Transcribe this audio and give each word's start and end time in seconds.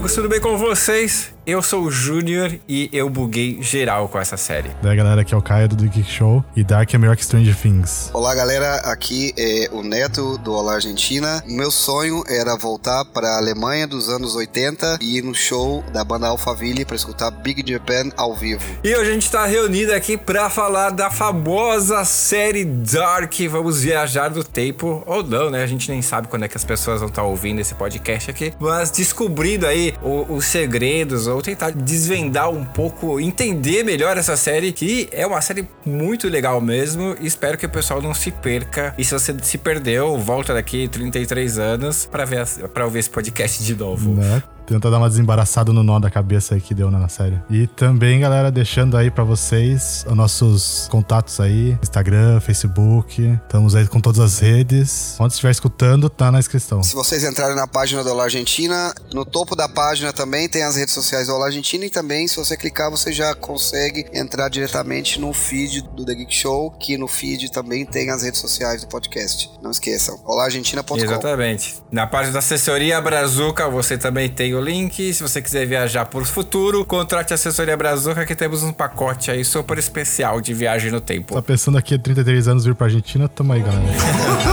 maníacos, 0.00 0.14
tudo 0.14 0.28
bem 0.28 0.40
com 0.40 0.56
vocês? 0.56 1.32
Eu 1.50 1.64
sou 1.64 1.82
o 1.82 1.90
Júnior 1.90 2.60
e 2.68 2.88
eu 2.92 3.10
buguei 3.10 3.60
geral 3.60 4.08
com 4.08 4.20
essa 4.20 4.36
série. 4.36 4.70
Daí 4.80 4.96
galera, 4.96 5.22
aqui 5.22 5.34
é 5.34 5.36
o 5.36 5.42
Caio 5.42 5.68
do 5.68 5.74
The 5.74 5.86
Geek 5.86 6.08
Show 6.08 6.44
e 6.54 6.62
Dark 6.62 6.94
é 6.94 6.96
melhor 6.96 7.16
que 7.16 7.24
Stranger 7.24 7.56
Things. 7.56 8.08
Olá 8.14 8.32
galera, 8.36 8.76
aqui 8.84 9.34
é 9.36 9.68
o 9.72 9.82
Neto 9.82 10.38
do 10.38 10.52
Olá 10.52 10.74
Argentina. 10.74 11.42
Meu 11.48 11.72
sonho 11.72 12.22
era 12.28 12.56
voltar 12.56 13.04
para 13.06 13.30
a 13.30 13.38
Alemanha 13.38 13.84
dos 13.84 14.08
anos 14.08 14.36
80 14.36 14.98
e 15.00 15.18
ir 15.18 15.24
no 15.24 15.34
show 15.34 15.82
da 15.92 16.04
banda 16.04 16.28
Alphaville 16.28 16.84
para 16.84 16.94
escutar 16.94 17.32
Big 17.32 17.68
Japan 17.68 18.10
ao 18.16 18.32
vivo. 18.32 18.62
E 18.84 18.94
hoje 18.94 19.10
a 19.10 19.14
gente 19.14 19.28
tá 19.28 19.44
reunido 19.44 19.92
aqui 19.92 20.16
para 20.16 20.48
falar 20.48 20.90
da 20.90 21.10
famosa 21.10 22.04
série 22.04 22.64
Dark. 22.64 23.34
Vamos 23.50 23.82
viajar 23.82 24.28
do 24.28 24.44
tempo, 24.44 25.02
ou 25.04 25.24
não, 25.24 25.50
né? 25.50 25.64
A 25.64 25.66
gente 25.66 25.90
nem 25.90 26.00
sabe 26.00 26.28
quando 26.28 26.44
é 26.44 26.48
que 26.48 26.56
as 26.56 26.64
pessoas 26.64 27.00
vão 27.00 27.08
estar 27.08 27.22
tá 27.22 27.26
ouvindo 27.26 27.60
esse 27.60 27.74
podcast 27.74 28.30
aqui, 28.30 28.52
mas 28.60 28.92
descobrindo 28.92 29.66
aí 29.66 29.96
os 30.00 30.44
segredos 30.44 31.26
ou 31.26 31.39
tentar 31.42 31.70
desvendar 31.70 32.50
um 32.50 32.64
pouco, 32.64 33.20
entender 33.20 33.84
melhor 33.84 34.16
essa 34.16 34.36
série, 34.36 34.72
que 34.72 35.08
é 35.12 35.26
uma 35.26 35.40
série 35.40 35.68
muito 35.84 36.28
legal 36.28 36.60
mesmo. 36.60 37.16
Espero 37.20 37.56
que 37.56 37.66
o 37.66 37.70
pessoal 37.70 38.00
não 38.02 38.14
se 38.14 38.30
perca. 38.30 38.94
E 38.96 39.04
se 39.04 39.12
você 39.12 39.34
se 39.42 39.58
perdeu, 39.58 40.18
volta 40.18 40.54
daqui 40.54 40.88
33 40.88 41.58
anos 41.58 42.06
para 42.06 42.24
ver 42.24 42.40
para 42.72 42.84
ouvir 42.84 43.00
esse 43.00 43.10
podcast 43.10 43.62
de 43.62 43.74
novo. 43.74 44.14
Né? 44.14 44.42
Tenta 44.70 44.88
dar 44.88 44.98
uma 44.98 45.08
desembaraçada 45.08 45.72
no 45.72 45.82
nó 45.82 45.98
da 45.98 46.08
cabeça 46.08 46.54
aí 46.54 46.60
que 46.60 46.72
deu 46.72 46.92
na 46.92 47.08
série. 47.08 47.42
E 47.50 47.66
também, 47.66 48.20
galera, 48.20 48.52
deixando 48.52 48.96
aí 48.96 49.10
para 49.10 49.24
vocês 49.24 50.04
os 50.06 50.14
nossos 50.14 50.86
contatos 50.88 51.40
aí: 51.40 51.76
Instagram, 51.82 52.38
Facebook. 52.38 53.20
Estamos 53.42 53.74
aí 53.74 53.88
com 53.88 54.00
todas 54.00 54.20
as 54.20 54.38
redes. 54.38 55.16
Onde 55.18 55.32
estiver 55.32 55.50
escutando, 55.50 56.08
tá 56.08 56.30
na 56.30 56.38
inscrição. 56.38 56.84
Se 56.84 56.94
vocês 56.94 57.24
entrarem 57.24 57.56
na 57.56 57.66
página 57.66 58.04
do 58.04 58.10
Olá 58.10 58.24
Argentina, 58.24 58.94
no 59.12 59.24
topo 59.24 59.56
da 59.56 59.68
página 59.68 60.12
também 60.12 60.48
tem 60.48 60.62
as 60.62 60.76
redes 60.76 60.94
sociais 60.94 61.26
do 61.26 61.34
Olá 61.34 61.46
Argentina. 61.46 61.84
E 61.84 61.90
também, 61.90 62.28
se 62.28 62.36
você 62.36 62.56
clicar, 62.56 62.92
você 62.92 63.12
já 63.12 63.34
consegue 63.34 64.06
entrar 64.12 64.48
diretamente 64.48 65.20
no 65.20 65.32
feed 65.32 65.82
do 65.96 66.04
The 66.04 66.14
Geek 66.14 66.32
Show, 66.32 66.70
que 66.78 66.96
no 66.96 67.08
feed 67.08 67.50
também 67.50 67.84
tem 67.84 68.10
as 68.10 68.22
redes 68.22 68.38
sociais 68.38 68.82
do 68.82 68.86
podcast. 68.86 69.50
Não 69.60 69.72
esqueçam: 69.72 70.16
olargentina.com. 70.24 70.96
Exatamente. 70.96 71.82
Na 71.90 72.06
página 72.06 72.34
da 72.34 72.38
assessoria 72.38 73.00
Brazuca, 73.00 73.68
você 73.68 73.98
também 73.98 74.28
tem 74.28 74.59
o 74.60 74.62
o 74.62 74.64
link. 74.64 75.12
Se 75.12 75.22
você 75.22 75.42
quiser 75.42 75.66
viajar 75.66 76.04
por 76.06 76.24
futuro, 76.24 76.84
contrate 76.84 77.32
a 77.32 77.34
assessoria 77.34 77.76
Brazuca 77.76 78.24
que 78.24 78.36
temos 78.36 78.62
um 78.62 78.72
pacote 78.72 79.30
aí 79.30 79.44
super 79.44 79.78
especial 79.78 80.40
de 80.40 80.54
viagem 80.54 80.90
no 80.92 81.00
tempo. 81.00 81.34
Tá 81.34 81.42
pensando 81.42 81.78
aqui 81.78 81.98
33 81.98 82.46
anos 82.46 82.64
vir 82.64 82.74
pra 82.74 82.86
Argentina? 82.86 83.28
Tamo 83.28 83.52
aí, 83.52 83.60
galera. 83.60 83.82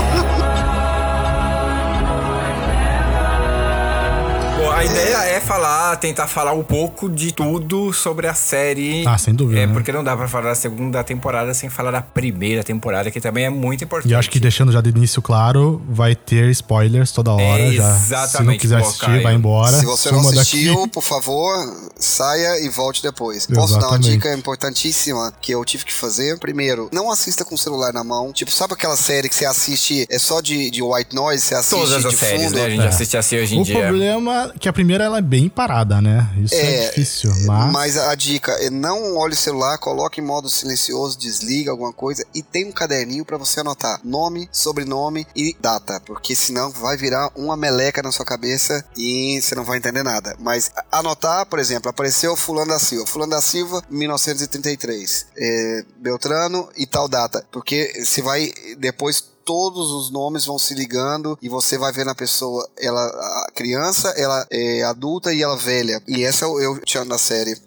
a 4.78 4.86
ideia 4.86 5.18
é 5.24 5.40
falar, 5.40 5.96
tentar 5.96 6.28
falar 6.28 6.54
um 6.54 6.62
pouco 6.62 7.10
de 7.10 7.32
tudo 7.32 7.92
sobre 7.92 8.28
a 8.28 8.36
série. 8.36 9.04
Ah, 9.08 9.18
sem 9.18 9.34
dúvida. 9.34 9.62
É, 9.62 9.66
né? 9.66 9.74
porque 9.74 9.92
não 9.92 10.04
dá 10.04 10.16
pra 10.16 10.28
falar 10.28 10.50
da 10.50 10.56
segunda 10.56 11.04
temporada 11.04 11.52
sem 11.56 11.68
falar 11.68 11.90
da 11.90 12.02
primeira 12.02 12.64
temporada, 12.64 13.10
que 13.10 13.20
também 13.20 13.46
é 13.46 13.50
muito 13.50 13.84
importante. 13.84 14.12
E 14.12 14.14
acho 14.14 14.30
que 14.30 14.40
deixando 14.40 14.72
já 14.72 14.80
de 14.80 14.92
início 14.92 15.20
claro, 15.20 15.82
vai 15.90 16.16
ter 16.16 16.52
spoilers 16.52 17.12
toda 17.12 17.34
hora. 17.34 17.60
É, 17.60 17.72
já. 17.72 17.90
Exatamente. 17.90 18.38
Se 18.38 18.44
não 18.44 18.58
quiser 18.58 18.78
assistir, 18.78 19.24
vai 19.24 19.34
embora. 19.34 19.80
Se 19.80 19.86
você 19.86 20.12
não 20.12 20.20
assistiu, 20.20 20.76
daqui. 20.76 20.90
por 20.90 21.04
favor, 21.04 21.56
saia 21.98 22.64
e 22.64 22.70
volte 22.70 23.02
depois. 23.02 23.50
Exatamente. 23.50 23.60
Posso 23.60 23.80
dar 23.80 23.88
uma 23.88 24.00
dica 24.00 24.32
importantíssima 24.36 25.34
que 25.42 25.54
eu 25.54 25.66
tive 25.66 25.86
que 25.86 25.94
fazer? 25.94 26.38
Primeiro, 26.38 26.88
não 26.94 27.10
assista 27.10 27.44
com 27.44 27.56
o 27.56 27.58
celular 27.58 27.92
na 27.92 28.04
mão. 28.04 28.32
Tipo, 28.32 28.52
sabe 28.52 28.74
aquela 28.74 28.96
série 28.96 29.28
que 29.28 29.36
você 29.36 29.46
assiste 29.46 30.06
é 30.08 30.20
só 30.20 30.40
de, 30.40 30.70
de 30.70 30.84
white 30.84 31.16
noise? 31.16 31.44
Você 31.44 31.56
assiste 31.56 31.80
Todas 31.80 32.06
as 32.06 32.12
de 32.12 32.18
séries, 32.18 32.44
fundo? 32.44 32.58
né? 32.58 32.66
A 32.66 32.70
gente 32.70 32.84
é. 32.84 32.88
assiste 32.88 33.18
assim 33.18 33.38
hoje 33.38 33.56
em 33.56 33.62
o 33.62 33.64
dia. 33.64 33.78
O 33.78 33.82
problema 33.82 34.52
é 34.56 34.60
que 34.60 34.67
a 34.68 34.74
primeira 34.74 35.04
ela 35.04 35.20
é 35.20 35.22
bem 35.22 35.50
parada, 35.50 36.02
né? 36.02 36.30
Isso 36.38 36.56
é, 36.56 36.86
é 36.86 36.90
difícil, 36.90 37.32
mas... 37.46 37.72
Mas 37.72 37.98
a 37.98 38.16
dica 38.16 38.52
é 38.54 38.70
não 38.70 39.16
olhe 39.16 39.34
o 39.34 39.38
celular, 39.38 39.78
coloque 39.78 40.22
em 40.22 40.24
modo 40.24 40.50
silencioso, 40.50 41.18
desliga 41.18 41.72
alguma 41.72 41.94
coisa 41.94 42.26
e 42.34 42.42
tem 42.42 42.66
um 42.66 42.72
caderninho 42.72 43.26
para 43.26 43.38
você 43.38 43.60
anotar 43.60 44.00
nome, 44.04 44.50
sobrenome 44.52 45.26
e 45.36 45.56
data, 45.60 46.02
porque 46.06 46.36
senão 46.36 46.70
vai 46.70 46.98
virar 46.98 47.30
uma 47.36 47.58
meleca 47.58 48.02
na 48.02 48.12
sua 48.12 48.26
cabeça 48.26 48.84
e 48.96 49.40
você 49.42 49.56
não 49.56 49.64
vai 49.64 49.78
entender 49.78 50.04
nada. 50.04 50.36
Mas 50.40 50.72
anotar, 50.92 51.46
por 51.46 51.60
exemplo, 51.60 51.90
apareceu 51.90 52.36
fulano 52.36 52.72
da 52.72 52.80
Silva, 52.80 53.06
fulano 53.08 53.32
da 53.32 53.42
Silva, 53.42 53.82
1933, 53.90 55.28
é, 55.36 55.86
Beltrano 55.98 56.70
e 56.76 56.86
tal 56.86 57.08
data, 57.08 57.46
porque 57.52 58.04
você 58.04 58.22
vai 58.22 58.52
depois 58.78 59.37
todos 59.48 59.92
os 59.92 60.12
nomes 60.12 60.46
vão 60.46 60.60
se 60.60 60.76
ligando 60.76 61.40
e 61.42 61.48
você 61.48 61.78
vai 61.78 61.94
vendo 61.94 62.10
a 62.10 62.16
pessoa, 62.16 62.68
ela 62.78 63.48
criança, 63.56 64.14
ela 64.18 64.46
é 64.52 64.84
adulta 64.84 65.34
e 65.34 65.42
ela 65.42 65.56
velha. 65.56 66.04
E 66.06 66.26
essa 66.26 66.44
é 66.44 66.48
o 66.50 66.60
eu 66.60 66.78
tirando 66.82 67.10
da 67.10 67.18
série. 67.18 67.58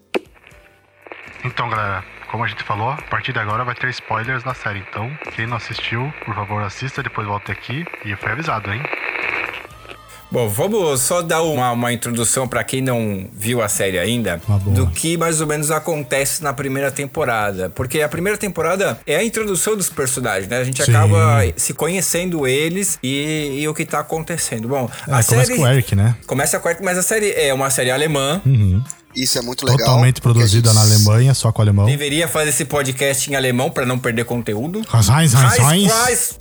Então, 1.43 1.71
galera, 1.71 2.05
como 2.31 2.45
a 2.45 2.47
gente 2.47 2.63
falou, 2.65 2.91
a 2.91 3.03
partir 3.09 3.33
de 3.33 3.39
agora 3.39 3.65
vai 3.65 3.75
ter 3.75 3.89
spoilers 3.89 4.45
na 4.45 4.53
série. 4.53 4.81
Então, 4.81 5.11
quem 5.35 5.47
não 5.47 5.57
assistiu, 5.57 6.13
por 6.27 6.35
favor, 6.35 6.63
assista, 6.63 7.03
depois 7.03 7.27
volta 7.27 7.51
aqui. 7.51 7.83
E 8.05 8.15
foi 8.15 8.33
avisado, 8.33 8.71
hein? 8.71 8.83
Bom, 10.31 10.49
vamos 10.49 11.01
só 11.01 11.23
dar 11.23 11.43
uma, 11.43 11.73
uma 11.73 11.93
introdução 11.93 12.47
para 12.47 12.63
quem 12.63 12.81
não 12.81 13.29
viu 13.33 13.61
a 13.61 13.69
série 13.69 13.99
ainda 13.99 14.41
do 14.67 14.87
que 14.87 15.17
mais 15.17 15.41
ou 15.41 15.47
menos 15.47 15.71
acontece 15.71 16.43
na 16.43 16.53
primeira 16.53 16.91
temporada. 16.91 17.69
Porque 17.71 18.01
a 18.01 18.09
primeira 18.09 18.39
temporada 18.39 19.01
é 19.07 19.17
a 19.17 19.25
introdução 19.25 19.77
dos 19.77 19.91
personagens, 19.91 20.49
né? 20.49 20.59
A 20.59 20.65
gente 20.65 20.85
Sim. 20.85 20.91
acaba 20.93 21.43
se 21.57 21.75
conhecendo 21.75 22.47
eles 22.47 22.99
e, 23.03 23.59
e, 23.61 23.69
o 23.69 23.75
que 23.75 23.85
tá 23.85 24.01
acontecendo. 24.01 24.69
Bom, 24.69 24.89
é, 25.09 25.13
a 25.13 25.23
série. 25.23 25.43
Começa 25.43 25.57
com 25.57 25.63
o 25.63 25.69
Eric, 25.69 25.97
né? 25.97 26.17
Começa 26.27 26.61
com 26.61 26.69
o 26.69 26.71
Eric, 26.71 26.85
mas 26.85 26.99
a 26.99 27.03
série 27.03 27.33
é 27.33 27.53
uma 27.53 27.71
série 27.71 27.91
alemã. 27.91 28.41
Uhum. 28.47 28.83
Isso 29.15 29.39
é 29.39 29.43
muito 29.43 29.65
legal. 29.65 29.79
Totalmente 29.79 30.21
produzida 30.21 30.73
na 30.73 30.83
Alemanha, 30.83 31.35
só 31.35 31.51
com 31.53 31.63
alemão. 31.63 31.87
Deveria 31.87 32.29
fazer 32.29 32.51
esse 32.51 32.65
podcast 32.65 33.31
em 33.31 33.35
alemão 33.35 33.71
para 33.71 33.85
não 33.85 33.99
perder 33.99 34.25
conteúdo. 34.25 34.83
Heinz, 34.93 35.35
Heinz, 35.35 35.59
Heinz. 35.59 36.37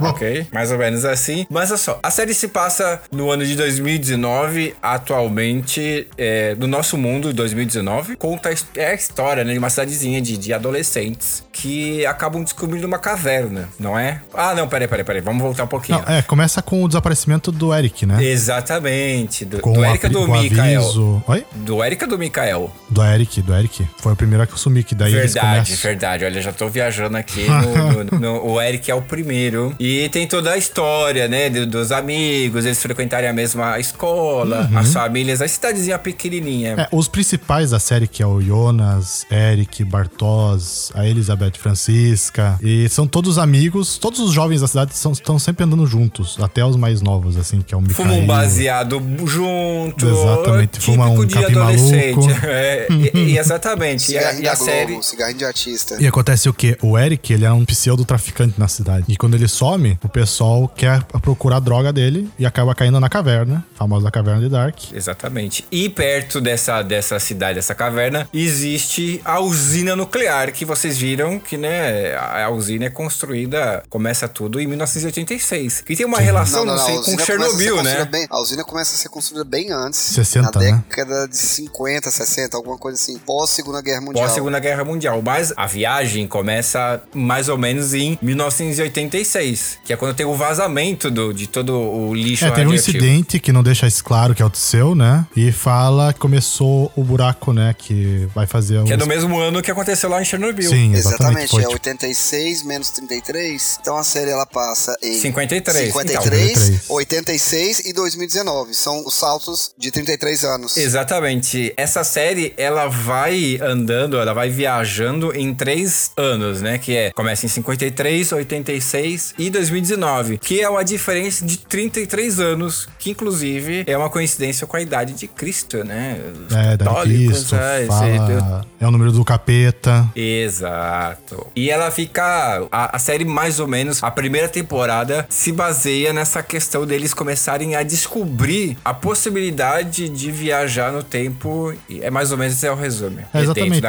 ok, 0.00 0.46
mais 0.52 0.72
ou 0.72 0.78
menos 0.78 1.04
assim. 1.04 1.46
Mas 1.50 1.70
olha 1.70 1.78
só, 1.78 2.00
a 2.02 2.10
série 2.10 2.34
se 2.34 2.48
passa 2.48 3.00
no 3.12 3.30
ano 3.30 3.44
de 3.44 3.54
2019, 3.56 4.74
atualmente, 4.82 6.06
é, 6.16 6.54
no 6.54 6.66
nosso 6.66 6.96
mundo, 6.96 7.32
2019. 7.32 8.16
Conta 8.16 8.50
é 8.76 8.86
a 8.86 8.94
história 8.94 9.44
né, 9.44 9.52
de 9.52 9.58
uma 9.58 9.70
cidadezinha 9.70 10.20
de, 10.20 10.36
de 10.36 10.52
adolescentes 10.52 11.45
que 11.56 12.04
acabam 12.04 12.44
descobrindo 12.44 12.86
uma 12.86 12.98
caverna, 12.98 13.70
não 13.80 13.98
é? 13.98 14.20
Ah, 14.34 14.54
não, 14.54 14.68
peraí, 14.68 14.86
peraí, 14.86 15.04
peraí. 15.04 15.22
Vamos 15.22 15.40
voltar 15.40 15.64
um 15.64 15.66
pouquinho. 15.66 16.02
Não, 16.06 16.14
é, 16.14 16.20
começa 16.20 16.60
com 16.60 16.84
o 16.84 16.86
desaparecimento 16.86 17.50
do 17.50 17.74
Eric, 17.74 18.04
né? 18.04 18.22
Exatamente. 18.22 19.46
Do, 19.46 19.60
com 19.60 19.72
do 19.72 19.82
Eric 19.82 20.06
do 20.08 20.28
Mikael. 20.28 21.22
Oi? 21.26 21.46
Do 21.54 21.82
Eric 21.82 22.04
ou 22.04 22.10
do 22.10 22.18
Mikael? 22.18 22.70
Do 22.90 23.02
Eric, 23.02 23.40
do 23.40 23.54
Eric. 23.54 23.88
Foi 23.96 24.12
o 24.12 24.16
primeiro 24.16 24.46
que 24.46 24.52
eu 24.52 24.58
sumi, 24.58 24.84
que 24.84 24.94
daí 24.94 25.12
verdade, 25.12 25.38
eles 25.38 25.40
começam... 25.40 25.90
Verdade, 25.90 26.24
Olha, 26.26 26.42
já 26.42 26.52
tô 26.52 26.68
viajando 26.68 27.16
aqui. 27.16 27.46
No, 27.56 28.04
no, 28.04 28.20
no, 28.20 28.46
o 28.52 28.60
Eric 28.60 28.90
é 28.90 28.94
o 28.94 29.00
primeiro. 29.00 29.74
E 29.80 30.08
tem 30.10 30.26
toda 30.26 30.52
a 30.52 30.58
história, 30.58 31.26
né? 31.26 31.48
Dos 31.48 31.90
amigos, 31.90 32.64
eles 32.64 32.80
frequentarem 32.80 33.28
a 33.28 33.32
mesma 33.32 33.78
escola, 33.78 34.68
uhum. 34.70 34.78
as 34.78 34.92
famílias, 34.92 35.40
a 35.40 35.48
cidadezinha 35.48 35.98
pequenininha. 35.98 36.74
É, 36.78 36.88
os 36.92 37.08
principais 37.08 37.70
da 37.70 37.78
série, 37.78 38.06
que 38.06 38.22
é 38.22 38.26
o 38.26 38.40
Jonas, 38.40 39.26
Eric, 39.30 39.84
Bartos, 39.84 40.92
a 40.94 41.06
Elizabeth 41.06 41.45
Francisca. 41.58 42.58
E 42.62 42.88
são 42.88 43.06
todos 43.06 43.38
amigos, 43.38 43.98
todos 43.98 44.20
os 44.20 44.32
jovens 44.32 44.60
da 44.60 44.66
cidade 44.66 44.92
estão 44.92 45.38
sempre 45.38 45.64
andando 45.64 45.86
juntos, 45.86 46.36
até 46.40 46.64
os 46.64 46.76
mais 46.76 47.00
novos, 47.00 47.36
assim, 47.36 47.60
que 47.60 47.74
é 47.74 47.76
o 47.76 47.80
Mikael. 47.80 48.08
Fumam 48.08 48.26
baseado 48.26 49.02
junto. 49.26 50.06
Exatamente 50.06 50.80
fuma 50.86 51.08
um 51.08 51.24
de 51.24 51.38
adolescente. 51.38 52.26
É, 52.46 52.86
e, 52.90 53.32
e 53.32 53.38
exatamente. 53.38 54.12
e 54.12 54.18
a, 54.18 54.32
e 54.34 54.48
a 54.48 54.54
Globo, 54.54 54.70
série. 54.70 55.02
Cigarrinho 55.02 55.38
de 55.38 55.44
artista. 55.44 55.96
E 56.00 56.06
acontece 56.06 56.48
o 56.48 56.52
quê? 56.52 56.76
O 56.80 56.96
Eric, 56.96 57.32
ele 57.32 57.44
é 57.44 57.52
um 57.52 57.64
pseudo 57.64 58.04
traficante 58.04 58.58
na 58.58 58.68
cidade. 58.68 59.04
E 59.08 59.16
quando 59.16 59.34
ele 59.34 59.48
some, 59.48 59.98
o 60.02 60.08
pessoal 60.08 60.68
quer 60.68 61.02
procurar 61.20 61.56
a 61.56 61.60
droga 61.60 61.92
dele 61.92 62.28
e 62.38 62.46
acaba 62.46 62.74
caindo 62.74 63.00
na 63.00 63.08
caverna, 63.08 63.64
a 63.74 63.78
famosa 63.78 64.10
caverna 64.10 64.40
de 64.40 64.48
Dark. 64.48 64.76
Exatamente. 64.92 65.64
E 65.70 65.88
perto 65.88 66.40
dessa, 66.40 66.82
dessa 66.82 67.18
cidade, 67.18 67.56
dessa 67.56 67.74
caverna, 67.74 68.28
existe 68.32 69.20
a 69.24 69.40
usina 69.40 69.96
nuclear 69.96 70.52
que 70.52 70.64
vocês 70.64 70.96
viram 70.96 71.35
que, 71.38 71.56
né, 71.56 72.16
a 72.16 72.48
usina 72.50 72.86
é 72.86 72.90
construída, 72.90 73.82
começa 73.88 74.28
tudo 74.28 74.60
em 74.60 74.66
1986. 74.66 75.82
Que 75.82 75.96
tem 75.96 76.06
uma 76.06 76.18
Sim. 76.18 76.24
relação, 76.24 76.64
não, 76.64 76.76
não, 76.76 76.88
não, 76.88 77.02
sei, 77.04 77.14
com 77.14 77.24
Chernobyl, 77.24 77.82
né? 77.82 78.04
Bem, 78.04 78.26
a 78.28 78.40
usina 78.40 78.64
começa 78.64 78.94
a 78.94 78.98
ser 78.98 79.08
construída 79.08 79.44
bem 79.44 79.72
antes. 79.72 79.98
60, 79.98 80.58
né? 80.58 80.82
década 80.88 81.28
de 81.28 81.36
50, 81.36 82.10
60, 82.10 82.56
alguma 82.56 82.78
coisa 82.78 83.00
assim, 83.00 83.18
pós 83.18 83.50
Segunda 83.50 83.80
Guerra 83.80 84.00
Mundial. 84.00 84.24
Pós 84.24 84.32
Segunda 84.32 84.58
Guerra 84.58 84.84
Mundial, 84.84 85.22
mas 85.22 85.52
a 85.56 85.66
viagem 85.66 86.26
começa 86.26 87.02
mais 87.14 87.48
ou 87.48 87.58
menos 87.58 87.94
em 87.94 88.18
1986, 88.22 89.78
que 89.84 89.92
é 89.92 89.96
quando 89.96 90.14
tem 90.14 90.26
o 90.26 90.34
vazamento 90.34 91.10
do, 91.10 91.32
de 91.32 91.46
todo 91.46 91.72
o 91.76 92.14
lixo 92.14 92.46
É, 92.46 92.50
tem 92.50 92.66
um 92.66 92.74
incidente 92.74 93.38
que 93.38 93.52
não 93.52 93.62
deixa 93.62 93.86
isso 93.86 94.04
claro 94.04 94.34
que 94.34 94.42
é 94.42 94.46
o 94.46 94.50
seu, 94.54 94.94
né? 94.94 95.26
E 95.36 95.52
fala 95.52 96.12
que 96.12 96.20
começou 96.20 96.90
o 96.96 97.04
buraco, 97.04 97.52
né, 97.52 97.74
que 97.76 98.28
vai 98.34 98.46
fazer 98.46 98.82
Que 98.84 98.92
é 98.92 98.96
no 98.96 99.06
mesmo 99.06 99.38
ano 99.38 99.62
que 99.62 99.70
aconteceu 99.70 100.08
lá 100.10 100.20
em 100.20 100.24
Chernobyl. 100.24 100.68
Sim, 100.68 100.94
exatamente. 100.94 101.25
Exatamente, 101.28 101.50
foi, 101.50 101.62
é 101.62 101.66
tipo- 101.66 101.72
86 101.74 102.62
menos 102.62 102.90
33. 102.90 103.78
Então 103.80 103.96
a 103.96 104.04
série 104.04 104.30
ela 104.30 104.46
passa 104.46 104.96
em 105.02 105.18
53. 105.20 105.92
53, 105.92 106.52
53. 106.58 106.90
86 106.90 107.80
e 107.80 107.92
2019. 107.92 108.74
São 108.74 109.04
os 109.06 109.14
saltos 109.14 109.72
de 109.78 109.90
33 109.90 110.44
anos. 110.44 110.76
Exatamente. 110.76 111.72
Essa 111.76 112.04
série, 112.04 112.52
ela 112.56 112.86
vai 112.88 113.58
andando, 113.62 114.18
ela 114.18 114.32
vai 114.34 114.50
viajando 114.50 115.34
em 115.36 115.54
três 115.54 116.10
anos, 116.16 116.60
né? 116.60 116.78
Que 116.78 116.96
é, 116.96 117.10
começa 117.12 117.46
em 117.46 117.48
53, 117.48 118.32
86 118.32 119.34
e 119.38 119.50
2019. 119.50 120.38
Que 120.38 120.60
é 120.60 120.68
uma 120.68 120.84
diferença 120.84 121.44
de 121.44 121.58
33 121.58 122.40
anos, 122.40 122.88
que 122.98 123.10
inclusive 123.10 123.84
é 123.86 123.96
uma 123.96 124.10
coincidência 124.10 124.66
com 124.66 124.76
a 124.76 124.80
idade 124.80 125.12
de 125.14 125.26
Cristo, 125.26 125.84
né? 125.84 126.18
Os 126.48 126.54
É, 126.54 126.76
da 126.76 127.02
Cristo, 127.02 127.54
é, 127.56 127.78
esse- 127.80 127.86
fala, 127.88 128.66
é 128.80 128.86
o 128.86 128.90
número 128.90 129.12
do 129.12 129.24
capeta. 129.24 130.06
Exato. 130.14 131.15
E 131.54 131.70
ela 131.70 131.90
fica. 131.90 132.66
A, 132.70 132.96
a 132.96 132.98
série, 132.98 133.24
mais 133.24 133.60
ou 133.60 133.66
menos, 133.66 134.02
a 134.02 134.10
primeira 134.10 134.48
temporada 134.48 135.26
se 135.28 135.52
baseia 135.52 136.12
nessa 136.12 136.42
questão 136.42 136.86
deles 136.86 137.14
começarem 137.14 137.74
a 137.74 137.82
descobrir 137.82 138.76
a 138.84 138.94
possibilidade 138.94 140.08
de 140.08 140.30
viajar 140.30 140.92
no 140.92 141.02
tempo. 141.02 141.74
E 141.88 142.00
é 142.00 142.10
mais 142.10 142.32
ou 142.32 142.38
menos 142.38 142.54
esse 142.54 142.66
é 142.66 142.72
o 142.72 142.76
resumo. 142.76 143.18
É, 143.32 143.40
exatamente. 143.40 143.86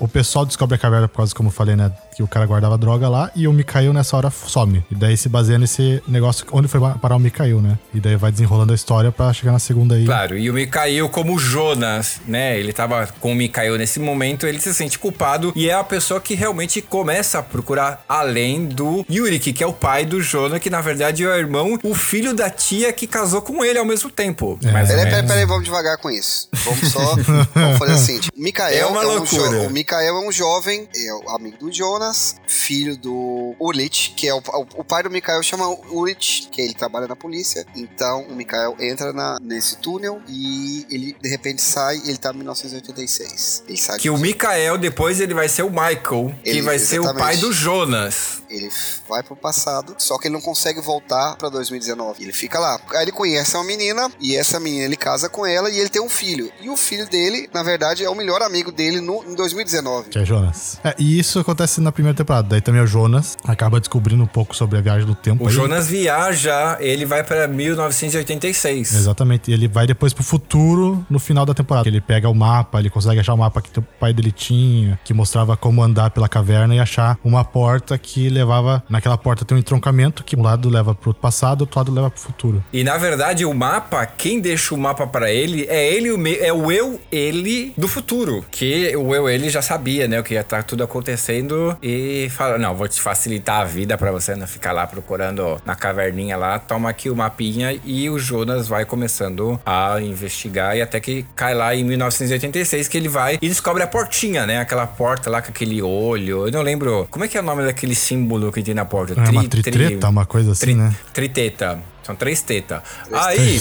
O, 0.00 0.04
o 0.04 0.08
pessoal 0.08 0.44
descobre 0.46 0.74
a 0.74 0.78
caverna 0.78 1.08
por 1.08 1.18
causa, 1.18 1.34
como 1.34 1.48
eu 1.48 1.52
falei, 1.52 1.76
né? 1.76 1.92
Que 2.16 2.22
o 2.22 2.26
cara 2.26 2.46
guardava 2.46 2.78
droga 2.78 3.08
lá 3.10 3.30
e 3.36 3.46
o 3.46 3.52
Mikael 3.52 3.92
nessa 3.92 4.16
hora 4.16 4.30
some. 4.30 4.82
E 4.90 4.94
daí 4.94 5.16
se 5.18 5.28
baseia 5.28 5.58
nesse 5.58 6.02
negócio 6.08 6.46
onde 6.50 6.66
foi 6.66 6.80
parar 7.00 7.16
o 7.16 7.18
Mikael, 7.18 7.60
né? 7.60 7.78
E 7.92 8.00
daí 8.00 8.16
vai 8.16 8.32
desenrolando 8.32 8.72
a 8.72 8.74
história 8.74 9.12
pra 9.12 9.30
chegar 9.34 9.52
na 9.52 9.58
segunda 9.58 9.94
aí. 9.96 10.06
Claro, 10.06 10.38
e 10.38 10.48
o 10.48 10.54
Mikael, 10.54 11.08
como 11.10 11.38
Jonas, 11.38 12.20
né? 12.26 12.58
Ele 12.58 12.72
tava 12.72 13.06
com 13.20 13.32
o 13.32 13.34
Mikael 13.34 13.76
nesse 13.76 14.00
momento, 14.00 14.46
ele 14.46 14.58
se 14.58 14.72
sente 14.72 14.98
culpado 14.98 15.52
e 15.54 15.68
é 15.68 15.74
a 15.74 15.84
pessoa 15.84 16.18
que 16.18 16.34
realmente 16.34 16.80
começa 16.80 17.38
a 17.38 17.42
procurar 17.42 18.02
além 18.08 18.66
do 18.66 19.04
Yurik, 19.10 19.52
que 19.52 19.62
é 19.62 19.66
o 19.66 19.72
pai 19.74 20.06
do 20.06 20.22
Jonas, 20.22 20.58
que 20.58 20.70
na 20.70 20.80
verdade 20.80 21.22
é 21.22 21.26
o 21.28 21.34
irmão, 21.36 21.78
o 21.82 21.94
filho 21.94 22.32
da 22.32 22.48
tia 22.48 22.92
que 22.94 23.06
casou 23.06 23.42
com 23.42 23.62
ele 23.62 23.78
ao 23.78 23.84
mesmo 23.84 24.10
tempo. 24.10 24.58
É. 24.64 24.68
Peraí, 24.72 24.86
peraí, 24.86 25.22
peraí, 25.26 25.44
vamos 25.44 25.64
devagar 25.64 25.98
com 25.98 26.10
isso. 26.10 26.48
Vamos 26.64 26.88
só 26.90 27.14
vamos 27.54 27.78
fazer 27.78 27.92
assim. 27.92 28.20
O 28.34 28.40
Mikael 28.42 28.74
É 28.74 28.86
uma 28.86 29.00
um 29.00 29.02
jo- 29.02 29.36
loucura. 29.36 29.68
o 29.68 29.70
Mikael 29.70 30.16
é 30.16 30.26
um 30.26 30.32
jovem, 30.32 30.88
é 30.96 31.12
o 31.12 31.28
amigo 31.36 31.58
do 31.58 31.70
Jonas, 31.72 32.05
filho 32.46 32.96
do 32.96 33.54
Ulit, 33.60 34.12
que 34.16 34.28
é 34.28 34.34
o, 34.34 34.38
o, 34.38 34.66
o 34.80 34.84
pai 34.84 35.02
do 35.02 35.10
Mikael 35.10 35.42
chama 35.42 35.68
Ulit, 35.90 36.48
que 36.50 36.60
ele 36.60 36.74
trabalha 36.74 37.06
na 37.06 37.16
polícia. 37.16 37.64
Então 37.76 38.22
o 38.28 38.34
Mikael 38.34 38.76
entra 38.80 39.12
na, 39.12 39.38
nesse 39.40 39.76
túnel 39.78 40.20
e 40.28 40.86
ele 40.90 41.16
de 41.20 41.28
repente 41.28 41.62
sai 41.62 41.98
e 42.04 42.08
ele 42.10 42.18
tá 42.18 42.30
em 42.32 42.36
1986. 42.38 43.64
Ele 43.68 43.76
sai 43.78 43.98
Que 43.98 44.10
o 44.10 44.18
Mikael 44.18 44.78
depois 44.78 45.20
ele 45.20 45.34
vai 45.34 45.48
ser 45.48 45.62
o 45.62 45.70
Michael, 45.70 46.34
que 46.42 46.50
Ele- 46.50 46.62
vai 46.62 46.78
ser 46.78 46.98
o 47.00 47.04
exatamente. 47.04 47.22
pai 47.24 47.36
do 47.38 47.52
Jonas. 47.52 48.42
Ele 48.48 48.70
vai 49.08 49.22
pro 49.24 49.34
passado, 49.34 49.96
só 49.98 50.16
que 50.18 50.28
ele 50.28 50.34
não 50.34 50.40
consegue 50.40 50.80
voltar 50.80 51.34
pra 51.36 51.48
2019. 51.48 52.22
Ele 52.22 52.32
fica 52.32 52.58
lá. 52.60 52.80
Aí 52.94 53.02
ele 53.02 53.12
conhece 53.12 53.56
uma 53.56 53.64
menina 53.64 54.10
e 54.20 54.36
essa 54.36 54.60
menina 54.60 54.84
ele 54.84 54.96
casa 54.96 55.28
com 55.28 55.44
ela 55.44 55.68
e 55.68 55.78
ele 55.78 55.88
tem 55.88 56.00
um 56.00 56.08
filho. 56.08 56.50
E 56.60 56.70
o 56.70 56.76
filho 56.76 57.08
dele, 57.08 57.48
na 57.52 57.62
verdade, 57.64 58.04
é 58.04 58.08
o 58.10 58.14
melhor 58.14 58.42
amigo 58.42 58.70
dele 58.70 59.00
no, 59.00 59.24
em 59.24 59.34
2019. 59.34 60.10
Que 60.10 60.18
é 60.20 60.24
Jonas. 60.24 60.78
É, 60.84 60.94
e 60.98 61.18
isso 61.18 61.40
acontece 61.40 61.80
na 61.80 61.90
primeira 61.96 62.16
temporada. 62.16 62.48
Daí 62.48 62.60
também 62.60 62.80
o 62.80 62.86
Jonas 62.86 63.36
acaba 63.44 63.80
descobrindo 63.80 64.22
um 64.22 64.26
pouco 64.26 64.54
sobre 64.54 64.78
a 64.78 64.80
viagem 64.80 65.06
do 65.06 65.14
tempo. 65.14 65.44
O 65.44 65.48
aí. 65.48 65.52
Jonas 65.52 65.88
viaja, 65.88 66.76
ele 66.78 67.06
vai 67.06 67.24
pra 67.24 67.48
1986. 67.48 68.94
Exatamente. 68.94 69.50
E 69.50 69.54
ele 69.54 69.66
vai 69.66 69.86
depois 69.86 70.12
pro 70.12 70.22
futuro 70.22 71.04
no 71.08 71.18
final 71.18 71.46
da 71.46 71.54
temporada. 71.54 71.88
Ele 71.88 72.00
pega 72.00 72.28
o 72.28 72.34
mapa, 72.34 72.78
ele 72.78 72.90
consegue 72.90 73.18
achar 73.18 73.34
o 73.34 73.38
mapa 73.38 73.60
que 73.62 73.76
o 73.78 73.82
pai 73.82 74.12
dele 74.12 74.30
tinha, 74.30 74.98
que 75.04 75.14
mostrava 75.14 75.56
como 75.56 75.82
andar 75.82 76.10
pela 76.10 76.28
caverna 76.28 76.74
e 76.74 76.78
achar 76.78 77.18
uma 77.24 77.44
porta 77.44 77.96
que 77.96 78.28
levava. 78.28 78.82
Naquela 78.88 79.16
porta 79.16 79.44
tem 79.44 79.56
um 79.56 79.60
entroncamento 79.60 80.22
que 80.22 80.36
um 80.36 80.42
lado 80.42 80.68
leva 80.68 80.94
pro 80.94 81.14
passado, 81.14 81.62
outro 81.62 81.80
lado 81.80 81.92
leva 81.92 82.10
pro 82.10 82.20
futuro. 82.20 82.62
E 82.72 82.84
na 82.84 82.98
verdade 82.98 83.44
o 83.44 83.54
mapa, 83.54 84.04
quem 84.04 84.40
deixa 84.40 84.74
o 84.74 84.78
mapa 84.78 85.06
pra 85.06 85.32
ele 85.32 85.66
é 85.68 85.92
ele 85.92 86.10
o 86.10 86.26
é 86.26 86.52
o 86.52 86.70
eu 86.70 87.00
ele 87.10 87.72
do 87.76 87.88
futuro, 87.88 88.44
que 88.50 88.94
o 88.96 89.14
eu 89.14 89.28
ele 89.28 89.48
já 89.48 89.62
sabia, 89.62 90.06
né, 90.06 90.20
o 90.20 90.22
que 90.22 90.34
ia 90.34 90.40
estar 90.40 90.62
tudo 90.62 90.82
acontecendo 90.82 91.76
e 91.86 92.28
fala: 92.30 92.58
"Não, 92.58 92.74
vou 92.74 92.88
te 92.88 93.00
facilitar 93.00 93.60
a 93.60 93.64
vida 93.64 93.96
pra 93.96 94.10
você 94.10 94.34
não 94.34 94.46
ficar 94.46 94.72
lá 94.72 94.86
procurando 94.86 95.60
na 95.64 95.74
caverninha 95.76 96.36
lá, 96.36 96.58
toma 96.58 96.90
aqui 96.90 97.08
o 97.08 97.14
mapinha" 97.16 97.78
e 97.84 98.10
o 98.10 98.18
Jonas 98.18 98.66
vai 98.66 98.84
começando 98.84 99.60
a 99.64 100.00
investigar 100.00 100.76
e 100.76 100.82
até 100.82 100.98
que 100.98 101.24
cai 101.36 101.54
lá 101.54 101.74
em 101.74 101.84
1986 101.84 102.88
que 102.88 102.96
ele 102.96 103.08
vai 103.08 103.38
e 103.40 103.48
descobre 103.48 103.82
a 103.82 103.86
portinha, 103.86 104.46
né, 104.46 104.58
aquela 104.58 104.86
porta 104.86 105.30
lá 105.30 105.40
com 105.40 105.50
aquele 105.50 105.80
olho. 105.80 106.46
Eu 106.46 106.52
não 106.52 106.62
lembro, 106.62 107.06
como 107.10 107.24
é 107.24 107.28
que 107.28 107.36
é 107.38 107.40
o 107.40 107.44
nome 107.44 107.64
daquele 107.64 107.94
símbolo 107.94 108.50
que 108.52 108.62
tem 108.62 108.74
na 108.74 108.84
porta? 108.84 109.14
É 109.14 109.30
uma 109.30 109.48
Tri- 109.48 109.62
tri- 109.62 109.98
uma 110.04 110.26
coisa 110.26 110.52
assim, 110.52 110.66
Tri- 110.66 110.74
né? 110.74 110.94
Triteta. 111.12 111.78
São 112.02 112.14
três 112.14 112.40
tetas. 112.40 112.80
Aí, 113.12 113.60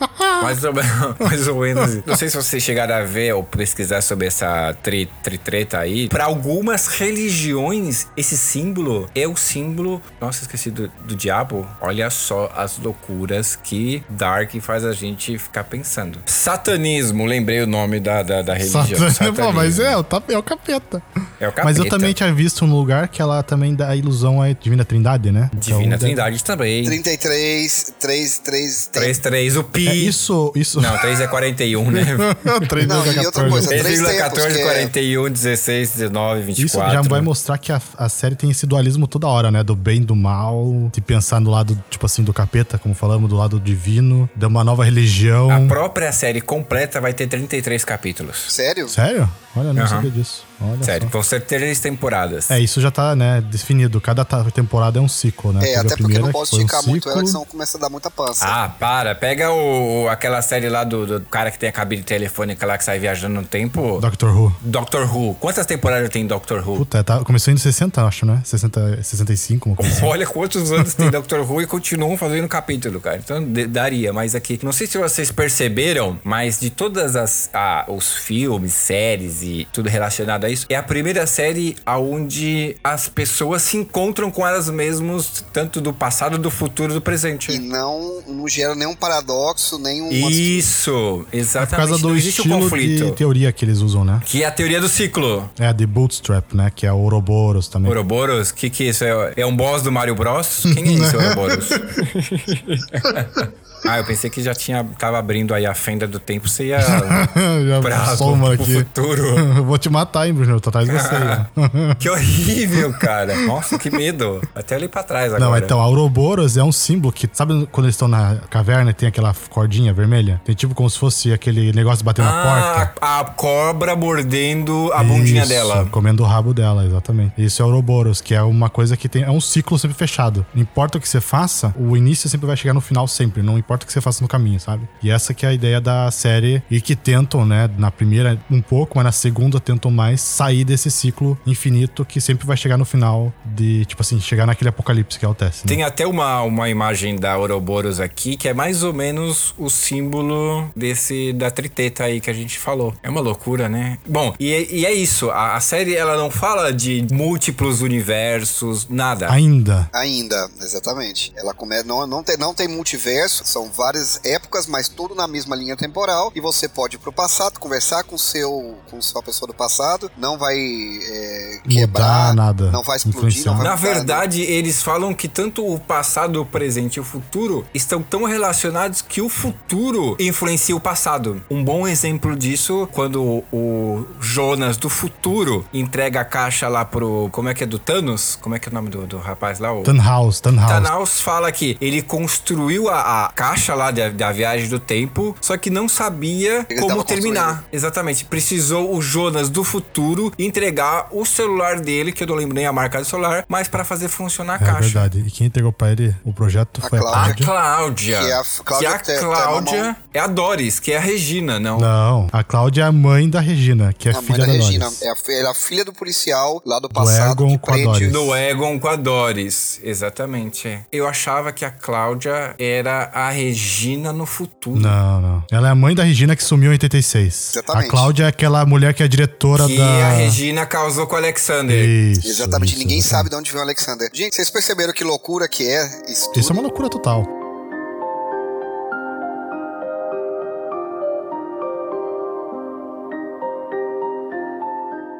mais 0.42 0.62
ou, 0.64 0.72
menos, 0.74 1.16
mais 1.18 1.48
ou 1.48 1.60
menos. 1.62 2.04
Não 2.06 2.16
sei 2.16 2.28
se 2.28 2.36
vocês 2.36 2.62
chegaram 2.62 2.94
a 2.94 3.02
ver 3.02 3.34
ou 3.34 3.42
pesquisar 3.42 4.00
sobre 4.02 4.26
essa 4.26 4.74
tri, 4.82 5.08
tritreta 5.22 5.78
aí. 5.78 6.08
Para 6.08 6.24
algumas 6.24 6.86
religiões, 6.88 8.06
esse 8.16 8.36
símbolo 8.36 9.08
é 9.14 9.26
o 9.26 9.36
símbolo. 9.36 10.00
Nossa, 10.20 10.42
esqueci 10.42 10.70
do, 10.70 10.90
do 11.06 11.14
diabo. 11.16 11.66
Olha 11.80 12.08
só 12.10 12.52
as 12.56 12.78
loucuras 12.78 13.56
que 13.56 14.02
Dark 14.08 14.52
faz 14.60 14.84
a 14.84 14.92
gente 14.92 15.38
ficar 15.38 15.64
pensando. 15.64 16.18
Satanismo, 16.26 17.24
lembrei 17.26 17.62
o 17.62 17.66
nome 17.66 17.98
da, 18.00 18.22
da, 18.22 18.42
da 18.42 18.54
religião. 18.54 18.84
Satan- 19.10 19.32
Pô, 19.34 19.52
mas 19.52 19.74
Satanismo. 19.74 19.84
é, 19.84 20.34
é 20.34 20.38
o 20.38 20.42
capeta. 20.42 21.02
É 21.40 21.48
o 21.48 21.52
capeta. 21.52 21.64
Mas 21.64 21.78
eu 21.78 21.88
também 21.88 22.12
tinha 22.12 22.32
visto 22.32 22.64
um 22.64 22.70
lugar 22.72 23.08
que 23.08 23.20
ela 23.20 23.42
também 23.42 23.74
dá 23.74 23.88
a 23.90 23.96
ilusão 23.96 24.40
à 24.42 24.52
Divina 24.52 24.84
Trindade, 24.84 25.30
né? 25.30 25.50
Divina 25.54 25.86
Então, 25.96 25.98
Trindade 25.98 26.42
também. 26.44 26.84
33, 26.84 27.94
3, 27.98 28.38
3, 28.38 28.86
3, 28.92 29.18
3, 29.18 29.56
o 29.56 29.64
pi. 29.64 29.83
É 29.88 29.94
isso, 29.94 30.52
isso. 30.54 30.80
Não, 30.80 30.96
3 30.98 31.20
é 31.20 31.26
41, 31.26 31.90
né? 31.90 32.04
Três 32.68 32.86
Não, 32.86 33.02
vezes 33.02 33.22
e 33.22 33.26
outra 33.26 33.42
14. 33.44 33.50
coisa, 33.50 33.68
três 33.84 34.00
3,14, 34.02 34.30
tempos, 34.32 34.46
que 34.56 34.60
é- 34.60 34.64
41, 34.64 35.30
16, 35.30 35.90
19, 35.92 36.40
24. 36.42 36.64
Isso 36.64 36.92
já 36.94 37.02
vai 37.08 37.20
mostrar 37.20 37.58
que 37.58 37.72
a, 37.72 37.80
a 37.96 38.08
série 38.08 38.34
tem 38.34 38.50
esse 38.50 38.66
dualismo 38.66 39.06
toda 39.06 39.26
hora, 39.26 39.50
né? 39.50 39.62
Do 39.62 39.74
bem 39.76 39.98
e 39.98 40.04
do 40.04 40.16
mal, 40.16 40.90
de 40.92 41.00
pensar 41.00 41.40
no 41.40 41.50
lado, 41.50 41.78
tipo 41.90 42.06
assim, 42.06 42.22
do 42.22 42.32
capeta, 42.32 42.78
como 42.78 42.94
falamos, 42.94 43.28
do 43.28 43.36
lado 43.36 43.58
divino, 43.60 44.28
de 44.34 44.46
uma 44.46 44.64
nova 44.64 44.84
religião. 44.84 45.50
A 45.50 45.60
própria 45.68 46.12
série 46.12 46.40
completa 46.40 47.00
vai 47.00 47.12
ter 47.12 47.26
33 47.26 47.84
capítulos. 47.84 48.36
Sério? 48.48 48.88
Sério? 48.88 49.28
Olha, 49.56 49.68
eu 49.68 49.74
não 49.74 49.82
Aham. 49.82 49.88
sabia 49.88 50.10
disso. 50.10 50.44
Olha 50.60 50.82
Sério, 50.84 51.06
só. 51.08 51.12
vão 51.12 51.22
ser 51.22 51.40
três 51.42 51.80
temporadas. 51.80 52.50
É, 52.50 52.58
isso 52.60 52.80
já 52.80 52.90
tá, 52.90 53.14
né, 53.16 53.40
definido. 53.40 54.00
Cada 54.00 54.24
temporada 54.24 54.98
é 54.98 55.02
um 55.02 55.08
ciclo, 55.08 55.52
né? 55.52 55.68
É, 55.70 55.76
até 55.76 55.96
porque 55.96 56.18
não 56.18 56.30
posso 56.32 56.52
foi 56.52 56.60
um 56.60 56.62
esticar 56.66 56.86
muito 56.86 57.08
ela, 57.08 57.14
ciclo. 57.18 57.24
que 57.26 57.30
senão 57.32 57.44
começa 57.44 57.76
a 57.76 57.80
dar 57.80 57.90
muita 57.90 58.10
pança. 58.10 58.44
Ah, 58.46 58.68
para. 58.68 59.14
Pega 59.14 59.50
o, 59.50 60.04
o- 60.04 60.08
aquela 60.08 60.40
série 60.42 60.68
lá 60.68 60.84
do, 60.84 61.06
do 61.06 61.20
cara 61.26 61.50
que 61.50 61.58
tem 61.58 61.68
a 61.68 61.72
cabine 61.72 62.02
telefônica 62.02 62.64
lá 62.66 62.78
que 62.78 62.84
sai 62.84 62.98
viajando 62.98 63.34
no 63.34 63.44
tempo. 63.46 63.98
Doctor 64.00 64.30
Who. 64.36 64.56
Doctor 64.60 65.14
Who. 65.16 65.34
Quantas 65.34 65.66
temporadas 65.66 66.08
tem 66.10 66.26
Doctor 66.26 66.66
Who? 66.66 66.76
Puta, 66.78 67.02
tá, 67.04 67.20
começou 67.24 67.52
em 67.52 67.56
60, 67.56 68.02
acho, 68.04 68.24
né? 68.26 68.40
60, 68.44 69.02
65, 69.02 69.68
uma 69.70 69.76
coisa 69.76 69.92
assim. 69.92 70.04
Olha 70.06 70.26
quantos 70.26 70.70
anos 70.72 70.94
tem 70.94 71.10
Doctor 71.10 71.40
Who 71.50 71.62
e 71.62 71.66
continuam 71.66 72.16
fazendo 72.16 72.46
capítulo, 72.48 73.00
cara. 73.00 73.16
Então 73.18 73.42
de- 73.44 73.66
daria, 73.66 74.12
mas 74.12 74.34
aqui. 74.34 74.58
Não 74.62 74.72
sei 74.72 74.86
se 74.86 74.96
vocês 74.98 75.30
perceberam, 75.30 76.18
mas 76.24 76.58
de 76.60 76.70
todas 76.70 77.16
as 77.16 77.50
ah, 77.52 77.84
os 77.88 78.12
filmes, 78.12 78.72
séries 78.72 79.42
e 79.42 79.66
tudo 79.72 79.88
relacionado 79.88 80.43
a 80.46 80.50
isso, 80.50 80.66
é 80.68 80.76
a 80.76 80.82
primeira 80.82 81.26
série 81.26 81.76
aonde 81.86 82.76
as 82.82 83.08
pessoas 83.08 83.62
se 83.62 83.76
encontram 83.76 84.30
com 84.30 84.46
elas 84.46 84.68
mesmas, 84.68 85.44
tanto 85.52 85.80
do 85.80 85.92
passado, 85.92 86.38
do 86.38 86.50
futuro 86.50 86.92
e 86.92 86.94
do 86.94 87.00
presente. 87.00 87.52
E 87.52 87.58
não, 87.58 88.22
não 88.26 88.48
gera 88.48 88.74
nenhum 88.74 88.94
paradoxo, 88.94 89.78
nenhum. 89.78 90.10
Isso, 90.10 91.24
É 91.28 91.30
por 91.30 91.36
exatamente. 91.38 91.88
causa 91.88 92.02
do 92.02 92.08
não 92.08 92.16
existe 92.16 92.40
um 92.40 92.44
estilo 92.44 92.60
conflito. 92.62 93.04
de 93.06 93.12
teoria 93.12 93.52
que 93.52 93.64
eles 93.64 93.78
usam, 93.80 94.04
né? 94.04 94.20
Que 94.24 94.42
é 94.42 94.46
a 94.46 94.50
teoria 94.50 94.80
do 94.80 94.88
ciclo. 94.88 95.48
É 95.58 95.66
a 95.66 95.72
de 95.72 95.86
Bootstrap, 95.86 96.52
né? 96.54 96.70
Que 96.74 96.86
é 96.86 96.92
o 96.92 96.96
Ouroboros 96.98 97.68
também. 97.68 97.88
Ouroboros, 97.88 98.50
o 98.50 98.54
que 98.54 98.70
que 98.70 98.84
é 98.84 98.86
isso? 98.88 99.04
É, 99.04 99.32
é 99.36 99.46
um 99.46 99.56
boss 99.56 99.82
do 99.82 99.92
Mario 99.92 100.14
Bros? 100.14 100.62
Quem 100.74 101.00
é 101.00 101.06
esse 101.06 101.16
Ouroboros? 101.16 101.68
ah, 103.86 103.98
eu 103.98 104.04
pensei 104.04 104.30
que 104.30 104.42
já 104.42 104.54
tinha, 104.54 104.84
tava 104.98 105.18
abrindo 105.18 105.52
aí 105.54 105.66
a 105.66 105.74
fenda 105.74 106.06
do 106.06 106.18
tempo, 106.18 106.48
você 106.48 106.66
ia 106.66 106.80
Já 107.66 107.80
pra, 107.82 108.16
soma 108.16 108.48
pro, 108.48 108.56
pro 108.56 108.64
aqui. 108.64 108.74
futuro. 108.74 109.22
Eu 109.26 109.64
Vou 109.64 109.78
te 109.78 109.88
matar, 109.90 110.26
hein, 110.26 110.32
Bruno? 110.34 110.52
Eu 110.52 110.60
tô 110.60 110.68
atrás 110.70 110.88
de 110.88 110.94
você. 110.94 111.14
que 111.98 112.08
horrível, 112.08 112.92
cara. 112.94 113.36
Nossa, 113.42 113.78
que 113.78 113.90
medo. 113.90 114.40
Até 114.54 114.76
ali 114.76 114.88
pra 114.88 115.02
trás 115.02 115.32
agora. 115.32 115.50
Não, 115.50 115.56
então, 115.56 115.80
a 115.80 115.86
Ouroboros 115.86 116.56
é 116.56 116.62
um 116.64 116.72
símbolo 116.72 117.12
que, 117.12 117.28
sabe 117.32 117.66
quando 117.70 117.86
eles 117.86 117.94
estão 117.94 118.08
na 118.08 118.36
caverna 118.50 118.90
e 118.90 118.94
tem 118.94 119.08
aquela 119.08 119.34
cordinha 119.50 119.92
vermelha? 119.92 120.40
Tem 120.44 120.54
tipo 120.54 120.74
como 120.74 120.88
se 120.88 120.98
fosse 120.98 121.32
aquele 121.32 121.72
negócio 121.72 121.98
de 121.98 122.04
bater 122.04 122.22
na 122.22 122.30
Ah, 122.30 122.86
porta. 122.86 122.94
a, 123.00 123.24
cobra 123.24 123.96
mordendo 123.96 124.90
a 124.92 125.02
bundinha 125.02 125.40
Isso, 125.42 125.48
dela. 125.50 125.86
Comendo 125.90 126.22
o 126.22 126.26
rabo 126.26 126.52
dela, 126.54 126.84
exatamente. 126.84 127.32
Isso 127.38 127.62
é 127.62 127.64
Ouroboros, 127.64 128.20
que 128.20 128.34
é 128.34 128.42
uma 128.42 128.68
coisa 128.70 128.96
que 128.96 129.08
tem. 129.08 129.22
É 129.22 129.30
um 129.30 129.40
ciclo 129.40 129.78
sempre 129.78 129.96
fechado. 129.96 130.44
Não 130.54 130.62
importa 130.62 130.98
o 130.98 131.00
que 131.00 131.08
você 131.08 131.20
faça, 131.20 131.74
o 131.78 131.96
início 131.96 132.28
sempre 132.28 132.46
vai 132.46 132.56
chegar 132.56 132.72
no 132.74 132.80
final 132.80 133.06
sempre. 133.08 133.42
Não 133.42 133.58
importa 133.58 133.73
o 133.82 133.86
que 133.86 133.92
você 133.92 134.00
faça 134.00 134.22
no 134.22 134.28
caminho, 134.28 134.60
sabe? 134.60 134.88
E 135.02 135.10
essa 135.10 135.34
que 135.34 135.44
é 135.44 135.48
a 135.48 135.52
ideia 135.52 135.80
da 135.80 136.10
série. 136.10 136.62
E 136.70 136.80
que 136.80 136.94
tentam, 136.94 137.44
né? 137.44 137.68
Na 137.76 137.90
primeira 137.90 138.38
um 138.50 138.60
pouco, 138.62 138.92
mas 138.96 139.04
na 139.04 139.12
segunda 139.12 139.58
tentam 139.60 139.90
mais 139.90 140.20
sair 140.20 140.64
desse 140.64 140.90
ciclo 140.90 141.38
infinito 141.46 142.04
que 142.04 142.20
sempre 142.20 142.46
vai 142.46 142.56
chegar 142.56 142.76
no 142.76 142.84
final 142.84 143.32
de, 143.44 143.84
tipo 143.86 144.00
assim, 144.02 144.20
chegar 144.20 144.46
naquele 144.46 144.68
apocalipse 144.70 145.18
que 145.18 145.24
é 145.24 145.28
o 145.28 145.34
teste. 145.34 145.64
né? 145.64 145.68
Tem 145.68 145.82
até 145.82 146.06
uma, 146.06 146.42
uma 146.42 146.68
imagem 146.68 147.16
da 147.16 147.36
Ouroboros 147.36 148.00
aqui, 148.00 148.36
que 148.36 148.48
é 148.48 148.54
mais 148.54 148.82
ou 148.82 148.92
menos 148.92 149.54
o 149.58 149.68
símbolo 149.68 150.70
desse 150.76 151.32
da 151.32 151.50
triteta 151.50 152.04
aí 152.04 152.20
que 152.20 152.30
a 152.30 152.34
gente 152.34 152.58
falou. 152.58 152.94
É 153.02 153.08
uma 153.10 153.20
loucura, 153.20 153.68
né? 153.68 153.98
Bom, 154.06 154.34
e, 154.38 154.52
é- 154.52 154.72
e 154.72 154.86
é 154.86 154.92
isso. 154.92 155.30
A, 155.30 155.56
a 155.56 155.60
série, 155.60 155.94
ela 155.94 156.16
não 156.16 156.30
fala 156.30 156.72
de 156.72 157.06
múltiplos 157.12 157.80
universos, 157.82 158.86
nada. 158.88 159.30
Ainda. 159.30 159.88
Ainda, 159.92 160.48
exatamente. 160.60 161.32
Ela 161.36 161.54
começa. 161.54 161.84
Não, 161.84 162.06
não, 162.06 162.22
tem, 162.22 162.36
não 162.36 162.54
tem 162.54 162.68
multiverso, 162.68 163.44
são 163.44 163.63
várias 163.70 164.20
épocas, 164.24 164.66
mas 164.66 164.88
tudo 164.88 165.14
na 165.14 165.26
mesma 165.26 165.56
linha 165.56 165.76
temporal. 165.76 166.32
E 166.34 166.40
você 166.40 166.68
pode 166.68 166.96
ir 166.96 166.98
pro 166.98 167.12
passado, 167.12 167.58
conversar 167.58 168.04
com 168.04 168.16
seu 168.18 168.76
com 168.90 169.00
sua 169.00 169.22
pessoa 169.22 169.46
do 169.46 169.54
passado. 169.54 170.10
Não 170.16 170.38
vai 170.38 170.56
é, 170.56 171.60
quebrar, 171.68 172.34
nada, 172.34 172.70
não 172.70 172.82
vai 172.82 172.96
explodir, 172.96 173.22
não 173.22 173.28
influenciar. 173.28 173.52
vai 173.54 173.64
Na 173.64 173.76
mudar, 173.76 173.88
né? 173.88 173.94
verdade, 173.94 174.42
eles 174.42 174.82
falam 174.82 175.14
que 175.14 175.28
tanto 175.28 175.66
o 175.66 175.78
passado, 175.78 176.40
o 176.40 176.46
presente 176.46 176.96
e 176.96 177.00
o 177.00 177.04
futuro 177.04 177.66
estão 177.74 178.02
tão 178.02 178.24
relacionados 178.24 179.02
que 179.02 179.20
o 179.20 179.28
futuro 179.28 180.16
influencia 180.18 180.74
o 180.74 180.80
passado. 180.80 181.42
Um 181.50 181.62
bom 181.62 181.86
exemplo 181.86 182.36
disso, 182.36 182.88
quando 182.92 183.44
o 183.52 184.06
Jonas 184.20 184.76
do 184.76 184.88
futuro 184.88 185.64
entrega 185.72 186.20
a 186.20 186.24
caixa 186.24 186.68
lá 186.68 186.84
pro. 186.84 187.28
Como 187.32 187.48
é 187.48 187.54
que 187.54 187.64
é? 187.64 187.66
Do 187.66 187.78
Thanos? 187.78 188.38
Como 188.40 188.54
é 188.54 188.58
que 188.58 188.68
é 188.68 188.70
o 188.70 188.74
nome 188.74 188.90
do, 188.90 189.06
do 189.06 189.18
rapaz 189.18 189.58
lá? 189.58 189.72
O... 189.72 189.82
Tannhaus, 189.82 190.40
Tannhaus. 190.40 190.70
Thanos 190.70 191.20
fala 191.20 191.50
que 191.50 191.76
ele 191.80 192.02
construiu 192.02 192.88
a, 192.88 193.26
a 193.26 193.28
caixa 193.30 193.53
lá 193.74 193.90
da, 193.90 194.08
da 194.08 194.32
viagem 194.32 194.68
do 194.68 194.78
tempo, 194.78 195.36
só 195.40 195.56
que 195.56 195.70
não 195.70 195.88
sabia 195.88 196.66
Ele 196.68 196.80
como 196.80 197.04
terminar. 197.04 197.64
Exatamente. 197.72 198.24
Precisou 198.24 198.94
o 198.94 199.00
Jonas 199.02 199.48
do 199.48 199.62
futuro 199.64 200.32
entregar 200.38 201.08
o 201.10 201.24
celular 201.24 201.80
dele, 201.80 202.12
que 202.12 202.22
eu 202.22 202.26
não 202.26 202.34
lembro 202.34 202.54
nem 202.54 202.66
a 202.66 202.72
marca 202.72 202.98
do 202.98 203.04
celular, 203.04 203.44
mas 203.48 203.68
pra 203.68 203.84
fazer 203.84 204.08
funcionar 204.08 204.54
a 204.54 204.56
É 204.56 204.66
caixa. 204.66 204.80
verdade. 204.80 205.24
E 205.26 205.30
quem 205.30 205.46
entregou 205.46 205.72
pra 205.72 205.90
ele 205.92 206.14
o 206.24 206.32
projeto 206.32 206.80
A 206.84 206.88
foi 206.88 206.98
a 206.98 207.02
Cláudia. 207.02 207.44
A 207.44 207.46
Cláudia. 207.46 208.18
Que 208.20 208.26
é 208.26 208.32
a 208.34 208.44
Cláudia 208.64 208.98
Que 208.98 209.12
a. 209.12 209.18
Cláudia 209.20 209.96
é 210.12 210.18
a 210.20 210.26
Doris, 210.26 210.80
que 210.80 210.92
é 210.92 210.96
a 210.96 211.00
Regina, 211.00 211.58
não? 211.60 211.78
Não, 211.78 212.28
a 212.32 212.42
Cláudia 212.44 212.82
é 212.82 212.86
a 212.86 212.92
mãe 212.92 213.28
da 213.28 213.40
Regina, 213.40 213.92
que 213.96 214.08
é 214.08 214.12
A 214.12 214.16
mãe 214.16 214.24
filha 214.24 214.38
da 214.38 214.46
da, 214.46 214.52
Regina. 214.52 214.84
Doris. 214.86 215.02
É 215.02 215.08
a, 215.10 215.14
ela 215.38 215.48
é 215.48 215.50
a 215.50 215.54
filha 215.54 215.84
do 215.84 215.92
policial 215.92 216.62
lá 216.64 216.78
do 216.78 216.88
passado 216.88 217.44
Egon 217.44 217.50
que 217.52 217.58
com 217.58 217.72
a. 217.72 217.76
Doris. 217.76 218.12
Do 218.12 218.34
Egon 218.36 218.78
com 218.78 218.88
a 218.88 218.96
Doris, 218.96 219.80
exatamente. 219.82 220.78
Eu 220.92 221.06
achava 221.08 221.52
que 221.52 221.64
a 221.64 221.70
Cláudia 221.70 222.54
era 222.58 223.10
a 223.12 223.30
Regina 223.34 224.12
no 224.12 224.24
futuro. 224.26 224.78
Não, 224.80 225.20
não. 225.20 225.44
Ela 225.50 225.68
é 225.68 225.70
a 225.70 225.74
mãe 225.74 225.94
da 225.94 226.02
Regina 226.04 226.34
que 226.36 226.42
sumiu 226.44 226.70
em 226.70 226.74
86. 226.74 227.50
Exatamente. 227.52 227.86
A 227.86 227.90
Cláudia 227.90 228.24
é 228.24 228.26
aquela 228.28 228.64
mulher 228.64 228.94
que 228.94 229.02
é 229.02 229.06
a 229.06 229.08
diretora 229.08 229.66
Que 229.66 229.76
da. 229.76 229.84
a 230.06 230.10
Regina 230.12 230.64
causou 230.66 231.06
com 231.06 231.14
o 231.14 231.18
Alexander. 231.18 231.76
Isso, 231.88 232.26
Exatamente, 232.26 232.70
isso, 232.70 232.78
ninguém 232.78 232.98
exatamente. 232.98 233.02
sabe 233.24 233.30
de 233.30 233.36
onde 233.36 233.50
veio 233.50 233.62
o 233.62 233.66
Alexander. 233.66 234.08
Gente, 234.12 234.34
vocês 234.36 234.48
perceberam 234.50 234.92
que 234.92 235.04
loucura 235.04 235.48
que 235.48 235.66
é 235.68 235.84
isso 236.08 236.26
tudo? 236.28 236.40
Isso 236.40 236.50
é 236.50 236.52
uma 236.52 236.62
loucura 236.62 236.88
total. 236.88 237.43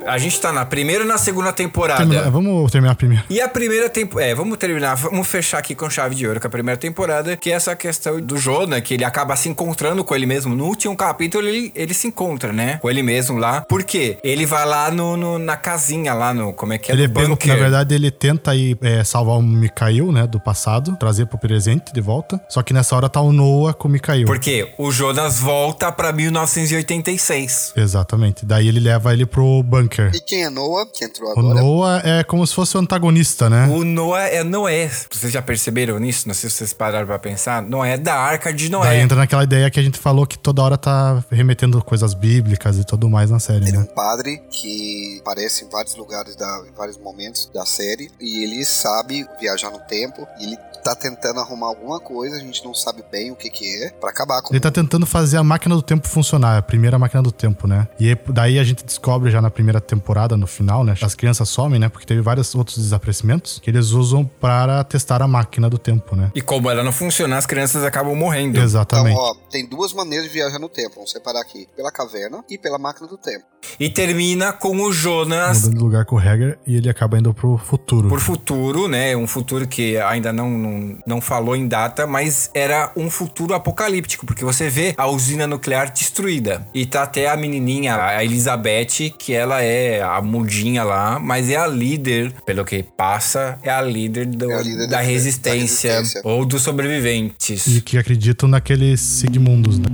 A 0.06 0.18
gente 0.18 0.40
tá 0.40 0.52
na 0.52 0.64
primeira 0.64 1.04
e 1.04 1.06
na 1.06 1.18
segunda 1.18 1.52
temporada. 1.52 1.99
Termina- 2.00 2.30
Vamos 2.30 2.70
terminar 2.70 2.94
primeiro. 2.94 3.25
E 3.30 3.40
a 3.40 3.49
primeira 3.49 3.88
temporada. 3.88 4.30
É, 4.30 4.34
vamos 4.34 4.56
terminar. 4.58 4.94
Vamos 4.96 5.26
fechar 5.26 5.58
aqui 5.58 5.75
com 5.75 5.88
chave 5.88 6.14
de 6.14 6.26
ouro 6.26 6.40
com 6.40 6.46
a 6.46 6.50
primeira 6.50 6.78
temporada, 6.78 7.37
que 7.37 7.50
é 7.50 7.54
essa 7.54 7.75
questão 7.76 8.20
do 8.20 8.37
Jonah, 8.38 8.80
que 8.80 8.94
ele 8.94 9.04
acaba 9.04 9.34
se 9.37 9.49
encontrando 9.49 10.04
com 10.04 10.14
ele 10.14 10.26
mesmo. 10.26 10.54
No 10.54 10.66
último 10.66 10.96
capítulo, 10.96 11.46
ele, 11.49 11.73
ele 11.75 11.94
se 11.94 12.06
encontra, 12.08 12.52
né? 12.52 12.78
Com 12.82 12.90
ele 12.90 13.02
mesmo 13.02 13.38
lá. 13.38 13.62
Por 13.62 13.82
quê? 13.82 14.18
Ele 14.23 14.46
vai 14.46 14.66
lá 14.66 14.90
no, 14.90 15.16
no- 15.16 15.38
na 15.38 15.56
casinha, 15.56 16.12
lá 16.14 16.32
no. 16.34 16.52
Como 16.52 16.73
é 16.73 16.78
que 16.78 16.90
é? 16.90 16.94
Ele 16.94 17.08
pega, 17.08 17.28
bunker. 17.28 17.49
na 17.49 17.54
verdade, 17.56 17.94
ele 17.94 18.11
tenta 18.11 18.50
aí 18.50 18.76
é, 18.82 19.02
salvar 19.04 19.37
o 19.38 19.42
Mikhail, 19.42 20.12
né, 20.12 20.26
do 20.26 20.38
passado, 20.40 20.96
trazer 20.99 21.26
pro 21.26 21.38
presente 21.38 21.92
de 21.92 22.00
volta. 22.00 22.40
Só 22.49 22.62
que 22.62 22.73
nessa 22.73 22.94
hora 22.96 23.08
tá 23.08 23.20
o 23.20 23.32
Noah 23.32 23.75
com 23.75 23.88
o 23.88 23.90
Mikhail. 23.90 24.26
Porque 24.26 24.73
o 24.78 24.90
Jonas 24.90 25.38
volta 25.40 25.90
pra 25.90 26.12
1986. 26.12 27.73
Exatamente. 27.76 28.44
Daí 28.46 28.68
ele 28.68 28.80
leva 28.80 29.12
ele 29.12 29.26
pro 29.26 29.62
bunker. 29.62 29.93
E 30.02 30.20
quem 30.20 30.44
é 30.44 30.50
Noah, 30.50 30.86
que 30.92 31.04
entrou 31.04 31.28
O 31.28 31.38
agora? 31.38 31.60
Noah 31.60 32.02
é 32.04 32.24
como 32.24 32.46
se 32.46 32.54
fosse 32.54 32.76
o 32.76 32.80
antagonista, 32.80 33.48
né? 33.50 33.66
O 33.68 33.84
Noé 33.84 34.36
é 34.36 34.44
Noé. 34.44 34.90
Vocês 35.10 35.32
já 35.32 35.42
perceberam 35.42 35.98
nisso? 35.98 36.26
Não 36.28 36.34
sei 36.34 36.50
se 36.50 36.56
vocês 36.56 36.72
pararam 36.72 37.06
pra 37.06 37.18
pensar. 37.18 37.62
Noé 37.62 37.94
é 37.94 37.96
da 37.98 38.14
arca 38.14 38.52
de 38.52 38.68
Daí 38.68 38.80
Noé. 38.80 39.00
entra 39.00 39.16
naquela 39.16 39.44
ideia 39.44 39.70
que 39.70 39.78
a 39.78 39.82
gente 39.82 39.98
falou 39.98 40.26
que 40.26 40.38
toda 40.38 40.62
hora 40.62 40.76
tá 40.78 41.22
remetendo 41.30 41.82
coisas 41.82 42.14
bíblicas 42.14 42.78
e 42.78 42.84
tudo 42.84 43.08
mais 43.08 43.30
na 43.30 43.38
série, 43.38 43.66
Ele 43.66 43.76
é 43.76 43.78
né? 43.80 43.86
um 43.90 43.94
padre 43.94 44.42
que 44.50 45.18
aparece 45.20 45.64
em 45.64 45.68
vários 45.68 45.94
lugares, 45.96 46.36
da, 46.36 46.62
em 46.68 46.72
vários 46.76 46.98
momentos 46.98 47.50
da 47.52 47.64
série. 47.66 48.10
E 48.20 48.42
ele 48.44 48.64
sabe 48.64 49.26
viajar 49.40 49.70
no 49.70 49.78
tempo. 49.80 50.26
E 50.40 50.44
ele 50.44 50.56
tá 50.84 50.94
tentando 50.94 51.40
arrumar 51.40 51.68
alguma 51.68 51.98
coisa, 51.98 52.36
a 52.36 52.38
gente 52.38 52.62
não 52.62 52.74
sabe 52.74 53.02
bem 53.10 53.30
o 53.30 53.34
que 53.34 53.48
que 53.48 53.84
é, 53.84 53.88
pra 53.88 54.10
acabar 54.10 54.42
com 54.42 54.52
Ele 54.52 54.60
tá 54.60 54.70
tentando 54.70 55.06
fazer 55.06 55.38
a 55.38 55.42
máquina 55.42 55.74
do 55.74 55.80
tempo 55.80 56.06
funcionar, 56.06 56.58
a 56.58 56.62
primeira 56.62 56.98
máquina 56.98 57.22
do 57.22 57.32
tempo, 57.32 57.66
né? 57.66 57.88
E 57.98 58.10
aí, 58.10 58.18
daí 58.28 58.58
a 58.58 58.64
gente 58.64 58.84
descobre 58.84 59.30
já 59.30 59.40
na 59.40 59.48
primeira 59.50 59.80
temporada, 59.85 60.37
no 60.37 60.47
final, 60.47 60.83
né? 60.85 60.95
As 61.00 61.14
crianças 61.14 61.49
somem, 61.49 61.79
né? 61.79 61.88
Porque 61.88 62.07
teve 62.07 62.21
vários 62.21 62.55
outros 62.55 62.79
desaparecimentos 62.79 63.61
que 63.62 63.71
eles 63.71 63.91
usam 63.91 64.25
para 64.25 64.83
testar 64.85 65.23
a 65.23 65.29
máquina 65.29 65.69
do 65.69 65.79
tempo, 65.79 66.17
né? 66.17 66.33
E 66.35 66.41
como 66.41 66.71
ela 66.71 66.83
não 66.83 66.93
funciona, 66.93 67.37
as 67.37 67.47
crianças 67.47 67.85
acabam 67.85 68.14
morrendo. 68.14 68.53
Então, 68.53 68.64
Exatamente. 68.64 69.17
ó, 69.19 69.35
tem 69.50 69.69
duas 69.69 69.93
maneiras 69.93 70.26
de 70.26 70.33
viajar 70.33 70.59
no 70.59 70.69
tempo. 70.69 70.97
Vamos 70.97 71.11
separar 71.11 71.41
aqui. 71.41 71.69
Pela 71.76 71.93
caverna 71.93 72.45
e 72.49 72.59
pela 72.59 72.79
máquina 72.79 73.07
do 73.07 73.17
tempo. 73.19 73.45
E 73.78 73.88
termina 73.88 74.52
com 74.52 74.76
o 74.80 74.92
Jonas 74.92 75.62
Mudando 75.62 75.75
de 75.78 75.83
lugar 75.83 76.04
com 76.04 76.16
o 76.16 76.18
Hager 76.18 76.59
e 76.66 76.76
ele 76.76 76.88
acaba 76.88 77.18
indo 77.18 77.33
pro 77.35 77.56
futuro. 77.59 78.09
por 78.09 78.21
futuro, 78.21 78.88
né? 78.88 79.16
Um 79.16 79.26
futuro 79.26 79.66
que 79.66 79.97
ainda 79.99 80.33
não, 80.33 80.50
não, 80.50 80.99
não 81.06 81.21
falou 81.21 81.56
em 81.56 81.66
data, 81.66 82.06
mas 82.06 82.50
era 82.54 82.90
um 82.97 83.11
futuro 83.11 83.54
apocalíptico, 83.54 84.26
porque 84.26 84.44
você 84.44 84.68
vê 84.68 84.94
a 84.97 85.06
usina 85.06 85.47
nuclear 85.47 85.92
destruída. 85.92 86.66
E 86.75 86.87
tá 86.87 87.02
até 87.02 87.28
a 87.28 87.37
menininha, 87.37 87.97
a 87.97 88.25
Elizabeth, 88.25 89.11
que 89.18 89.33
ela 89.33 89.62
é 89.62 90.02
a 90.02 90.21
mudinha 90.21 90.85
lá, 90.85 91.18
mas 91.18 91.50
é 91.50 91.56
a 91.56 91.66
líder, 91.66 92.33
pelo 92.47 92.64
que 92.64 92.83
passa, 92.83 93.59
é 93.62 93.71
a 93.71 93.80
líder, 93.83 94.26
do- 94.26 94.50
É 94.50 94.54
a 94.54 94.62
líder 94.62 94.87
da, 94.88 94.97
da- 94.99 95.00
resistência, 95.00 95.90
da 95.90 95.97
resistência. 95.99 96.21
ou 96.25 96.44
dos 96.44 96.62
sobreviventes. 96.62 97.66
E 97.66 97.80
que 97.80 97.99
acreditam 97.99 98.49
naqueles 98.49 99.00
Sigmundos, 99.00 99.78
né? 99.78 99.87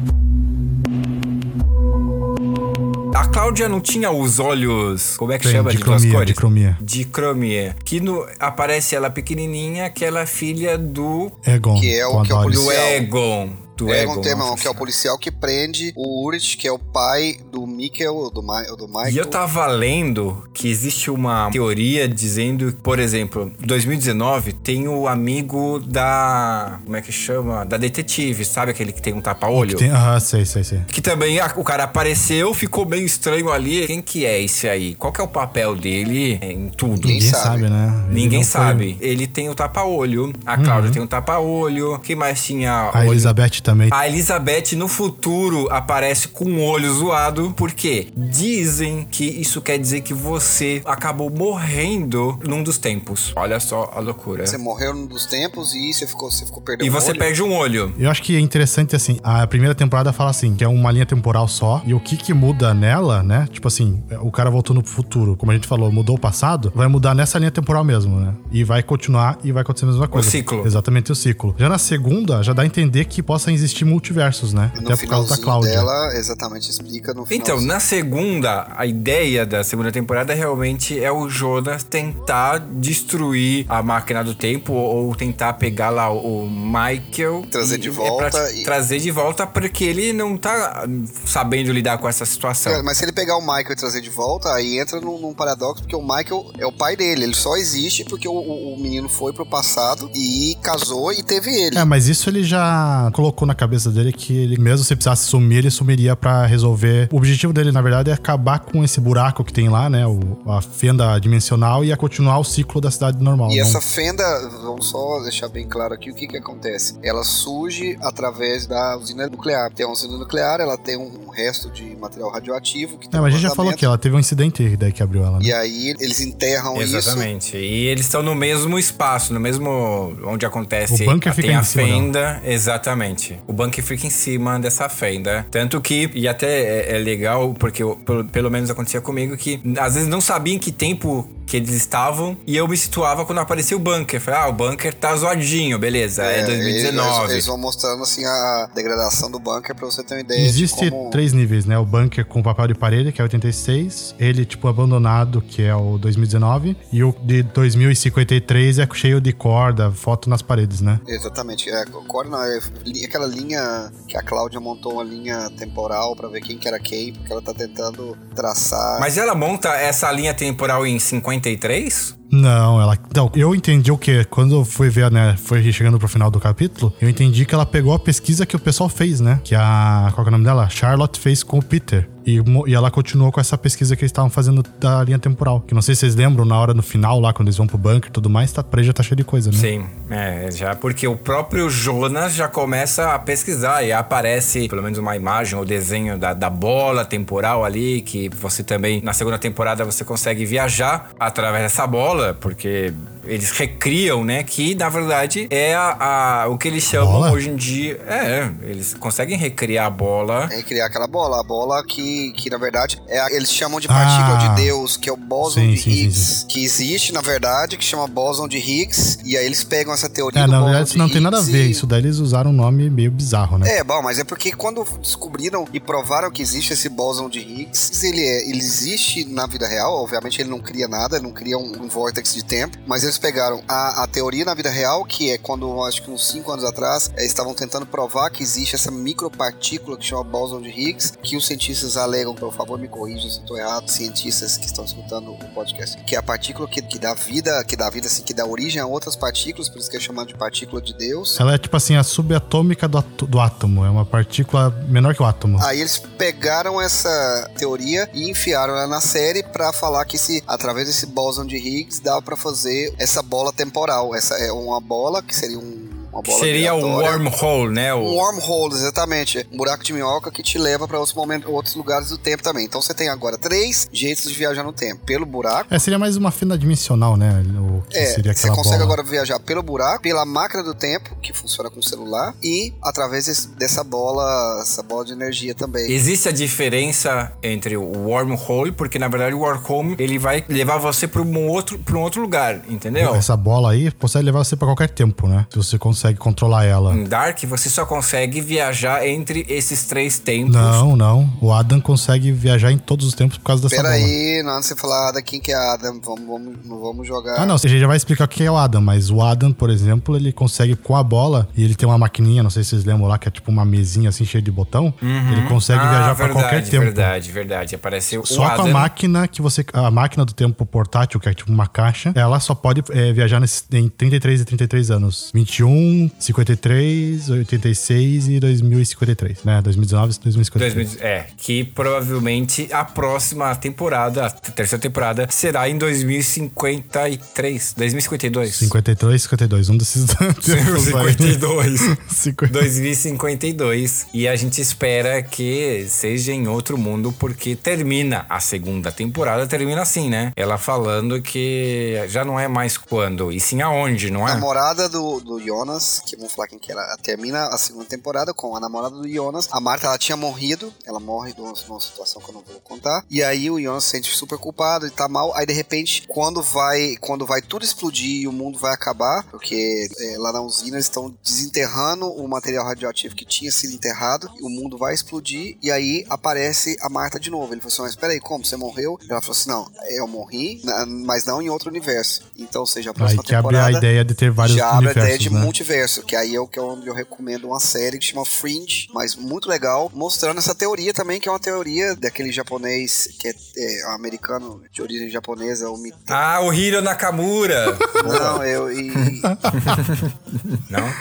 A 3.15 3.27
Cláudia 3.27 3.69
não 3.69 3.81
tinha 3.81 4.11
os 4.11 4.39
olhos, 4.39 5.17
como 5.17 5.33
é 5.33 5.39
que 5.39 5.45
Tem, 5.45 5.53
chama? 5.53 5.71
de 5.71 5.77
De, 5.79 5.83
cromia, 5.83 6.13
cores? 6.13 6.27
de 6.29 6.35
cromia. 6.35 6.79
De 6.81 7.05
cromia. 7.05 7.77
Que 7.85 8.01
no, 8.01 8.25
aparece 8.39 8.95
ela 8.95 9.11
pequenininha, 9.11 9.91
que 9.91 10.05
ela 10.05 10.21
é 10.21 10.27
filha 10.27 10.79
do 10.79 11.31
Egon. 11.47 11.79
Que 11.81 11.99
é 11.99 12.07
o- 12.07 12.21
a 12.21 12.25
que 12.25 12.33
é 12.33 12.35
o 12.35 12.39
Doris. 12.43 12.59
Do 12.59 12.65
Policial. 12.65 12.89
Egon. 12.93 13.51
Do 13.87 13.93
Egon 13.93 14.21
Egon. 14.23 14.37
Nossa 14.39 14.63
que 14.63 14.69
é 14.69 14.71
o 14.71 14.75
policial 14.75 15.19
que 15.19 15.31
prende 15.31 15.93
o 15.97 16.25
Ulrich, 16.25 16.57
que 16.57 16.67
é 16.69 16.73
o 16.73 16.79
pai 16.79 17.37
do 17.53 17.67
Mikkel, 17.67 18.15
ou 18.15 18.31
do, 18.31 18.43
Ma 18.43 18.63
do 18.63 18.87
Michael. 18.89 19.11
E 19.13 19.19
eu 19.19 19.27
tava 19.27 19.67
lendo 19.67 20.43
que 20.55 20.69
existe 20.69 21.11
uma 21.11 21.51
teoria 21.51 22.09
dizendo, 22.09 22.73
por 22.83 22.99
exemplo, 22.99 23.53
2019 23.61 24.53
tem 24.53 24.89
o 24.89 25.07
amigo 25.09 25.79
da. 25.81 26.81
Como 26.85 26.97
é 26.97 27.01
que 27.03 27.13
chama? 27.13 27.65
Da 27.65 27.77
detetive, 27.77 28.45
sabe 28.45 28.71
aquele 28.71 28.93
que 28.93 29.01
tem 29.03 29.13
um 29.13 29.21
tapa-olho? 29.21 29.77
Tem, 29.77 29.91
aham, 29.91 30.21
sei, 30.21 30.45
sei, 30.45 30.65
sei. 30.65 30.81
Que 30.89 31.01
também 31.01 31.39
ah, 31.41 31.53
o 31.57 31.65
cara 31.65 31.85
apareceu, 31.85 32.53
ficou 32.55 32.85
meio 32.87 33.05
estranho 33.07 33.51
ali. 33.51 33.87
Quem 33.87 34.01
que 34.03 34.25
é 34.25 34.41
esse 34.41 34.69
aí? 34.69 34.95
Qual 34.95 35.13
que 35.13 35.21
é 35.21 35.25
o 35.25 35.29
papel 35.29 35.75
dele 35.77 36.39
em 36.43 36.69
tudo? 36.69 36.93
Ninguém 37.07 37.15
Ninguém 37.15 37.31
sabe. 37.31 37.43
sabe, 37.45 37.71
né? 37.71 38.05
Ele 38.11 38.15
Ninguém 38.15 38.39
não 38.41 38.47
foi- 38.47 38.61
sabe. 38.63 38.97
Ele 39.01 39.27
tem 39.27 39.49
o 39.49 39.55
tapa-olho. 39.55 40.33
A 40.45 40.57
Cláudia 40.59 40.91
tem 40.91 41.03
o 41.03 41.07
tapa-olho. 41.07 41.99
Quem 42.01 42.17
mais 42.17 42.43
tinha 42.45 42.91
A 42.93 43.01
olho? 43.01 43.11
Elizabeth 43.13 43.61
também. 43.71 43.89
A 43.93 44.07
Elizabeth 44.09 44.75
no 44.77 44.89
futuro 44.89 45.69
aparece 45.71 46.29
com 46.29 46.45
um 46.45 46.65
olho 46.65 46.93
zoado, 46.93 47.53
porque 47.57 48.09
dizem 48.17 49.07
que 49.11 49.25
isso 49.25 49.61
quer 49.61 49.79
dizer 49.79 50.01
que 50.01 50.13
você 50.15 50.83
acabou 50.85 51.31
morrendo 51.31 52.39
num 52.47 52.63
dos 52.63 52.79
tempos. 52.79 53.33
Olha 53.37 53.61
só 53.61 53.91
a 53.95 54.01
loucura. 54.01 54.47
Você 54.47 54.59
morreu 54.59 54.95
num 54.95 55.07
dos 55.07 55.27
tempos 55.27 55.75
e 55.75 55.93
você 55.93 56.07
ficou, 56.07 56.31
você 56.31 56.45
ficou 56.45 56.63
perdendo 56.63 56.87
E 56.87 56.91
você 56.91 57.09
o 57.09 57.11
olho. 57.11 57.19
perde 57.19 57.43
um 57.43 57.53
olho. 57.55 57.95
Eu 57.99 58.11
acho 58.11 58.23
que 58.23 58.37
é 58.37 58.41
interessante, 58.41 58.97
assim, 58.97 59.19
a 59.23 59.47
primeira 59.47 59.75
temporada 59.75 60.13
fala 60.13 60.31
assim, 60.31 60.55
que 60.55 60.65
é 60.65 60.69
uma 60.69 60.91
linha 60.91 61.07
temporal 61.07 61.47
só, 61.49 61.83
e 61.87 61.95
o 61.95 62.01
que 62.01 62.17
que 62.17 62.33
muda 62.35 62.73
nela, 62.75 63.23
né? 63.23 63.49
Tipo 63.53 63.69
assim, 63.69 64.03
o 64.21 64.31
cara 64.31 64.51
voltou 64.51 64.75
no 64.75 64.85
futuro, 64.85 65.37
como 65.37 65.53
a 65.53 65.55
gente 65.55 65.67
falou, 65.67 65.91
mudou 65.93 66.17
o 66.17 66.19
passado, 66.21 66.73
vai 66.75 66.89
mudar 66.89 67.15
nessa 67.15 67.39
linha 67.39 67.51
temporal 67.51 67.85
mesmo, 67.85 68.19
né? 68.19 68.35
E 68.51 68.65
vai 68.65 68.83
continuar 68.83 69.39
e 69.45 69.53
vai 69.53 69.63
acontecer 69.63 69.85
a 69.87 69.89
mesma 69.89 70.09
coisa. 70.09 70.29
ciclo. 70.31 70.67
Exatamente 70.67 71.13
o 71.13 71.15
ciclo. 71.15 71.55
Já 71.59 71.69
na 71.69 71.79
segunda, 71.79 72.43
já 72.43 72.53
dá 72.53 72.63
a 72.63 72.67
entender 72.67 73.05
que 73.05 73.23
possa 73.23 73.53
existir 73.61 73.85
multiversos, 73.85 74.53
né? 74.53 74.73
No 74.77 74.83
Até 74.93 74.97
por 74.97 75.09
causa 75.11 75.37
da 75.37 75.43
Cláudia. 75.43 75.71
dela, 75.73 76.15
exatamente, 76.15 76.71
explica 76.71 77.13
no 77.15 77.25
final. 77.27 77.41
Então, 77.41 77.61
na 77.61 77.79
segunda, 77.81 78.67
a 78.77 78.85
ideia 78.87 79.45
da 79.47 79.63
segunda 79.63 79.93
temporada 79.93 80.35
realmente 80.35 80.99
é 81.03 81.11
o 81.13 81.29
Jonas 81.29 81.83
tentar 81.83 82.59
destruir 82.59 83.67
a 83.69 83.83
máquina 83.83 84.23
do 84.25 84.35
tempo 84.35 84.73
ou 84.73 85.15
tentar 85.15 85.55
pegar 85.55 85.91
lá 85.91 86.11
o 86.11 86.49
Michael. 86.49 87.45
Trazer 87.51 87.77
e- 87.77 87.79
de 87.79 87.89
é 87.89 87.93
volta 87.93 88.31
pra 88.31 88.53
e- 88.53 88.63
Trazer 88.65 88.99
de 89.01 89.11
volta 89.11 89.47
porque 89.47 89.85
ele 89.85 90.13
não 90.13 90.37
tá 90.37 90.85
sabendo 91.25 91.73
lidar 91.73 91.99
com 91.99 92.09
essa 92.09 92.25
situação. 92.25 92.73
É, 92.73 92.83
Mas 92.83 92.97
se 92.99 93.05
ele 93.05 93.13
pegar 93.13 93.37
o 93.37 93.41
Michael 93.41 93.73
e 93.73 93.77
trazer 93.77 94.01
de 94.01 94.11
volta, 94.11 94.53
aí 94.53 94.79
entra 94.79 95.01
num, 95.01 95.19
num 95.19 95.35
paradoxo, 95.35 95.83
porque 95.83 95.97
o 95.97 96.03
Michael 96.03 96.51
é 96.59 96.67
o 96.67 96.73
pai 96.73 96.97
dele. 96.97 97.25
Ele 97.25 97.35
só 97.35 97.57
existe 97.57 98.05
porque 98.05 98.29
o, 98.29 98.33
o- 98.33 98.75
o 98.75 98.81
menino 98.81 99.09
foi 99.09 99.33
pro 99.33 99.47
passado 99.47 100.11
e 100.15 100.57
casou 100.63 101.13
e 101.13 101.23
teve 101.23 101.51
ele. 101.51 101.79
É, 101.79 101.85
mas 101.85 102.09
isso 102.09 102.29
ele 102.29 102.43
já 102.43 103.11
colocou 103.13 103.47
na 103.51 103.55
cabeça 103.55 103.91
dele 103.91 104.13
que 104.13 104.37
ele, 104.37 104.59
mesmo 104.59 104.85
se 104.85 104.95
precisasse 104.95 105.27
sumir, 105.27 105.59
ele 105.59 105.71
sumiria 105.71 106.15
pra 106.15 106.47
resolver. 106.47 107.09
O 107.13 107.17
objetivo 107.17 107.53
dele, 107.53 107.73
na 107.73 107.83
verdade, 107.83 108.11
é 108.11 108.13
acabar 108.13 108.61
com 108.61 108.85
esse 108.85 109.01
buraco 109.01 109.45
que 109.45 109.53
tem 109.53 109.69
lá, 109.69 109.91
né? 109.91 110.07
O, 110.07 110.39
a 110.47 110.63
fenda 110.63 111.19
dimensional 111.19 111.85
e 111.85 111.93
a 111.93 111.97
continuar 111.97 112.39
o 112.39 112.45
ciclo 112.45 112.81
da 112.81 112.91
cidade 112.91 113.23
normal. 113.23 113.51
E 113.51 113.57
né? 113.57 113.61
essa 113.61 113.81
fenda, 113.81 114.25
vamos 114.63 114.87
só 114.87 115.21
deixar 115.23 115.49
bem 115.49 115.67
claro 115.67 115.95
aqui 115.95 116.11
o 116.11 116.15
que 116.15 116.27
que 116.27 116.37
acontece. 116.37 116.97
Ela 117.03 117.25
surge 117.25 117.99
através 118.01 118.67
da 118.67 118.97
usina 118.97 119.27
nuclear. 119.27 119.71
Tem 119.73 119.85
uma 119.85 119.93
usina 119.93 120.17
nuclear, 120.17 120.61
ela 120.61 120.79
tem 120.79 120.97
um 120.97 121.29
resto 121.31 121.71
de 121.71 121.97
material 121.97 122.31
radioativo 122.31 122.99
que 122.99 123.09
tem 123.09 123.19
É, 123.19 123.21
um 123.21 123.25
mas 123.25 123.35
a 123.35 123.37
gente 123.37 123.49
já 123.49 123.55
falou 123.55 123.73
que 123.73 123.85
ela 123.85 123.99
teve 123.99 124.15
um 124.15 124.19
incidente 124.19 124.77
daí 124.77 124.93
que 124.93 125.03
abriu 125.03 125.25
ela, 125.25 125.39
né? 125.39 125.45
E 125.45 125.53
aí 125.53 125.95
eles 125.99 126.21
enterram 126.21 126.81
isso. 126.81 126.97
Exatamente. 126.97 127.57
E 127.57 127.87
eles 127.87 128.07
estão 128.07 128.23
no 128.23 128.35
mesmo 128.35 128.79
espaço, 128.79 129.35
no 129.35 129.41
mesmo 129.41 130.17
onde 130.25 130.47
acontece. 130.47 131.03
O 131.03 131.07
bunker 131.07 131.35
tem 131.35 131.45
fica 131.45 131.59
a 131.59 131.61
em 131.61 131.65
cima 131.65 131.85
fenda, 131.85 132.41
exatamente. 132.45 133.30
O 133.47 133.53
bunker 133.53 133.83
fica 133.85 134.07
em 134.07 134.11
cima 134.11 134.59
dessa 134.59 134.89
fenda. 134.89 135.47
Tanto 135.51 135.81
que, 135.81 136.11
e 136.15 136.27
até 136.29 136.47
é, 136.93 136.97
é 136.97 136.99
legal, 136.99 137.55
porque 137.55 137.83
eu- 137.83 137.97
pelo, 137.97 138.25
pelo 138.25 138.51
menos 138.51 138.71
acontecia 138.71 139.01
comigo, 139.01 139.37
que 139.37 139.61
às 139.79 139.95
vezes 139.95 140.09
não 140.09 140.21
sabia 140.21 140.55
em 140.55 140.59
que 140.59 140.73
tempo 140.73 141.29
que 141.51 141.57
eles 141.57 141.71
estavam 141.75 142.37
e 142.47 142.57
eu 142.57 142.69
me 142.69 142.77
situava 142.77 143.27
quando 143.27 143.39
aparecia 143.41 143.77
o 143.77 143.81
bunker. 143.81 144.21
Falei, 144.21 144.41
ah, 144.41 144.47
o 144.47 144.53
bunker 144.53 144.95
tá 144.95 145.17
zoadinho, 145.17 145.81
beleza, 145.81 146.25
é, 146.25 146.39
eles- 146.39 146.47
2019. 146.47 147.33
Eles, 147.33 147.47
vão 147.47 147.59
mostrando 147.59 148.05
assim 148.05 148.25
a 148.25 148.71
degradação 148.73 149.29
do 149.29 149.41
bunker 149.41 149.75
pra 149.75 149.85
você 149.85 150.01
ter 150.05 150.15
uma 150.15 150.21
ideia 150.21 150.47
Existe 150.47 150.85
de 150.85 150.91
como... 150.93 151.11
três 151.11 151.33
níveis, 151.33 151.67
né? 151.67 151.77
O 151.77 151.85
bunker 151.85 152.25
com 152.25 152.41
papel 152.41 152.69
de 152.69 152.75
parede, 152.75 153.11
que 153.11 153.21
é 153.21 153.25
86. 153.25 154.15
Ele, 154.17 154.45
tipo, 154.45 154.69
abandonado, 154.69 155.43
que 155.43 155.63
é 155.63 155.75
o 155.75 155.99
2019. 155.99 156.77
E 156.93 157.03
o 157.03 157.13
de 157.21 157.43
2053 157.43 158.79
é 158.79 158.89
cheio 158.95 159.21
de 159.21 159.33
corda, 159.33 159.91
foto 159.91 160.31
nas 160.31 160.43
paredes, 160.43 160.81
né? 160.81 161.01
Exatamente. 161.09 161.69
É, 161.69 161.81
agora 161.83 162.29
não, 162.29 162.45
é 162.45 162.61
aquela 163.05 163.27
linha 163.27 163.91
que 164.07 164.17
a 164.17 164.23
Cláudia 164.23 164.61
montou 164.61 164.93
uma 164.95 165.05
linha 165.05 165.51
temporal 165.59 166.15
pra 166.15 166.29
ver 166.29 166.43
quem 166.43 166.57
que 166.57 166.69
era 166.69 166.79
quem, 166.79 167.13
porque 167.13 167.33
ela 167.33 167.43
tá 167.43 167.53
tentando 167.53 168.17
traçar. 168.37 169.01
Mas 169.01 169.19
ela 169.19 169.35
monta 169.35 169.69
essa 169.71 170.11
linha 170.13 170.33
temporal 170.33 170.87
em 170.87 170.99
53? 171.41 172.20
Não, 172.31 172.81
ela. 172.81 172.97
Então, 173.09 173.31
eu 173.35 173.55
entendi 173.55 173.91
o 173.91 173.99
que? 173.99 174.25
Quando 174.25 174.55
eu 174.55 174.65
fui 174.65 174.89
ver, 174.89 175.11
né? 175.11 175.37
Foi 175.37 175.73
chegando 175.73 175.99
pro 175.99 176.09
final 176.09 176.31
do 176.31 176.39
capítulo, 176.39 176.93
eu 177.01 177.09
entendi 177.09 177.45
que 177.45 177.55
ela 177.55 177.67
pegou 177.67 177.93
a 177.93 177.99
pesquisa 177.99 178.47
que 178.47 178.55
o 178.55 178.59
pessoal 178.59 178.89
fez, 178.89 179.21
né? 179.21 179.41
Que 179.43 179.55
a. 179.55 180.11
Qual 180.15 180.25
é 180.25 180.29
o 180.29 180.33
nome 180.33 180.45
dela? 180.45 180.69
Charlotte 180.69 181.19
fez 181.19 181.43
com 181.43 181.59
o 181.59 181.63
Peter. 181.63 182.09
E, 182.27 182.39
e 182.67 182.75
ela 182.75 182.91
continuou 182.91 183.33
com 183.33 183.41
essa 183.41 183.57
pesquisa 183.57 183.97
que 183.97 184.03
eles 184.03 184.11
estavam 184.11 184.31
fazendo 184.31 184.65
da 184.79 185.03
linha 185.03 185.19
temporal. 185.19 185.61
Que 185.61 185.75
não 185.75 185.83
sei 185.83 185.95
se 185.95 186.01
vocês 186.01 186.15
lembram, 186.15 186.45
na 186.45 186.59
hora 186.59 186.75
no 186.75 186.83
final, 186.83 187.19
lá, 187.19 187.33
quando 187.33 187.49
eles 187.49 187.57
vão 187.57 187.67
pro 187.67 187.79
bunker 187.79 188.09
e 188.09 188.13
tudo 188.13 188.29
mais, 188.29 188.53
tá, 188.53 188.63
pra 188.63 188.83
já 188.83 188.93
tá 188.93 189.03
cheio 189.03 189.17
de 189.17 189.25
coisa, 189.25 189.51
né? 189.51 189.57
Sim, 189.57 189.87
é, 190.11 190.51
já 190.51 190.75
porque 190.75 191.07
o 191.07 191.17
próprio 191.17 191.69
Jonas 191.69 192.35
já 192.35 192.49
começa 192.49 193.15
a 193.15 193.19
pesquisar 193.19 193.83
e 193.83 193.93
aparece 193.93 194.69
pelo 194.69 194.83
menos 194.83 194.99
uma 194.99 195.17
imagem 195.17 195.59
ou 195.59 195.65
desenho 195.65 196.19
da, 196.19 196.35
da 196.35 196.51
bola 196.51 197.05
temporal 197.05 197.65
ali, 197.65 198.01
que 198.01 198.29
você 198.29 198.63
também, 198.63 199.01
na 199.03 199.13
segunda 199.13 199.39
temporada, 199.39 199.85
você 199.85 200.05
consegue 200.05 200.45
viajar 200.45 201.11
através 201.19 201.65
dessa 201.65 201.87
bola, 201.87 202.20
porque 202.41 202.93
eles 203.25 203.51
recriam, 203.51 204.25
né, 204.25 204.43
que 204.43 204.75
na 204.75 204.89
verdade 204.89 205.47
é 205.51 205.75
a, 205.75 206.43
a- 206.45 206.49
o 206.49 206.57
que 206.59 206.69
eles 206.69 206.85
chamam 206.85 207.13
Bola? 207.13 207.33
hoje 207.33 207.49
em 207.51 207.57
dia. 207.57 208.01
É, 208.07 208.51
eles 208.63 208.95
conseguem 208.95 209.37
recriar 209.37 209.87
a 209.87 209.91
bola. 209.91 210.49
É 210.53 210.63
criar 210.63 210.87
aquela 210.87 211.07
bola, 211.07 211.41
a 211.41 211.43
bola 211.45 211.85
que, 211.85 212.33
que 212.33 212.49
na 212.51 212.57
verdade 212.59 213.01
é 213.09 213.19
a- 213.21 213.31
eles 213.31 213.53
chamam 213.53 213.81
de 213.81 213.89
partícula 213.89 214.37
Ah. 214.39 214.49
de 214.55 214.63
Deus, 214.63 214.97
que 214.97 215.09
é 215.09 215.13
o 215.13 215.17
bóson 215.17 215.61
Sim, 215.61 215.71
de 215.73 215.77
sim, 215.79 215.91
sim, 215.91 215.97
Higgs, 216.03 216.19
sim. 216.41 216.47
que 216.49 216.65
existe 216.65 217.13
na 217.13 217.21
verdade, 217.21 217.77
que 217.77 217.85
chama 217.85 218.07
bóson 218.07 218.49
de 218.49 218.59
Higgs, 218.59 219.19
e 219.25 219.37
aí 219.37 219.45
eles 219.47 219.63
pegam 219.65 219.93
essa 219.93 220.09
teoria 220.09 220.41
É, 220.43 220.47
do 220.47 220.53
na 220.53 220.61
verdade, 220.63 220.85
de 220.85 220.89
isso 220.91 220.99
não 220.99 221.09
tem 221.09 221.21
nada 221.21 221.39
a 221.39 221.43
ver. 221.43 221.67
e- 221.67 221.71
Isso 221.71 221.87
daí 221.87 222.01
eles 222.01 222.19
usaram 222.19 222.51
um 222.51 222.55
nome 222.55 222.89
meio 222.91 223.11
bizarro, 223.11 223.59
né? 223.59 223.79
É, 223.79 223.85
bom, 223.85 224.03
mas 224.03 224.19
é 224.19 224.25
porque 224.25 224.53
quando 224.53 224.85
descobriram 225.01 225.67
e 225.73 225.79
provaram 225.81 226.31
que 226.31 226.43
existe 226.43 226.73
esse 226.73 226.89
bóson 226.89 227.29
de 227.29 227.39
Higgs, 227.41 228.05
ele, 228.07 228.21
é, 228.23 228.49
ele 228.49 228.59
existe 228.59 229.25
na 229.25 229.47
vida 229.47 229.67
real, 229.67 229.95
obviamente 230.03 230.41
ele 230.41 230.51
não 230.51 230.59
cria 230.61 230.89
nada, 230.89 231.17
ele 231.17 231.25
não 231.25 231.33
cria 231.33 231.59
um, 231.59 231.85
um 231.85 231.89
vórtex 231.89 232.35
de 232.35 232.45
tempo, 232.45 232.79
mas 232.87 233.03
eles 233.03 233.19
pegaram 233.21 233.63
a, 233.69 234.05
a 234.05 234.07
teoria 234.07 234.45
na 234.45 234.55
vida 234.55 234.71
real, 234.71 235.05
que 235.05 235.31
é 235.31 235.39
quando, 235.39 235.83
acho 235.85 236.03
que 236.03 236.11
uns 236.11 236.27
5 236.29 236.51
anos 236.51 236.65
atrás, 236.65 237.11
eles 237.17 237.27
estavam 237.27 237.55
tentando 237.55 237.87
provar 237.87 238.31
que 238.31 238.43
existe 238.43 238.75
essa 238.75 238.91
micropartícula 238.91 239.97
que 239.97 240.05
chama 240.05 240.25
bóson 240.25 240.61
de 240.61 240.71
Higgs, 240.71 241.13
que 241.23 241.37
os 241.37 241.47
cientistas 241.47 241.97
alegam, 241.97 242.35
por 242.35 242.53
favor 242.53 242.79
me 242.79 242.89
corrijam 242.89 243.31
se 243.31 243.39
eu 243.39 243.45
tô 243.45 243.57
errado, 243.57 243.89
cientistas 243.89 244.57
que 244.57 244.67
estão 244.67 244.85
escutando 244.85 245.33
o 245.33 245.55
podcast, 245.55 245.97
que 246.05 246.15
é 246.15 246.19
a 246.19 246.23
partícula 246.23 246.67
que, 246.69 246.81
que 246.83 246.99
dá 246.99 247.15
vida, 247.15 247.63
que 247.65 247.77
dá 247.77 247.91
vida 247.91 248.07
assim, 248.07 248.23
que 248.23 248.35
dá 248.35 248.47
origem 248.47 248.81
a 248.81 248.87
outras 248.87 249.15
partículas, 249.15 249.69
por 249.69 249.79
isso 249.79 249.91
que 249.91 249.97
é 249.97 250.01
chamado 250.01 250.29
de 250.29 250.35
partícula 250.35 250.81
de 250.81 250.95
Deus. 250.95 251.39
Ela 251.39 251.55
é 251.55 251.59
tipo 251.59 251.77
assim, 251.77 251.97
a 251.97 252.03
subatômica 252.03 252.89
do, 252.89 253.03
do 253.27 253.41
átomo. 253.41 253.85
É 253.85 253.91
uma 253.91 254.07
partícula 254.07 254.71
menor 254.89 255.15
que 255.15 255.23
o 255.23 255.25
átomo. 255.27 255.63
Aí 255.63 255.81
eles 255.81 255.99
pegaram 255.99 256.81
essa 256.81 257.51
teoria 257.57 258.09
e 258.13 258.31
enfiaram 258.31 258.75
ela 258.75 258.87
na 258.87 259.01
série 259.01 259.43
pra 259.43 259.73
falar 259.73 260.05
que 260.05 260.19
se 260.19 260.43
através 260.47 260.87
desse 260.87 261.07
bóson 261.07 261.47
de 261.47 261.57
Higgs 261.57 262.03
dá 262.03 262.21
pra 262.23 262.37
fazer 262.37 262.95
essa 263.01 263.23
bola 263.23 263.53
temporal. 263.53 264.15
Essa 264.15 264.37
é 264.37 264.53
uma 264.53 264.81
bola 264.81 265.23
que 265.23 265.35
seria 265.35 265.59
um, 265.59 265.89
uma 266.13 266.23
bola 266.23 266.39
seria 266.39 266.75
um 266.75 266.79
aleatória. 266.97 267.11
wormhole, 267.25 267.73
né? 267.73 267.95
Um 267.95 268.03
O, 268.05 268.15
wormhole, 268.17 268.75
exatamente. 268.75 269.47
Um 269.53 269.57
buraco 269.57 269.83
de 269.85 269.93
minhoca 269.93 270.31
que 270.31 270.43
te 270.43 270.59
leva 270.59 270.87
pra 270.89 270.99
outros 270.99 271.15
momentos, 271.15 271.49
outros 271.51 271.75
lugares 271.75 272.09
do 272.09 272.19
tempo 272.19 272.43
também. 272.43 272.65
Então 272.65 272.81
você 272.83 272.93
tem 272.95 273.09
agora 273.09 273.39
três 273.39 273.89
jeitos 273.93 274.25
de 274.31 274.35
viajar 274.35 274.63
no 274.63 274.73
tempo: 274.73 275.03
pelo 275.05 275.25
buraco. 275.27 275.73
É, 275.73 275.79
seria 275.79 275.99
mais 275.99 276.17
uma 276.17 276.31
fenda 276.31 276.57
dimensional, 276.59 277.17
né? 277.17 277.43
O 277.59 277.83
que 277.89 277.97
É, 277.99 278.07
seria 278.07 278.33
você 278.35 278.41
aquela 278.47 278.57
consegue 278.57 278.79
bola. 278.83 278.93
agora 278.95 279.03
viajar 279.03 279.39
pelo 279.41 279.63
buraco, 279.63 280.03
pela 280.03 280.25
máquina 280.25 280.63
do 280.63 280.75
tempo, 280.75 281.15
que 281.23 281.33
funciona 281.33 281.71
com 281.71 281.81
celular, 281.83 282.35
e 282.43 282.73
através 282.83 283.27
desse- 283.27 283.49
dessa 283.49 283.83
bola, 283.85 284.61
essa 284.63 284.83
bola 284.83 285.05
de 285.05 285.13
energia 285.13 285.55
também. 285.55 285.91
Existe 285.91 286.29
a 286.29 286.33
diferença 286.33 287.33
entre 287.43 287.77
o 287.77 287.83
wormhole, 288.09 288.73
porque 288.73 288.99
na 288.99 289.09
verdade 289.09 289.35
o 289.35 289.41
wormhole 289.41 289.97
ele 289.99 290.19
vai 290.19 290.45
levar 290.49 290.79
você 290.79 291.07
para 291.07 291.23
um 291.23 291.49
outro, 291.49 291.79
para 291.79 291.97
um 291.97 292.01
outro 292.03 292.21
lugar, 292.21 292.63
entendeu? 292.69 293.15
Essa 293.15 293.37
bola 293.37 293.73
aí 293.73 293.91
consegue 293.93 294.25
levar 294.25 294.45
você 294.45 294.57
pra 294.57 294.67
qualquer 294.69 294.89
tempo, 294.91 295.27
né? 295.27 295.47
Se 295.51 295.57
você 295.57 295.79
consegue 295.79 296.00
controlar 296.15 296.65
ela. 296.65 296.95
Em 296.95 297.05
Dark 297.05 297.39
você 297.45 297.69
só 297.69 297.85
consegue 297.87 298.41
viajar 298.41 299.07
entre 299.07 299.45
esses 299.49 299.85
três 299.85 300.19
tempos. 300.19 300.55
Não, 300.55 300.97
não. 300.97 301.33
O 301.41 301.53
Adam 301.53 301.81
consegue 301.81 302.33
viajar 302.33 302.73
em 302.73 302.79
todos 302.79 303.07
os 303.07 303.15
tempos 303.15 303.39
por 303.39 303.45
causa 303.45 303.63
dessa 303.63 303.77
Pera 303.77 303.89
bola. 303.91 303.95
aí, 304.03 304.43
não, 304.43 304.63
você 304.63 304.75
falar 304.77 305.09
Adam, 305.09 305.23
quem 305.23 305.41
que 305.41 305.53
é 305.53 305.57
Adam? 305.57 306.01
Vamos, 306.05 306.27
vamos, 306.27 306.57
não 306.65 306.81
vamos 306.81 307.07
jogar. 307.07 307.37
Ah, 307.41 307.47
não, 307.47 307.55
a 307.55 307.59
gente 307.59 307.79
já 307.79 307.87
vai 307.87 307.97
explicar 307.97 308.25
o 308.25 308.29
que 308.29 308.43
é 308.45 308.51
o 308.51 308.57
Adam, 308.57 308.81
mas 308.81 309.11
o 309.11 309.23
Adam, 309.23 309.53
por 309.53 309.71
exemplo, 309.71 310.17
ele 310.17 310.33
consegue 310.33 310.77
com 310.77 310.97
a 310.97 311.03
bola 311.03 311.49
e 311.57 311.63
ele 311.65 311.75
tem 311.75 311.89
uma 311.89 311.99
maquininha, 311.99 312.43
não 312.43 312.51
sei 312.51 312.63
se 312.65 312.71
vocês 312.71 312.85
lembram 312.85 313.07
lá, 313.09 313.19
que 313.19 313.29
é 313.29 313.31
tipo 313.31 313.51
uma 313.51 313.65
mesinha 313.65 314.09
assim 314.09 314.25
cheia 314.25 314.43
de 314.43 314.51
botão. 314.51 314.93
Ele 315.03 315.47
consegue 315.49 315.81
Ah, 315.81 315.91
viajar 315.91 316.15
pra 316.15 316.27
verdade, 316.27 316.33
qualquer 316.49 316.63
tempo. 316.65 316.85
verdade, 316.85 317.33
verdade. 317.33 317.75
Apareceu 317.75 318.25
Só 318.25 318.35
o 318.35 318.37
com 318.39 318.43
a 318.51 318.55
Adam. 318.55 318.69
máquina 318.73 319.29
que 319.29 319.41
você. 319.43 319.65
A 319.73 319.91
máquina 319.91 320.25
do 320.25 320.33
tempo 320.33 320.65
portátil, 320.67 321.19
que 321.21 321.29
é 321.29 321.35
tipo 321.35 321.51
uma 321.53 321.67
caixa, 321.67 322.13
ela 322.15 322.39
só 322.41 322.55
pode 322.55 322.83
é, 322.91 323.13
viajar 323.13 323.41
nesse, 323.41 323.65
em 323.73 323.89
33 323.89 324.41
e 324.41 324.45
33 324.45 324.91
anos. 324.91 325.31
21, 325.35 325.90
53, 326.19 327.31
86 327.31 328.29
e 328.29 328.41
2053, 328.41 329.45
né? 329.45 329.61
2019 329.63 330.13
e 330.13 330.25
2053. 330.25 330.75
2000 330.75 331.07
é, 331.07 331.27
que 331.37 331.65
provavelmente 331.65 332.69
a 332.73 332.85
próxima 332.85 333.55
temporada, 333.57 334.27
a 334.27 334.31
terceira 334.31 334.81
temporada, 334.81 335.27
será 335.31 335.69
em 335.69 335.79
2053, 335.79 337.75
2052. 337.77 338.57
53 338.57 339.15
e 339.15 339.23
52, 339.23 339.69
um 339.69 339.77
desses 339.77 340.07
aí. 340.21 340.35
52. 340.81 341.81
50. 342.09 342.53
2052. 342.53 344.07
E 344.13 344.29
a 344.29 344.37
gente 344.37 344.61
espera 344.61 345.23
que 345.23 345.87
seja 345.89 346.33
em 346.33 346.49
outro 346.49 346.77
mundo, 346.77 347.13
porque 347.19 347.57
termina 347.57 348.27
a 348.29 348.41
segunda 348.41 348.93
temporada, 348.93 349.47
termina 349.47 349.83
assim, 349.83 350.09
né? 350.09 350.33
Ela 350.37 350.59
falando 350.59 351.21
que 351.23 352.03
já 352.09 352.25
não 352.25 352.39
é 352.39 352.49
mais 352.49 352.77
quando, 352.77 353.33
e 353.33 353.41
sim 353.41 353.61
aonde, 353.63 354.11
não 354.11 354.27
A 354.27 354.31
é? 354.31 354.35
namorada 354.35 354.89
do, 354.89 355.21
do 355.21 355.41
Jonas 355.41 355.80
Jonas, 355.81 356.03
que 356.05 356.17
vamos 356.17 356.33
falar 356.33 356.49
quem 356.49 356.59
que 356.59 356.71
era. 356.71 356.97
Termina 357.03 357.47
a 357.47 357.59
segunda 357.59 357.87
temporada 357.87 358.35
com 358.35 358.55
a 358.55 358.61
namorada 358.61 358.97
do 358.97 359.09
Jonas. 359.09 359.49
A 359.51 359.61
Marta, 359.61 359.87
ela 359.87 359.99
tinha 359.99 360.17
morrido, 360.17 360.73
ela 360.85 361.01
morre 361.01 361.35
numa, 361.37 361.55
numa 361.67 361.81
situação 361.81 362.21
que 362.21 362.29
eu 362.29 362.35
não 362.35 362.43
vou 362.43 362.61
contar. 362.61 363.05
E 363.11 363.23
aí 363.23 363.51
o 363.51 363.59
Jonas 363.59 363.85
se 363.85 363.91
sente 363.91 364.15
super 364.17 364.39
culpado 364.39 364.87
e 364.87 364.91
tá 364.91 365.09
mal. 365.09 365.35
Aí 365.35 365.47
de 365.47 365.53
repente, 365.53 366.05
quando 366.07 366.43
vai, 366.43 366.97
quando 367.01 367.27
vai 367.27 367.41
tudo 367.41 367.65
explodir 367.65 368.23
e 368.23 368.29
o 368.29 368.33
mundo 368.33 368.59
vai 368.59 368.73
acabar, 368.73 369.25
porque 369.25 369.89
é, 369.99 370.19
lá 370.19 370.33
na 370.33 370.43
usina 370.43 370.77
eles 370.77 370.87
estão 370.87 371.15
desenterrando 371.23 372.07
o 372.07 372.29
material 372.29 372.65
radioativo 372.65 373.15
que 373.15 373.25
tinha 373.25 373.51
sido 373.51 373.75
enterrado, 373.75 374.31
o 374.41 374.49
mundo 374.49 374.77
vai 374.77 374.95
explodir 374.95 375.57
e 375.63 375.71
aí 375.71 376.05
aparece 376.09 376.77
a 376.81 376.89
Marta 376.89 377.19
de 377.19 377.31
novo. 377.31 377.53
Ele 377.55 377.61
falou 377.61 377.73
assim: 377.73 377.83
Mas 377.83 377.97
peraí, 377.97 378.21
como? 378.21 378.45
Você 378.45 378.57
morreu? 378.57 378.99
Ela 379.09 379.21
falou 379.21 379.37
assim: 379.37 379.49
Não, 379.49 379.67
eu 379.91 380.07
morri, 380.07 380.61
mas 381.05 381.25
não 381.25 381.41
em 381.41 381.49
outro 381.49 381.71
universo. 381.71 382.23
Então, 382.37 382.61
ou 382.63 382.67
seja, 382.67 382.91
a 382.91 382.95
próxima 382.95 383.23
aí 383.23 383.27
que 383.27 383.35
temporada. 383.35 383.67
Abre 383.67 383.77
a 383.77 383.79
ideia 383.79 384.05
de 384.05 384.15
ter 384.15 384.31
vários 384.31 384.57
já 384.57 384.71
abre 384.71 384.89
a 384.89 384.93
ideia 384.93 385.19
de 385.19 385.31
né? 385.31 385.41
multiverso, 385.41 385.70
que 386.05 386.17
aí 386.17 386.35
é 386.35 386.41
o 386.41 386.47
que 386.47 386.59
é 386.59 386.63
onde 386.63 386.87
eu 386.87 386.95
recomendo 386.95 387.49
uma 387.49 387.61
série 387.61 387.99
que 387.99 388.05
chama 388.05 388.25
Fringe, 388.25 388.89
mas 388.93 389.15
muito 389.15 389.49
legal, 389.49 389.91
mostrando 389.95 390.39
essa 390.39 390.55
teoria 390.55 390.93
também, 390.93 391.21
que 391.21 391.29
é 391.29 391.33
uma 391.33 391.39
teoria 391.39 391.95
daquele 391.95 392.33
japonês 392.33 393.09
que 393.19 393.29
é, 393.29 393.35
é 393.57 393.95
americano 393.95 394.63
de 394.73 394.83
origem 394.83 395.11
japonesa, 395.11 395.71
o 395.71 395.77
Mita. 395.77 395.99
Ah, 396.09 396.41
o 396.41 396.53
Hiro 396.53 396.83
Nakamura! 396.83 397.77
não, 398.05 398.45
eu. 398.45 398.73
E... 398.73 398.91
não? 400.71 400.93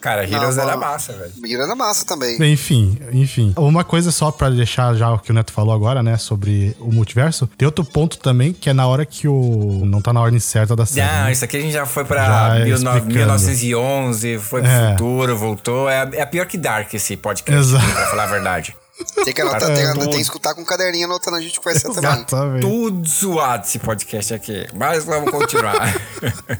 Cara, 0.00 0.24
Heroes 0.24 0.58
era 0.58 0.76
massa, 0.76 1.12
velho. 1.12 1.32
Hiro 1.44 1.62
era 1.62 1.74
massa 1.74 2.04
também. 2.04 2.36
Enfim, 2.52 2.98
enfim. 3.12 3.52
Uma 3.56 3.84
coisa 3.84 4.10
só 4.10 4.30
pra 4.30 4.50
deixar 4.50 4.94
já 4.94 5.12
o 5.12 5.18
que 5.18 5.30
o 5.30 5.34
Neto 5.34 5.52
falou 5.52 5.74
agora, 5.74 6.02
né, 6.02 6.16
sobre 6.16 6.76
o 6.80 6.92
multiverso, 6.92 7.46
tem 7.58 7.66
outro 7.66 7.84
ponto 7.84 8.18
também, 8.18 8.52
que 8.52 8.70
é 8.70 8.72
na 8.72 8.86
hora 8.86 9.04
que 9.04 9.28
o. 9.28 9.82
Não 9.84 10.00
tá 10.00 10.12
na 10.12 10.20
ordem 10.20 10.40
certa 10.40 10.74
da 10.74 10.86
série. 10.86 11.08
Ah, 11.08 11.24
né? 11.24 11.32
isso 11.32 11.44
aqui 11.44 11.56
a 11.56 11.60
gente 11.60 11.72
já 11.72 11.86
foi 11.86 12.04
pra 12.04 12.24
já 12.24 12.64
1911, 12.64 14.15
foi 14.38 14.62
pro 14.62 14.70
é. 14.70 14.90
futuro, 14.90 15.36
voltou. 15.36 15.88
É, 15.88 16.08
é 16.14 16.26
pior 16.26 16.46
que 16.46 16.56
Dark 16.56 16.92
esse 16.94 17.16
podcast, 17.16 17.60
Exato. 17.60 17.92
pra 17.92 18.06
falar 18.06 18.24
a 18.24 18.26
verdade. 18.26 18.76
Tem 19.24 19.34
que 19.34 19.42
anotar, 19.42 19.74
tem, 19.74 19.92
tem, 19.92 20.10
que 20.10 20.20
escutar 20.20 20.54
com 20.54 20.62
um 20.62 20.64
caderninho 20.64 21.04
anotando 21.04 21.36
a 21.36 21.40
gente 21.40 21.58
conversar 21.60 21.90
também. 21.94 22.10
Exatamente. 22.10 22.62
Tudo 22.62 23.06
zoado 23.06 23.66
esse 23.66 23.78
podcast 23.78 24.32
aqui. 24.32 24.66
Mas 24.74 25.04
vamos 25.04 25.30
continuar. 25.30 25.94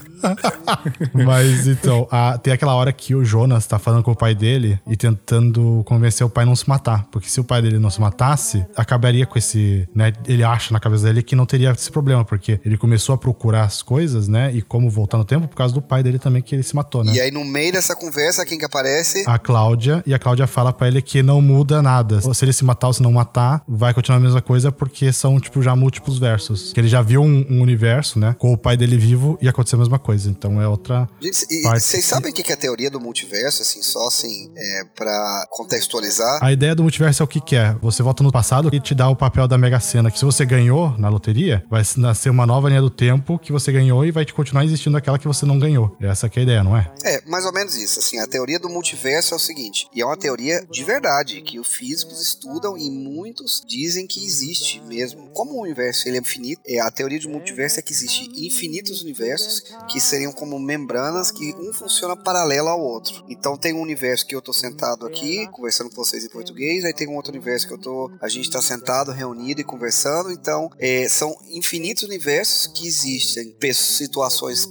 Mas 1.14 1.66
então, 1.66 2.06
a, 2.10 2.36
tem 2.36 2.52
aquela 2.52 2.74
hora 2.74 2.92
que 2.92 3.14
o 3.14 3.24
Jonas 3.24 3.66
tá 3.66 3.78
falando 3.78 4.02
com 4.02 4.10
o 4.10 4.16
pai 4.16 4.34
dele 4.34 4.78
e 4.86 4.96
tentando 4.96 5.82
convencer 5.86 6.26
o 6.26 6.30
pai 6.30 6.44
a 6.44 6.46
não 6.46 6.56
se 6.56 6.68
matar. 6.68 7.06
Porque 7.10 7.28
se 7.28 7.40
o 7.40 7.44
pai 7.44 7.62
dele 7.62 7.78
não 7.78 7.88
se 7.88 8.00
matasse, 8.00 8.66
acabaria 8.76 9.24
com 9.24 9.38
esse. 9.38 9.88
Né, 9.94 10.12
ele 10.26 10.44
acha 10.44 10.74
na 10.74 10.80
cabeça 10.80 11.04
dele 11.04 11.22
que 11.22 11.34
não 11.34 11.46
teria 11.46 11.70
esse 11.70 11.90
problema, 11.90 12.24
porque 12.24 12.60
ele 12.64 12.76
começou 12.76 13.14
a 13.14 13.18
procurar 13.18 13.64
as 13.64 13.80
coisas, 13.80 14.28
né? 14.28 14.52
E 14.52 14.60
como 14.60 14.90
voltar 14.90 15.16
no 15.16 15.24
tempo, 15.24 15.48
por 15.48 15.56
causa 15.56 15.72
do 15.72 15.80
pai 15.80 16.02
dele 16.02 16.18
também, 16.18 16.42
que 16.42 16.54
ele 16.54 16.62
se 16.62 16.76
matou, 16.76 17.02
né? 17.02 17.14
E 17.14 17.20
aí, 17.20 17.30
no 17.30 17.44
meio 17.44 17.72
dessa 17.72 17.96
conversa, 17.96 18.44
quem 18.44 18.58
que 18.58 18.64
aparece? 18.64 19.24
A 19.26 19.38
Cláudia. 19.38 20.02
E 20.06 20.12
a 20.12 20.18
Cláudia 20.18 20.46
fala 20.46 20.72
para 20.72 20.88
ele 20.88 21.00
que 21.00 21.22
não 21.22 21.40
muda 21.40 21.80
nada. 21.80 22.20
Se 22.34 22.44
ele 22.44 22.52
se 22.52 22.64
matar 22.64 22.88
ou 22.88 22.92
se 22.92 23.02
não 23.02 23.12
matar, 23.12 23.62
vai 23.68 23.92
continuar 23.92 24.18
a 24.18 24.20
mesma 24.20 24.42
coisa, 24.42 24.70
porque 24.70 25.12
são, 25.12 25.38
tipo, 25.40 25.62
já 25.62 25.74
múltiplos 25.74 26.18
versos. 26.18 26.72
Que 26.72 26.80
ele 26.80 26.88
já 26.88 27.02
viu 27.02 27.22
um, 27.22 27.46
um 27.50 27.60
universo, 27.60 28.18
né? 28.18 28.34
Com 28.38 28.52
o 28.52 28.58
pai 28.58 28.76
dele 28.76 28.96
vivo 28.96 29.38
e 29.40 29.48
aconteceu 29.48 29.76
a 29.78 29.80
mesma 29.80 29.98
coisa. 29.98 30.30
Então 30.30 30.60
é 30.60 30.68
outra. 30.68 31.08
Gente, 31.20 31.46
vocês 31.62 32.04
sabem 32.04 32.30
o 32.30 32.34
que 32.34 32.50
é 32.50 32.54
a 32.54 32.58
teoria 32.58 32.90
do 32.90 33.00
multiverso, 33.00 33.62
assim, 33.62 33.82
só 33.82 34.06
assim, 34.06 34.50
é, 34.56 34.84
pra 34.94 35.46
contextualizar? 35.50 36.38
A 36.42 36.52
ideia 36.52 36.74
do 36.74 36.82
multiverso 36.82 37.22
é 37.22 37.24
o 37.24 37.28
que, 37.28 37.40
que 37.40 37.56
é? 37.56 37.74
Você 37.80 38.02
volta 38.02 38.22
no 38.22 38.32
passado 38.32 38.70
e 38.72 38.80
te 38.80 38.94
dá 38.94 39.08
o 39.08 39.16
papel 39.16 39.48
da 39.48 39.58
Mega 39.58 39.80
Sena, 39.80 40.10
que 40.10 40.18
se 40.18 40.24
você 40.24 40.44
ganhou 40.44 40.96
na 40.98 41.08
loteria, 41.08 41.64
vai 41.70 41.82
nascer 41.96 42.30
uma 42.30 42.46
nova 42.46 42.68
linha 42.68 42.80
do 42.80 42.90
tempo 42.90 43.38
que 43.38 43.52
você 43.52 43.72
ganhou 43.72 44.04
e 44.04 44.10
vai 44.10 44.24
te 44.24 44.34
continuar 44.34 44.64
existindo 44.64 44.96
aquela 44.96 45.18
que 45.18 45.26
você 45.26 45.44
não 45.44 45.58
ganhou. 45.58 45.96
Essa 46.00 46.28
que 46.28 46.38
é 46.38 46.40
a 46.40 46.44
ideia, 46.44 46.64
não 46.64 46.76
é? 46.76 46.90
É, 47.04 47.22
mais 47.26 47.44
ou 47.44 47.52
menos 47.52 47.76
isso. 47.76 47.98
Assim, 47.98 48.18
a 48.18 48.26
teoria 48.26 48.58
do 48.58 48.68
multiverso 48.68 49.34
é 49.34 49.36
o 49.36 49.40
seguinte, 49.40 49.88
e 49.94 50.00
é 50.00 50.06
uma 50.06 50.16
teoria 50.16 50.66
de 50.70 50.84
verdade, 50.84 51.40
que 51.40 51.58
os 51.58 51.68
físicos 51.68 52.15
estudam 52.20 52.76
e 52.76 52.90
muitos 52.90 53.62
dizem 53.66 54.06
que 54.06 54.24
existe 54.24 54.80
mesmo. 54.80 55.28
Como 55.30 55.52
o 55.52 55.62
universo 55.62 56.08
ele 56.08 56.16
é 56.16 56.20
infinito, 56.20 56.60
é, 56.66 56.80
a 56.80 56.90
teoria 56.90 57.20
do 57.20 57.28
multiverso 57.28 57.78
é 57.78 57.82
que 57.82 57.92
existe 57.92 58.30
infinitos 58.34 59.02
universos 59.02 59.62
que 59.88 60.00
seriam 60.00 60.32
como 60.32 60.58
membranas 60.58 61.30
que 61.30 61.54
um 61.54 61.72
funciona 61.72 62.16
paralelo 62.16 62.68
ao 62.68 62.80
outro. 62.80 63.24
Então 63.28 63.56
tem 63.56 63.72
um 63.72 63.80
universo 63.80 64.26
que 64.26 64.34
eu 64.34 64.42
tô 64.42 64.52
sentado 64.52 65.06
aqui, 65.06 65.46
conversando 65.48 65.90
com 65.90 65.96
vocês 65.96 66.24
em 66.24 66.28
português, 66.28 66.84
aí 66.84 66.92
tem 66.92 67.08
um 67.08 67.16
outro 67.16 67.32
universo 67.32 67.66
que 67.66 67.74
eu 67.74 67.78
tô, 67.78 68.10
a 68.20 68.28
gente 68.28 68.50
tá 68.50 68.60
sentado, 68.60 69.12
reunido 69.12 69.60
e 69.60 69.64
conversando. 69.64 70.30
Então 70.30 70.70
é, 70.78 71.08
são 71.08 71.36
infinitos 71.50 72.02
universos 72.02 72.66
que 72.68 72.86
existem 72.86 73.54
situações 73.74 74.68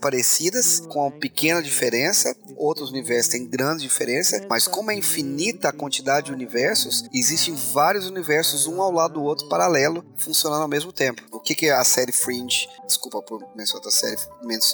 parecidas 0.00 0.80
com 0.88 1.00
uma 1.00 1.10
pequena 1.10 1.62
diferença, 1.62 2.34
outros 2.56 2.90
universos 2.90 3.32
têm 3.32 3.46
grande 3.46 3.82
diferença, 3.82 4.44
mas 4.48 4.66
como 4.66 4.90
é 4.90 4.94
infinita 4.94 5.68
a 5.68 5.72
quantidade 5.72 6.26
de 6.26 6.32
universos, 6.32 6.87
existem 7.12 7.54
vários 7.54 8.06
universos 8.06 8.66
um 8.66 8.80
ao 8.80 8.92
lado 8.92 9.14
do 9.14 9.22
outro 9.22 9.48
paralelo, 9.48 10.04
funcionando 10.16 10.62
ao 10.62 10.68
mesmo 10.68 10.92
tempo. 10.92 11.22
O 11.32 11.40
que, 11.40 11.54
que 11.54 11.66
é 11.66 11.72
a 11.72 11.84
série 11.84 12.12
Fringe? 12.12 12.68
Desculpa 12.86 13.22
por 13.22 13.44
mencionar 13.54 13.88
a 13.88 13.90
série 13.90 14.18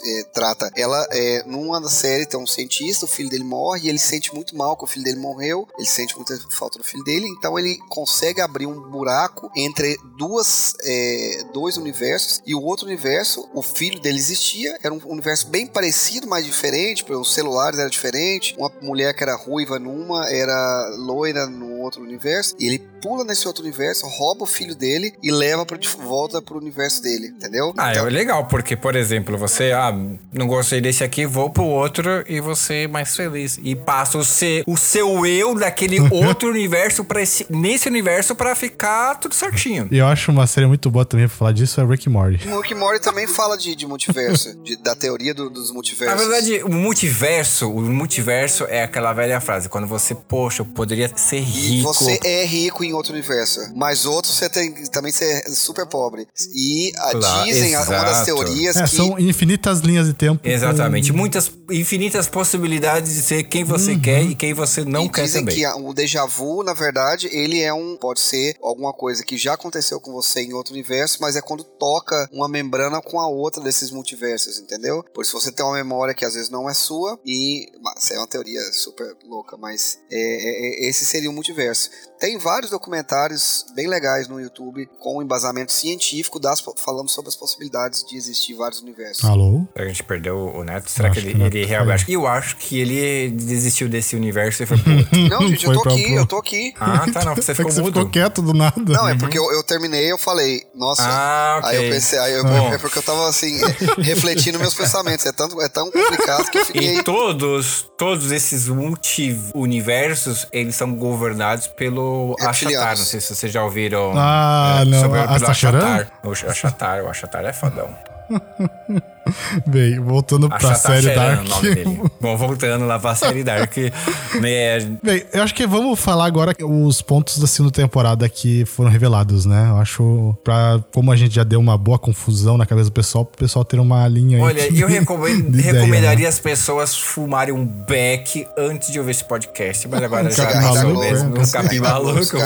é, 0.07 0.23
trata. 0.33 0.71
Ela, 0.77 1.07
é, 1.11 1.43
numa 1.47 1.81
da 1.81 1.89
série, 1.89 2.27
tem 2.27 2.39
um 2.39 2.47
cientista, 2.47 3.05
o 3.05 3.09
filho 3.09 3.29
dele 3.29 3.45
morre 3.45 3.83
e 3.85 3.89
ele 3.89 3.99
sente 3.99 4.35
muito 4.35 4.57
mal 4.57 4.77
que 4.77 4.85
o 4.85 4.87
filho 4.87 5.05
dele 5.05 5.19
morreu, 5.19 5.67
ele 5.79 5.87
sente 5.87 6.17
muita 6.17 6.39
falta 6.51 6.79
do 6.79 6.85
filho 6.85 7.05
dele, 7.05 7.27
então 7.29 7.59
ele 7.59 7.79
consegue 7.89 8.41
abrir 8.41 8.67
um 8.67 8.81
buraco 8.91 9.51
entre 9.57 9.99
duas, 10.17 10.75
é, 10.83 11.45
dois 11.53 11.77
universos 11.77 12.43
e 12.47 12.55
o 12.55 12.63
outro 12.63 12.87
universo, 12.87 13.49
o 13.53 13.63
filho 13.63 14.01
dele 14.01 14.19
existia, 14.19 14.79
era 14.83 14.93
um 14.93 15.01
universo 15.07 15.49
bem 15.49 15.67
parecido, 15.67 16.27
mas 16.27 16.45
diferente, 16.45 17.05
os 17.13 17.35
celulares 17.35 17.79
eram 17.79 17.91
diferentes, 17.91 18.57
uma 18.57 18.71
mulher 18.81 19.15
que 19.15 19.23
era 19.23 19.35
ruiva 19.35 19.79
numa, 19.79 20.29
era 20.29 20.95
loira 20.97 21.47
no 21.47 21.81
outro 21.81 22.03
universo, 22.05 22.55
e 22.59 22.67
ele 22.67 22.79
pula 23.05 23.23
nesse 23.23 23.47
outro 23.47 23.63
universo, 23.63 24.07
rouba 24.07 24.45
o 24.45 24.47
filho 24.47 24.75
dele 24.75 25.13
e 25.23 25.31
leva 25.31 25.67
pra, 25.67 25.77
de 25.77 25.89
volta 25.89 26.41
pro 26.41 26.57
universo 26.57 27.03
dele, 27.03 27.27
entendeu? 27.27 27.75
Ah, 27.77 27.91
então, 27.91 28.07
é 28.07 28.11
legal, 28.11 28.47
porque, 28.47 28.75
por 28.77 28.97
exemplo, 28.97 29.37
você, 29.37 29.73
ah, 29.73 29.93
não 30.33 30.47
gostei 30.47 30.81
desse 30.81 31.05
aqui, 31.05 31.27
vou 31.27 31.51
pro 31.51 31.65
outro 31.65 32.25
e 32.27 32.41
você 32.41 32.89
mais 32.89 33.15
feliz. 33.15 33.59
E 33.63 33.77
passa 33.77 34.17
o, 34.17 34.25
ser, 34.25 34.65
o 34.67 34.77
seu 34.77 35.27
eu 35.27 35.55
daquele 35.55 36.01
outro 36.11 36.49
universo 36.49 37.05
para 37.05 37.21
esse, 37.21 37.47
nesse 37.51 37.89
universo 37.89 38.35
para 38.35 38.55
ficar 38.55 39.17
tudo 39.17 39.35
certinho. 39.35 39.89
E 39.91 39.99
eu 39.99 40.07
acho 40.07 40.31
uma 40.31 40.47
série 40.47 40.67
muito 40.67 40.91
boa 40.91 41.05
também 41.05 41.29
pra 41.29 41.37
falar 41.37 41.53
disso 41.53 41.81
é 41.81 41.85
Rick 41.85 42.09
Morty. 42.09 42.49
O 42.49 42.61
Rick 42.61 42.75
Morty 42.75 43.03
também 43.03 43.27
fala 43.27 43.59
de, 43.59 43.75
de 43.77 43.87
multiverso, 43.87 44.57
de, 44.63 44.77
da 44.77 44.97
teoria 44.97 45.35
do, 45.35 45.51
dos 45.51 45.71
multiversos. 45.71 46.17
Na 46.17 46.23
verdade, 46.23 46.63
o 46.65 46.73
multiverso, 46.73 47.71
o 47.71 47.83
multiverso 47.83 48.65
é 48.65 48.83
aquela 48.83 49.13
velha 49.13 49.41
frase, 49.41 49.69
quando 49.69 49.87
você, 49.87 50.15
poxa, 50.15 50.63
eu 50.63 50.67
poderia 50.67 51.11
ser 51.15 51.41
rico. 51.41 51.94
Você 51.95 52.21
é 52.25 52.45
rico 52.45 52.85
em 52.85 52.93
outro 52.93 53.13
universo, 53.13 53.61
mas 53.75 54.07
outro 54.07 54.33
você 54.33 54.49
tem 54.49 54.73
também 54.87 55.13
ser 55.13 55.43
super 55.51 55.87
pobre. 55.87 56.27
E 56.55 56.93
claro, 56.93 57.45
dizem, 57.45 57.75
exato. 57.75 57.91
uma 57.91 58.05
das 58.05 58.25
teorias 58.25 58.77
é, 58.77 58.83
que... 58.83 58.89
São 58.89 59.19
infinitas 59.19 59.81
linhas 59.81 60.07
de 60.07 60.15
tempo. 60.15 60.41
Exatamente. 60.47 61.13
Com... 61.13 61.19
Muitas, 61.19 61.51
infinitas 61.71 62.29
possibilidades 62.29 63.15
de 63.15 63.23
ser 63.23 63.45
quem 63.45 63.65
você 63.65 63.93
uhum. 63.93 64.01
quer 64.01 64.23
e 64.23 64.35
quem 64.35 64.53
você 64.53 64.85
não 64.85 65.07
e 65.07 65.09
quer 65.09 65.25
dizem 65.25 65.43
também. 65.43 65.57
que 65.57 65.67
o 65.67 65.93
déjà 65.93 66.27
vu, 66.27 66.63
na 66.63 66.75
verdade, 66.75 67.29
ele 67.33 67.61
é 67.61 67.73
um. 67.73 67.97
Pode 67.97 68.21
ser 68.21 68.57
alguma 68.63 68.93
coisa 68.93 69.25
que 69.25 69.37
já 69.37 69.55
aconteceu 69.55 70.01
com 70.01 70.13
você 70.13 70.41
em 70.41 70.53
outro 70.53 70.73
universo, 70.73 71.19
mas 71.21 71.37
é 71.37 71.41
quando 71.41 71.65
toca 71.65 72.29
uma 72.33 72.49
membrana 72.49 73.01
com 73.01 73.21
a 73.21 73.29
outra 73.29 73.63
desses 73.63 73.91
multiversos, 73.91 74.59
entendeu? 74.59 75.05
Por 75.15 75.23
isso 75.23 75.39
você 75.39 75.51
tem 75.51 75.65
uma 75.65 75.75
memória 75.75 76.15
que 76.15 76.25
às 76.25 76.35
vezes 76.35 76.51
não 76.51 76.69
é 76.69 76.75
sua 76.75 77.19
e. 77.25 77.67
Mas 77.83 78.11
é 78.11 78.19
uma 78.19 78.27
teoria 78.27 78.61
super 78.73 79.17
louca, 79.27 79.57
mas 79.57 79.99
é, 80.11 80.17
é, 80.17 80.87
é 80.87 80.89
esse 80.89 81.05
seria 81.05 81.31
o 81.31 81.33
multiverso. 81.33 81.74
this 81.75 82.09
Tem 82.19 82.39
vários 82.39 82.71
documentários 82.71 83.67
bem 83.75 83.89
legais 83.89 84.29
no 84.29 84.41
YouTube 84.41 84.89
com 84.99 85.23
embasamento 85.23 85.73
científico 85.73 86.39
das, 86.39 86.63
falando 86.77 87.09
sobre 87.09 87.29
as 87.29 87.37
possibilidades 87.37 88.05
de 88.05 88.17
existir 88.17 88.55
vários 88.55 88.81
universos. 88.81 89.25
Alô? 89.25 89.67
A 89.75 89.85
gente 89.85 90.03
perdeu 90.03 90.37
o 90.55 90.65
Neto. 90.65 90.91
Será 90.91 91.11
que 91.11 91.19
ele, 91.19 91.35
que 91.35 91.59
ele 91.59 91.67
realmente. 91.67 92.11
Eu 92.11 92.27
acho 92.27 92.57
que 92.57 92.81
ele 92.81 93.31
desistiu 93.31 93.89
desse 93.89 94.17
universo 94.17 94.63
e 94.63 94.67
foi 94.67 94.79
pro 94.79 94.97
outro. 94.97 95.19
Não, 95.29 95.49
gente, 95.49 95.67
eu 95.67 95.73
tô 95.73 95.89
aqui, 95.89 96.13
eu 96.13 96.27
tô 96.27 96.37
aqui. 96.37 96.75
Ah, 96.79 97.07
tá, 97.13 97.25
não. 97.25 97.35
Você 97.35 97.51
é 97.53 97.55
ficou 97.55 97.71
você 97.71 97.81
mudo. 97.81 97.99
ficou 97.99 98.11
quieto 98.11 98.41
do 98.41 98.53
nada. 98.53 98.75
Não, 98.79 99.09
é 99.09 99.17
porque 99.17 99.39
eu, 99.39 99.51
eu 99.53 99.63
terminei 99.63 100.11
eu 100.11 100.19
falei, 100.19 100.63
nossa. 100.75 101.03
Ah, 101.03 101.57
okay. 101.59 101.71
Aí 101.71 101.85
eu 101.85 101.93
pensei, 101.93 102.19
aí 102.19 102.33
eu, 102.33 102.47
é 102.47 102.79
porque 102.79 102.99
eu 102.99 103.03
tava 103.03 103.29
assim, 103.29 103.59
refletindo 103.99 104.59
meus 104.59 104.75
pensamentos. 104.75 105.27
É, 105.27 105.33
tanto, 105.33 105.61
é 105.61 105.69
tão 105.69 105.91
complicado 105.91 106.51
que 106.51 106.59
eu 106.59 106.65
fiquei. 106.67 106.99
E 106.99 107.03
todos, 107.03 107.89
todos 107.97 108.31
esses 108.33 108.69
multi-universos, 108.69 110.47
eles 110.53 110.75
são 110.75 110.95
governados 110.95 111.67
pelo 111.69 112.04
Achatar. 112.41 112.97
Não 112.97 113.05
sei 113.05 113.21
se 113.21 113.35
vocês 113.35 113.53
já 113.53 113.63
ouviram. 113.63 114.13
Ah, 114.17 114.79
é, 114.81 114.85
não. 114.85 115.01
Sobre, 115.01 115.23
pelo 115.23 115.51
Achatar. 115.51 116.09
O 116.23 116.31
Achatar, 116.31 117.05
o 117.05 117.09
Achatar 117.09 117.45
é 117.45 117.53
fodão. 117.53 117.89
Bem, 119.67 119.99
voltando 120.01 120.49
pra 120.49 120.57
Achata 120.57 120.75
série 120.77 121.15
Sharan, 121.15 121.37
Dark. 121.37 121.47
o 121.47 121.49
nome 121.49 121.75
dele. 121.75 122.01
Bom, 122.21 122.37
voltando 122.37 122.87
lá 122.87 122.99
pra 122.99 123.15
série 123.15 123.43
Dark. 123.45 123.77
né, 124.41 124.81
Bem, 125.03 125.25
eu 125.33 125.43
acho 125.43 125.55
que 125.55 125.67
vamos 125.67 125.99
falar 125.99 126.27
agora 126.27 126.55
os 126.63 127.01
pontos 127.03 127.39
da 127.39 127.47
segunda 127.47 127.73
temporada 127.73 128.29
que 128.29 128.65
foram 128.65 128.91
revelados, 128.91 129.45
né? 129.47 129.69
Eu 129.71 129.77
acho, 129.79 130.37
pra, 130.45 130.81
como 130.93 131.11
a 131.13 131.17
gente 131.17 131.35
já 131.35 131.45
deu 131.45 131.61
uma 131.61 131.77
boa 131.79 131.99
confusão 131.99 132.57
na 132.59 132.67
cabeça 132.67 132.91
do 132.91 132.93
pessoal, 132.93 133.25
pro 133.25 133.39
pessoal 133.39 133.65
ter 133.65 133.79
uma 133.79 134.07
linha 134.09 134.39
aí. 134.39 134.43
Olha, 134.43 134.75
eu 134.81 134.87
recomendo- 134.89 135.51
de 135.51 135.59
ideia, 135.61 135.75
recomendaria 135.75 136.25
né? 136.25 136.29
as 136.29 136.39
pessoas 136.39 136.97
fumarem 136.97 137.55
um 137.55 137.65
beck 137.65 138.47
antes 138.59 138.91
de 138.93 138.99
ouvir 138.99 139.13
esse 139.13 139.25
podcast, 139.25 139.87
mas 139.89 140.03
agora 140.03 140.29
Um 140.29 140.31
já 140.31 140.47
capim 140.47 140.61
passou 140.67 140.75
maluco, 140.85 141.01
mesmo. 141.01 141.37
é. 141.37 141.41
Um 141.41 141.51
capim 141.51 141.79
maluco. 141.81 142.37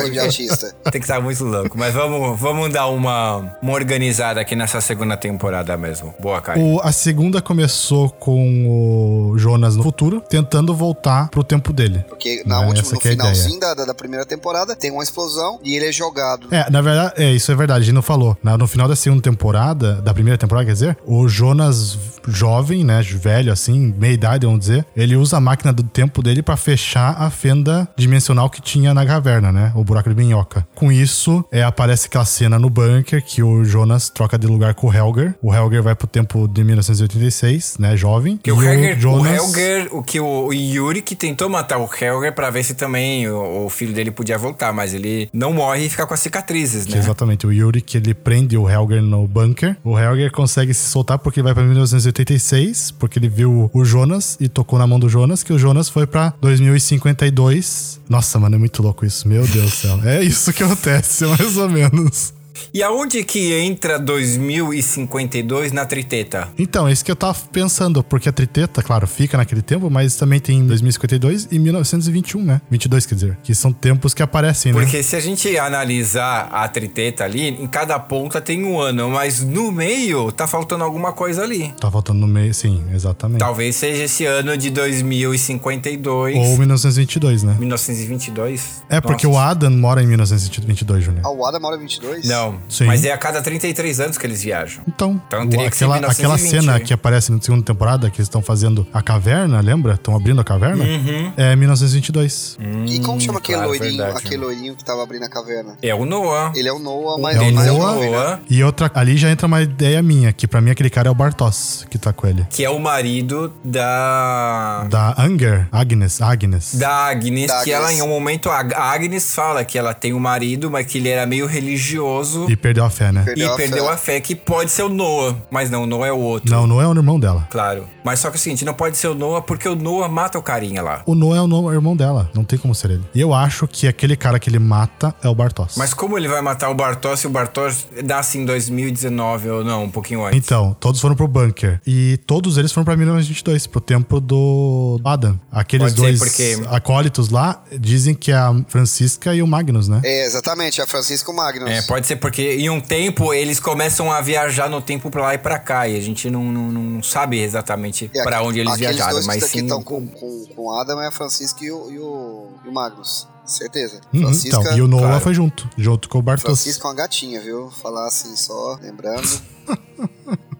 Tem 0.90 1.00
que 1.00 1.06
estar 1.06 1.20
muito 1.20 1.44
louco. 1.44 1.76
Mas 1.78 1.94
vamos, 1.94 2.38
vamos 2.38 2.72
dar 2.72 2.86
uma, 2.88 3.56
uma 3.62 3.72
organizada 3.72 4.40
aqui 4.40 4.54
nessa 4.56 4.80
segunda 4.80 5.16
temporada 5.16 5.76
mesmo. 5.76 6.14
Boa. 6.20 6.42
O- 6.56 6.67
a 6.82 6.92
segunda 6.92 7.40
começou 7.40 8.10
com 8.10 9.30
o 9.32 9.38
Jonas 9.38 9.76
no 9.76 9.82
futuro, 9.82 10.20
tentando 10.28 10.74
voltar 10.74 11.28
pro 11.30 11.42
tempo 11.44 11.72
dele. 11.72 12.04
Porque 12.08 12.42
na 12.46 12.60
Né, 12.60 12.66
última, 12.66 12.90
no 12.92 12.98
é 12.98 13.00
finalzinho 13.00 13.60
da, 13.60 13.74
da, 13.74 13.94
primeira 13.94 14.24
temporada, 14.26 14.74
tem 14.76 14.90
uma 14.90 15.02
explosão 15.02 15.58
e 15.64 15.74
ele 15.74 15.86
é 15.86 15.92
jogado. 15.92 16.48
É, 16.50 16.68
na 16.70 16.80
verdade, 16.80 17.14
é, 17.16 17.32
isso 17.32 17.50
é 17.50 17.54
verdade, 17.54 17.80
a 17.82 17.84
gente 17.84 17.94
não 17.94 18.02
falou. 18.02 18.36
Na- 18.42 18.56
no 18.58 18.66
final 18.66 18.88
da 18.88 18.96
segunda 18.96 19.22
temporada, 19.22 19.94
da 20.02 20.12
primeira 20.14 20.36
temporada, 20.38 20.66
quer 20.66 20.72
dizer, 20.72 20.98
o 21.06 21.28
Jonas 21.28 21.98
jovem, 22.26 22.84
né, 22.84 23.00
velho 23.02 23.52
assim, 23.52 23.94
meia 23.98 24.12
idade, 24.12 24.44
vamos 24.46 24.60
dizer, 24.60 24.84
ele 24.96 25.16
usa 25.16 25.36
a 25.36 25.40
máquina 25.40 25.72
do 25.72 25.82
tempo 25.82 26.22
dele 26.22 26.42
pra 26.42 26.56
fechar 26.56 27.16
a 27.20 27.30
fenda 27.30 27.88
dimensional 27.96 28.50
que 28.50 28.60
tinha 28.60 28.92
na 28.92 29.04
caverna, 29.06 29.50
né, 29.52 29.72
o 29.74 29.82
buraco 29.84 30.08
de 30.08 30.14
minhoca. 30.16 30.66
Com 30.74 30.90
isso, 30.92 31.44
é, 31.50 31.62
aparece 31.62 32.06
aquela 32.06 32.24
cena 32.24 32.58
no 32.58 32.68
bunker 32.68 33.24
que 33.24 33.42
o 33.42 33.64
Jonas 33.64 34.08
troca 34.08 34.38
de 34.38 34.46
lugar 34.46 34.74
com 34.74 34.88
o 34.88 34.92
Helger. 34.92 35.34
O 35.42 35.54
Helger 35.54 35.82
vai 35.82 35.94
pro 35.94 36.06
tempo 36.06 36.46
de 36.58 36.64
1986, 36.64 37.76
né, 37.78 37.96
jovem. 37.96 38.36
Que 38.36 38.50
o, 38.52 38.62
Helger, 38.62 38.96
o 38.96 39.00
Jonas- 39.00 39.32
Helger, 39.36 39.88
o 39.92 40.02
que 40.02 40.20
o, 40.20 40.46
o 40.48 40.52
Yuri 40.52 41.02
que 41.02 41.14
tentou 41.14 41.48
matar 41.48 41.78
o 41.78 41.88
Helger 41.88 42.34
pra 42.34 42.50
ver 42.50 42.64
se 42.64 42.74
também 42.74 43.28
o, 43.28 43.66
o 43.66 43.70
filho 43.70 43.92
dele 43.92 44.10
podia 44.10 44.36
voltar, 44.36 44.72
mas 44.72 44.92
ele 44.94 45.28
não 45.32 45.52
morre 45.52 45.86
e 45.86 45.90
fica 45.90 46.06
com 46.06 46.14
as 46.14 46.20
cicatrizes, 46.20 46.84
Que 46.84 46.92
né? 46.92 46.98
Exatamente, 46.98 47.46
o 47.46 47.52
Yuri 47.52 47.80
que 47.80 47.96
ele 47.96 48.12
prende 48.14 48.56
o 48.56 48.68
Helger 48.68 49.02
no 49.02 49.26
bunker. 49.26 49.76
O 49.84 49.98
Helger 49.98 50.30
consegue 50.32 50.74
se 50.74 50.90
soltar 50.90 51.18
porque 51.18 51.40
ele 51.40 51.44
vai 51.44 51.54
pra 51.54 51.62
1986, 51.64 52.90
porque 52.92 53.18
ele 53.18 53.28
viu 53.28 53.70
o 53.72 53.84
Jonas 53.84 54.36
e 54.40 54.48
tocou 54.48 54.78
na 54.78 54.86
mão 54.86 54.98
do 54.98 55.08
Jonas, 55.08 55.42
que 55.42 55.52
o 55.52 55.58
Jonas 55.58 55.88
foi 55.88 56.06
pra 56.06 56.32
2052. 56.40 58.00
Nossa, 58.08 58.38
mano, 58.38 58.56
é 58.56 58.58
muito 58.58 58.82
louco 58.82 59.04
isso. 59.06 59.28
Meu 59.28 59.46
Deus 59.46 59.66
do 59.66 59.70
céu. 59.70 60.00
É 60.04 60.22
isso 60.22 60.52
que 60.52 60.62
acontece, 60.62 61.24
mais 61.38 61.56
ou 61.56 61.68
menos. 61.68 62.32
E 62.72 62.82
aonde 62.82 63.24
que 63.24 63.52
entra 63.52 63.98
2052 63.98 65.72
na 65.72 65.84
triteta? 65.84 66.48
Então, 66.58 66.88
é 66.88 66.92
isso 66.92 67.04
que 67.04 67.10
eu 67.10 67.16
tava 67.16 67.38
pensando, 67.52 68.02
porque 68.02 68.28
a 68.28 68.32
triteta, 68.32 68.82
claro, 68.82 69.06
fica 69.06 69.36
naquele 69.36 69.62
tempo, 69.62 69.90
mas 69.90 70.16
também 70.16 70.40
tem 70.40 70.64
2052 70.66 71.48
e 71.50 71.58
1921, 71.58 72.42
né? 72.42 72.60
22, 72.70 73.06
quer 73.06 73.14
dizer, 73.14 73.38
que 73.42 73.54
são 73.54 73.72
tempos 73.72 74.14
que 74.14 74.22
aparecem, 74.22 74.72
né? 74.72 74.80
Porque 74.80 75.02
se 75.02 75.16
a 75.16 75.20
gente 75.20 75.56
analisar 75.58 76.48
a 76.52 76.66
triteta 76.68 77.24
ali, 77.24 77.48
em 77.48 77.66
cada 77.66 77.98
ponta 77.98 78.40
tem 78.40 78.64
um 78.64 78.80
ano, 78.80 79.10
mas 79.10 79.42
no 79.42 79.70
meio 79.72 80.30
tá 80.32 80.46
faltando 80.46 80.84
alguma 80.84 81.12
coisa 81.12 81.42
ali. 81.42 81.72
Tá 81.80 81.90
faltando 81.90 82.20
no 82.20 82.26
meio, 82.26 82.52
sim, 82.54 82.84
exatamente. 82.92 83.40
Talvez 83.40 83.76
seja 83.76 84.04
esse 84.04 84.24
ano 84.24 84.56
de 84.56 84.70
2052. 84.70 86.36
Ou 86.36 86.58
1922, 86.58 87.42
né? 87.42 87.56
1922? 87.58 88.82
É, 88.88 89.00
porque 89.00 89.26
Nossa. 89.26 89.38
o 89.38 89.40
Adam 89.40 89.70
mora 89.70 90.02
em 90.02 90.06
1922, 90.06 91.04
Júnior. 91.04 91.22
Ah, 91.24 91.30
o 91.30 91.44
Adam 91.46 91.60
mora 91.60 91.76
22? 91.76 92.26
Não, 92.26 92.47
Sim. 92.68 92.84
mas 92.86 93.04
é 93.04 93.12
a 93.12 93.18
cada 93.18 93.40
33 93.42 94.00
anos 94.00 94.18
que 94.18 94.26
eles 94.26 94.42
viajam. 94.42 94.82
Então, 94.86 95.20
Então 95.26 95.40
o- 95.40 95.66
aquela, 95.66 95.94
1920, 95.94 96.10
aquela 96.10 96.38
cena 96.38 96.72
né? 96.74 96.80
que 96.80 96.92
aparece 96.92 97.32
na 97.32 97.40
segunda 97.40 97.64
temporada, 97.64 98.10
que 98.10 98.16
eles 98.18 98.26
estão 98.26 98.42
fazendo 98.42 98.86
a 98.92 99.02
caverna, 99.02 99.60
lembra? 99.60 99.94
Estão 99.94 100.14
abrindo 100.16 100.40
a 100.40 100.44
caverna? 100.44 100.84
Uhum. 100.84 101.32
É 101.36 101.54
1922. 101.56 102.58
E 102.86 103.00
como 103.00 103.20
chama 103.20 103.38
aquele 103.38 103.58
claro, 103.58 103.70
loirinho, 103.70 103.96
verdade. 104.02 104.18
aquele 104.26 104.36
loirinho 104.42 104.74
que 104.76 104.84
tava 104.84 105.02
abrindo 105.02 105.24
a 105.24 105.28
caverna? 105.28 105.76
É 105.82 105.94
o 105.94 106.04
Noah. 106.04 106.52
Ele 106.56 106.68
é 106.68 106.72
o 106.72 106.78
Noah, 106.78 107.20
mas 107.20 107.36
É 107.36 107.40
o 107.40 107.42
ele 107.44 107.56
é 107.58 107.72
o 107.72 107.78
Noah. 107.78 107.96
né? 107.98 108.06
Noah, 108.10 108.40
E 108.48 108.62
outra, 108.64 108.90
ali 108.94 109.16
já 109.16 109.30
entra 109.30 109.46
uma 109.46 109.60
ideia 109.62 110.02
minha, 110.02 110.32
que 110.32 110.46
pra 110.46 110.60
mim 110.60 110.70
aquele 110.70 110.90
cara 110.90 111.08
é 111.08 111.10
o 111.10 111.14
Bartos, 111.14 111.86
que 111.90 111.98
tá 111.98 112.12
com 112.12 112.26
ele. 112.26 112.46
que 112.50 112.64
é 112.64 112.70
o 112.70 112.78
marido 112.78 113.52
da. 113.64 114.86
Da 114.88 115.14
Anger, 115.18 115.68
Agnes, 115.72 116.20
Agnes. 116.20 116.74
Da 116.74 117.08
Agnes, 117.08 117.46
Da 117.48 117.62
que 117.64 117.72
ela 117.72 117.86
Agnes. 117.86 118.00
em 118.00 118.02
um 118.02 118.08
momento. 118.08 118.50
A 118.50 118.58
a 118.74 118.92
Agnes 118.92 119.34
fala 119.34 119.64
que 119.64 119.78
ela 119.78 119.94
tem 119.94 120.12
um 120.12 120.18
marido, 120.18 120.70
mas 120.70 120.86
que 120.86 120.98
ele 120.98 121.08
era 121.08 121.24
meio 121.26 121.46
religioso 121.46 122.37
E 122.48 122.56
perdeu 122.56 122.84
a 122.84 122.90
fé, 122.90 123.10
né? 123.12 123.22
Perdeu 123.24 123.48
e 123.48 123.50
a 123.52 123.56
perdeu 123.56 123.84
fé. 123.86 123.92
a 123.92 123.96
fé, 123.96 124.20
que 124.20 124.34
pode 124.34 124.70
ser 124.70 124.82
o 124.82 124.88
Noah. 124.88 125.36
Mas 125.50 125.70
não, 125.70 125.84
o 125.84 125.86
Noah 125.86 126.08
é 126.08 126.12
o 126.12 126.18
outro. 126.18 126.50
Não, 126.50 126.66
não 126.66 126.80
é 126.80 126.86
o 126.86 126.92
irmão 126.94 127.18
dela. 127.18 127.46
Claro. 127.50 127.86
Mas 128.04 128.20
só 128.20 128.30
que 128.30 128.36
é 128.36 128.38
o 128.38 128.40
seguinte, 128.40 128.64
não 128.64 128.74
pode 128.74 128.96
ser 128.96 129.08
o 129.08 129.14
Noah 129.14 129.42
porque 129.42 129.68
o 129.68 129.74
Noah 129.76 130.08
mata 130.08 130.38
o 130.38 130.42
carinha 130.42 130.82
lá. 130.82 131.02
O 131.06 131.14
Noah 131.14 131.38
é 131.38 131.40
o 131.42 131.46
no- 131.46 131.72
irmão 131.72 131.96
dela, 131.96 132.30
não 132.34 132.44
tem 132.44 132.58
como 132.58 132.74
ser 132.74 132.90
ele. 132.92 133.02
E 133.14 133.20
eu 133.20 133.32
acho 133.34 133.66
que 133.66 133.86
aquele 133.86 134.16
cara 134.16 134.38
que 134.38 134.48
ele 134.48 134.58
mata 134.58 135.14
é 135.22 135.28
o 135.28 135.34
Bartos. 135.34 135.74
Mas 135.76 135.92
como 135.94 136.16
ele 136.18 136.28
vai 136.28 136.40
matar 136.42 136.70
o 136.70 136.74
Bartos 136.74 137.20
se 137.20 137.26
o 137.26 137.30
Bartos 137.30 137.86
nasce 138.04 138.38
em 138.38 138.44
2019 138.44 139.50
ou 139.50 139.64
não, 139.64 139.84
um 139.84 139.90
pouquinho 139.90 140.24
antes? 140.24 140.38
Então, 140.38 140.76
todos 140.80 141.00
foram 141.00 141.14
pro 141.14 141.28
bunker. 141.28 141.80
E 141.86 142.18
todos 142.26 142.56
eles 142.58 142.72
foram 142.72 142.84
pra 142.84 142.96
1922, 142.96 143.66
pro 143.66 143.80
tempo 143.80 144.20
do 144.20 145.00
Adam. 145.04 145.38
Aqueles 145.50 145.92
Pode 145.92 145.96
dois 145.96 146.18
porque- 146.18 146.58
acólitos 146.70 147.28
lá 147.30 147.62
dizem 147.78 148.14
que 148.14 148.32
é 148.32 148.36
a 148.36 148.54
Francisca 148.68 149.34
e 149.34 149.42
o 149.42 149.46
Magnus, 149.46 149.88
né? 149.88 150.00
É, 150.04 150.24
exatamente, 150.26 150.80
é 150.80 150.86
Francisco 150.86 151.32
Magnus. 151.32 151.68
É, 151.70 151.82
pode 151.82 152.06
ser 152.06 152.16
porque 152.16 152.27
em 152.36 152.68
um 152.70 152.80
tempo 152.80 153.32
eles 153.32 153.58
começam 153.60 154.10
a 154.12 154.20
viajar 154.20 154.68
no 154.68 154.80
tempo 154.82 155.10
pra 155.10 155.22
lá 155.22 155.34
e 155.34 155.38
pra 155.38 155.58
cá. 155.58 155.88
E 155.88 155.96
a 155.96 156.00
gente 156.00 156.28
não, 156.30 156.44
não, 156.44 156.70
não 156.70 157.02
sabe 157.02 157.40
exatamente 157.40 158.10
É, 158.14 158.22
pra 158.22 158.42
onde 158.42 158.60
eles 158.60 158.76
viajaram. 158.76 159.12
dois 159.12 159.26
Mas 159.26 159.44
que 159.44 159.50
sim. 159.50 159.62
estão 159.62 159.82
com, 159.82 160.06
com, 160.06 160.46
com 160.54 160.62
o 160.66 160.72
Adam 160.72 161.00
é 161.00 161.06
a 161.06 161.10
Francisco 161.10 161.64
e 161.64 161.70
o, 161.70 161.90
e 161.90 161.98
o, 161.98 162.48
e 162.64 162.68
o 162.68 162.72
Magnus. 162.72 163.26
Certeza. 163.44 164.00
Uhum, 164.12 164.20
Francisca, 164.20 164.60
então, 164.60 164.76
e 164.76 164.82
o 164.82 164.86
Noah 164.88 165.06
claro. 165.06 165.20
foi 165.22 165.32
junto, 165.32 165.70
junto 165.78 166.08
com 166.10 166.18
o 166.18 166.22
Bartos. 166.22 166.44
Francisco 166.44 166.86
é 166.86 166.90
uma 166.90 166.96
gatinha, 166.96 167.40
viu? 167.40 167.70
Falar 167.70 168.06
assim 168.06 168.36
só, 168.36 168.78
lembrando. 168.82 169.26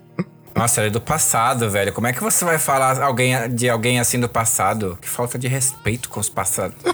Nossa, 0.59 0.81
ela 0.81 0.89
é 0.89 0.91
do 0.91 1.01
passado, 1.01 1.69
velho. 1.71 1.93
Como 1.93 2.07
é 2.07 2.13
que 2.13 2.23
você 2.23 2.45
vai 2.45 2.59
falar 2.59 3.01
alguém, 3.03 3.35
de 3.55 3.69
alguém 3.69 4.01
assim 4.01 4.19
do 4.19 4.29
passado? 4.29 4.99
Que 5.01 5.09
falta 5.09 5.39
de 5.39 5.47
respeito 5.49 6.09
com 6.09 6.21
os 6.21 6.29
passados. 6.29 6.77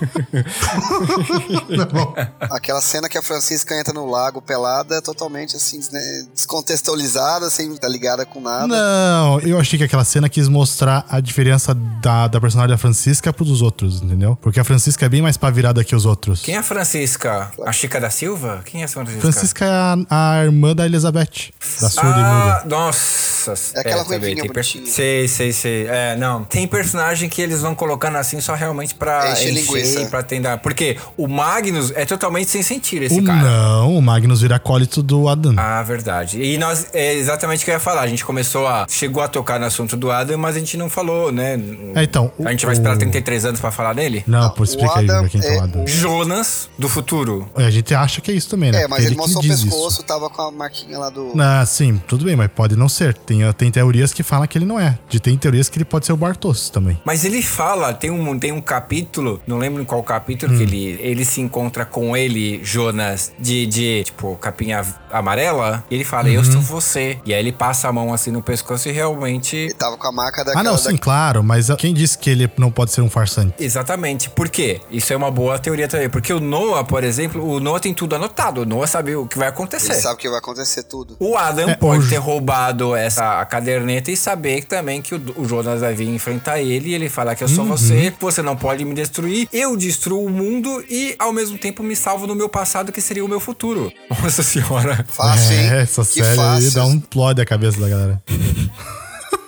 Aquela 2.50 2.81
cena 2.81 3.09
que 3.09 3.16
a 3.18 3.22
Francisca 3.22 3.74
entra 3.79 3.92
no 3.92 4.09
lago 4.09 4.40
pelada, 4.42 5.00
totalmente 5.03 5.57
assim, 5.57 5.81
né, 5.92 6.00
descontextualizada, 6.35 7.50
sem 7.50 7.72
estar 7.72 7.88
ligada 7.88 8.24
com 8.27 8.40
nada. 8.40 8.66
Não, 8.66 9.40
eu 9.40 9.59
achei 9.59 9.79
que 9.79 9.85
aquela 9.85 10.05
cena 10.05 10.29
quis 10.29 10.48
mostrar 10.48 11.05
a 11.09 11.20
diferença 11.20 11.74
da, 11.74 12.29
da 12.29 12.40
personagem 12.40 12.70
da 12.70 12.79
Francisca 12.79 13.33
pro 13.33 13.44
dos 13.44 13.62
outros, 13.62 14.03
entendeu? 14.03 14.37
Porque 14.40 14.61
a 14.61 14.64
Francisca 14.64 15.07
é 15.07 15.09
bem 15.09 15.22
mais 15.22 15.37
pra 15.37 15.50
virada 15.50 15.83
que 15.85 15.94
os 15.94 16.07
outros. 16.07 16.42
Quem 16.42 16.55
é 16.55 16.59
a 16.59 16.62
Francisca? 16.62 17.53
A 17.64 17.72
Chica 17.72 18.00
da 18.00 18.11
Silva? 18.11 18.62
Quem 18.64 18.81
é 18.83 18.85
essa 18.85 18.94
Francisca? 18.94 19.20
Francisca 19.20 19.64
é 19.64 19.68
a, 19.68 19.96
a 20.38 20.44
irmã 20.44 20.74
da 20.74 20.87
Elizabeth, 20.87 21.53
da 21.81 21.90
surda 21.90 22.09
e 22.09 22.12
Ah, 22.22 22.61
muda. 22.64 22.77
nossa. 22.77 23.53
É 23.74 23.80
aquela 23.80 24.04
também, 24.04 24.18
ruivinha 24.18 24.42
tem 24.42 24.52
per-. 24.52 24.64
Sei, 24.64 25.28
sei, 25.28 25.52
sei. 25.52 25.86
É, 25.88 26.16
não. 26.16 26.44
Tem 26.44 26.66
personagem 26.66 27.28
que 27.28 27.40
eles 27.42 27.60
vão 27.62 27.74
colocando 27.74 28.16
assim 28.16 28.40
só 28.40 28.54
realmente 28.54 28.94
pra 28.94 29.32
Encher 29.32 29.50
encher, 29.52 29.72
linguiça. 29.74 30.06
pra 30.06 30.22
tentar. 30.22 30.58
Porque 30.58 30.96
o 31.16 31.26
Magnus 31.28 31.90
é 31.94 32.04
totalmente 32.04 32.50
sem 32.50 32.62
sentido, 32.62 33.04
esse 33.04 33.18
O, 33.18 33.24
cara. 33.24 33.42
não, 33.42 33.96
o 33.96 34.02
Magnus 34.02 34.40
vira 34.42 34.56
acólito 34.56 35.02
do 35.02 35.28
Adam. 35.28 35.54
Ah, 35.56 35.82
verdade. 35.82 36.40
E 36.42 36.56
nós, 36.58 36.86
é 36.92 37.14
exatamente 37.14 37.62
o 37.62 37.64
que 37.64 37.70
eu 37.70 37.74
ia 37.74 37.80
falar. 37.80 38.02
A 38.02 38.06
gente 38.08 38.24
começou 38.24 38.66
a. 38.66 38.86
Chegou 38.88 39.22
a 39.22 39.28
tocar 39.28 39.58
no 39.60 39.66
assunto 39.66 39.96
do 39.96 40.10
Adam, 40.10 40.36
mas 40.38 40.56
a 40.56 40.58
gente 40.58 40.76
não 40.76 40.88
falou, 40.90 41.30
né? 41.32 41.58
É, 41.94 42.02
então, 42.02 42.32
o- 42.38 42.46
A 42.46 42.50
gente 42.50 42.64
vai 42.66 42.74
esperar 42.74 42.96
o- 42.96 42.98
33 42.98 43.44
anos 43.44 43.60
pra 43.60 43.70
falar 43.70 43.92
dele? 43.94 44.22
Não, 44.26 44.40
Não, 44.42 44.50
pô, 44.50 44.64
explica 44.64 44.94
o 44.94 44.98
aí, 44.98 45.04
Adam 45.04 45.28
quem 45.28 45.40
que 45.40 45.46
é 45.46 45.54
é 45.56 45.58
o 45.58 45.62
Adam. 45.62 45.86
Jonas 45.86 46.68
do 46.78 46.88
futuro. 46.88 47.48
A 47.54 47.70
gente 47.70 47.94
acha 47.94 48.20
que 48.20 48.30
é 48.30 48.34
isso 48.34 48.48
também, 48.50 48.70
né? 48.72 48.82
É, 48.82 48.88
mas 48.88 49.00
ele, 49.04 49.10
que 49.14 49.16
mostrou 49.16 49.40
o 49.40 49.42
diz 49.42 49.58
isso. 49.58 49.66
pescoço, 49.66 50.02
tava 50.02 50.28
com 50.30 50.42
a 50.42 50.50
marquinha 50.50 50.98
lá 50.98 51.08
do. 51.10 51.32
Ah, 51.40 51.64
sim, 51.66 52.00
tudo 52.06 52.24
bem, 52.24 52.36
mas 52.36 52.48
pode 52.54 52.76
não 52.76 52.88
ser. 52.88 53.14
Tem, 53.14 53.43
tem 53.52 53.70
teorias 53.70 54.12
que 54.12 54.22
falam 54.22 54.46
que 54.46 54.57
ele 54.59 54.64
não 54.64 54.78
é. 54.78 54.98
De 55.09 55.20
tem 55.20 55.37
teorias 55.37 55.68
que 55.68 55.76
ele 55.78 55.85
pode 55.85 56.07
ser 56.07 56.12
o 56.12 56.16
Bartos 56.16 56.68
também. 56.70 57.00
Mas 57.04 57.24
ele 57.24 57.42
fala, 57.42 57.92
tem 57.92 58.11
um, 58.11 58.38
tem 58.38 58.52
um 58.52 58.61
capítulo, 58.61 59.40
não 59.46 59.59
lembro 59.59 59.83
em 59.83 59.85
qual 59.85 60.02
capítulo, 60.02 60.52
Hum. 60.52 60.57
que 60.57 60.62
ele, 60.62 60.98
ele 61.00 61.24
se 61.24 61.40
encontra 61.40 61.85
com 61.85 62.16
ele, 62.16 62.61
Jonas, 62.64 63.33
de, 63.38 63.66
de 63.66 64.04
tipo, 64.04 64.37
capinha 64.37 64.83
amarela, 65.11 65.85
e 65.90 65.94
ele 65.94 66.04
fala, 66.04 66.28
Uhum. 66.28 66.35
eu 66.35 66.44
sou 66.44 66.61
você. 66.61 67.18
E 67.24 67.33
aí 67.33 67.40
ele 67.40 67.52
passa 67.52 67.88
a 67.88 67.92
mão 67.92 68.12
assim 68.12 68.30
no 68.30 68.42
pescoço 68.42 68.88
e 68.88 68.92
realmente. 68.92 69.57
Ele 69.57 69.74
tava 69.74 69.96
com 69.96 70.07
a 70.07 70.12
marca 70.12 70.44
daquela. 70.44 70.61
Ah, 70.61 70.62
não, 70.64 70.76
sim, 70.78 70.96
claro, 70.96 71.42
mas 71.42 71.70
ah, 71.70 71.76
quem 71.76 71.92
disse 71.94 72.16
que 72.18 72.30
ele 72.30 72.50
não 72.59 72.70
pode 72.70 72.90
ser 72.92 73.00
um 73.00 73.11
farsante? 73.11 73.54
Exatamente. 73.59 74.30
Por 74.30 74.48
quê? 74.48 74.80
Isso 74.90 75.12
é 75.12 75.16
uma 75.16 75.30
boa 75.30 75.59
teoria 75.59 75.88
também. 75.88 76.09
Porque 76.09 76.33
o 76.33 76.40
Noah, 76.40 76.85
por 76.85 77.04
exemplo, 77.04 77.44
o 77.46 77.61
Noah 77.61 77.80
tem 77.80 77.94
tudo 77.94 78.14
anotado. 78.16 78.62
O 78.62 78.66
Noah 78.66 78.87
sabe 78.87 79.14
o 79.16 79.26
que 79.26 79.38
vai 79.38 79.48
acontecer. 79.48 79.92
Ele 79.92 80.00
sabe 80.00 80.18
que 80.20 80.28
vai 80.28 80.38
acontecer 80.38 80.83
tudo. 80.85 81.16
O 81.20 81.37
Adam 81.37 81.70
É, 81.70 81.76
pode 81.76 82.00
hoje- 82.00 82.11
ter 82.11 82.16
roubado 82.18 82.94
essa 82.96 83.23
a 83.40 83.44
caderneta 83.44 84.10
e 84.10 84.16
saber 84.16 84.64
também 84.64 85.00
que 85.02 85.14
o, 85.14 85.22
o 85.37 85.44
Jonas 85.48 85.80
vai 85.80 85.94
vir 85.94 86.08
enfrentar 86.08 86.60
ele 86.60 86.90
e 86.90 86.94
ele 86.94 87.08
falar 87.08 87.34
que 87.34 87.42
eu 87.44 87.48
Uhum. 87.48 87.54
sou 87.54 87.64
você, 87.64 88.12
você 88.20 88.42
não 88.42 88.56
pode 88.56 88.84
me 88.84 88.94
destruir, 88.94 89.48
eu 89.52 89.76
destruo 89.76 90.24
o 90.24 90.30
mundo 90.30 90.84
e 90.88 91.14
ao 91.18 91.32
mesmo 91.32 91.56
tempo 91.58 91.82
me 91.82 91.94
salvo 91.94 92.26
no 92.26 92.34
meu 92.34 92.48
passado 92.48 92.90
que 92.92 93.00
seria 93.00 93.24
o 93.24 93.28
meu 93.28 93.38
futuro. 93.40 93.92
Nossa 94.08 94.42
senhora. 94.42 95.04
Fácil, 95.08 95.52
hein? 95.56 95.70
É, 95.72 95.82
essa 95.82 96.04
que 96.04 96.24
série 96.24 96.70
dá 96.70 96.84
um 96.87 96.98
plot 97.00 97.40
a 97.40 97.44
cabeça 97.46 97.78
da 97.80 97.88
galera. 97.88 98.22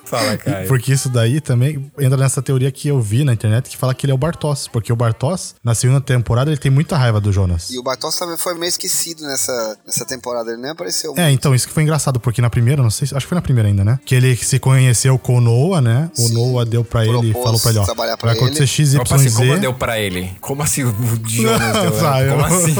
Fala, 0.07 0.37
Caio. 0.37 0.69
Porque 0.69 0.93
isso 0.93 1.09
daí 1.09 1.41
também 1.41 1.91
entra 1.99 2.17
nessa 2.17 2.41
teoria 2.41 2.71
que 2.71 2.89
eu 2.89 3.01
vi 3.01 3.25
na 3.25 3.33
internet 3.33 3.69
que 3.69 3.77
fala 3.77 3.95
que 3.95 4.07
ele 4.07 4.13
é 4.13 4.15
o 4.15 4.19
Bartos. 4.19 4.69
Porque 4.69 4.93
o 4.93 4.97
Bartos, 4.97 5.55
na 5.63 5.75
segunda 5.75 6.01
temporada, 6.01 6.51
ele 6.51 6.59
tem 6.59 6.71
muita 6.71 6.97
raiva 6.97 7.21
do 7.21 7.33
Jonas. 7.33 7.71
E 7.71 7.79
o 7.79 7.83
Bartos 7.83 8.17
também 8.17 8.37
foi 8.37 8.55
meio 8.55 8.69
esquecido 8.69 9.23
nessa, 9.25 9.77
nessa 9.85 10.05
temporada, 10.05 10.51
ele 10.53 10.63
nem 10.63 10.71
apareceu. 10.71 11.15
É, 11.17 11.31
então, 11.31 11.55
isso 11.55 11.67
que 11.67 11.75
foi 11.75 11.83
engraçado, 11.83 12.21
porque 12.21 12.41
na 12.41 12.49
primeira, 12.49 12.83
não 12.83 12.91
sei, 12.91 13.07
acho 13.07 13.27
que 13.27 13.29
foi 13.29 13.37
na 13.37 13.43
primeira 13.43 13.69
ainda, 13.69 13.85
né? 13.85 13.99
Que 14.05 14.15
ele 14.15 14.37
se 14.37 14.59
conheceu 14.59 15.19
com 15.19 15.39
o 15.39 15.41
Noah, 15.41 15.81
né? 15.81 16.11
O 16.17 16.23
Sim. 16.23 16.35
Noah 16.35 16.65
deu 16.65 16.85
pra 16.85 17.05
ele 17.05 17.31
e 17.31 17.33
falou 17.33 17.59
pra 17.59 17.71
ele, 17.71 17.79
ó, 17.81 17.85
trabalhar 17.85 18.17
pra 18.17 18.31
vai 18.31 18.37
acontecer 18.37 18.63
ele. 18.63 18.67
X, 18.67 18.95
Opa, 18.95 19.17
assim, 19.17 19.31
como 19.33 19.59
deu 19.59 19.75
pra 19.75 19.99
ele? 19.99 20.31
Como 20.41 20.63
assim 20.63 20.85
o 20.85 20.95
Jonas 21.27 21.75
Não, 21.75 21.83
deu? 21.83 21.93
vai, 22.01 22.29
como 22.29 22.45
assim? 22.45 22.75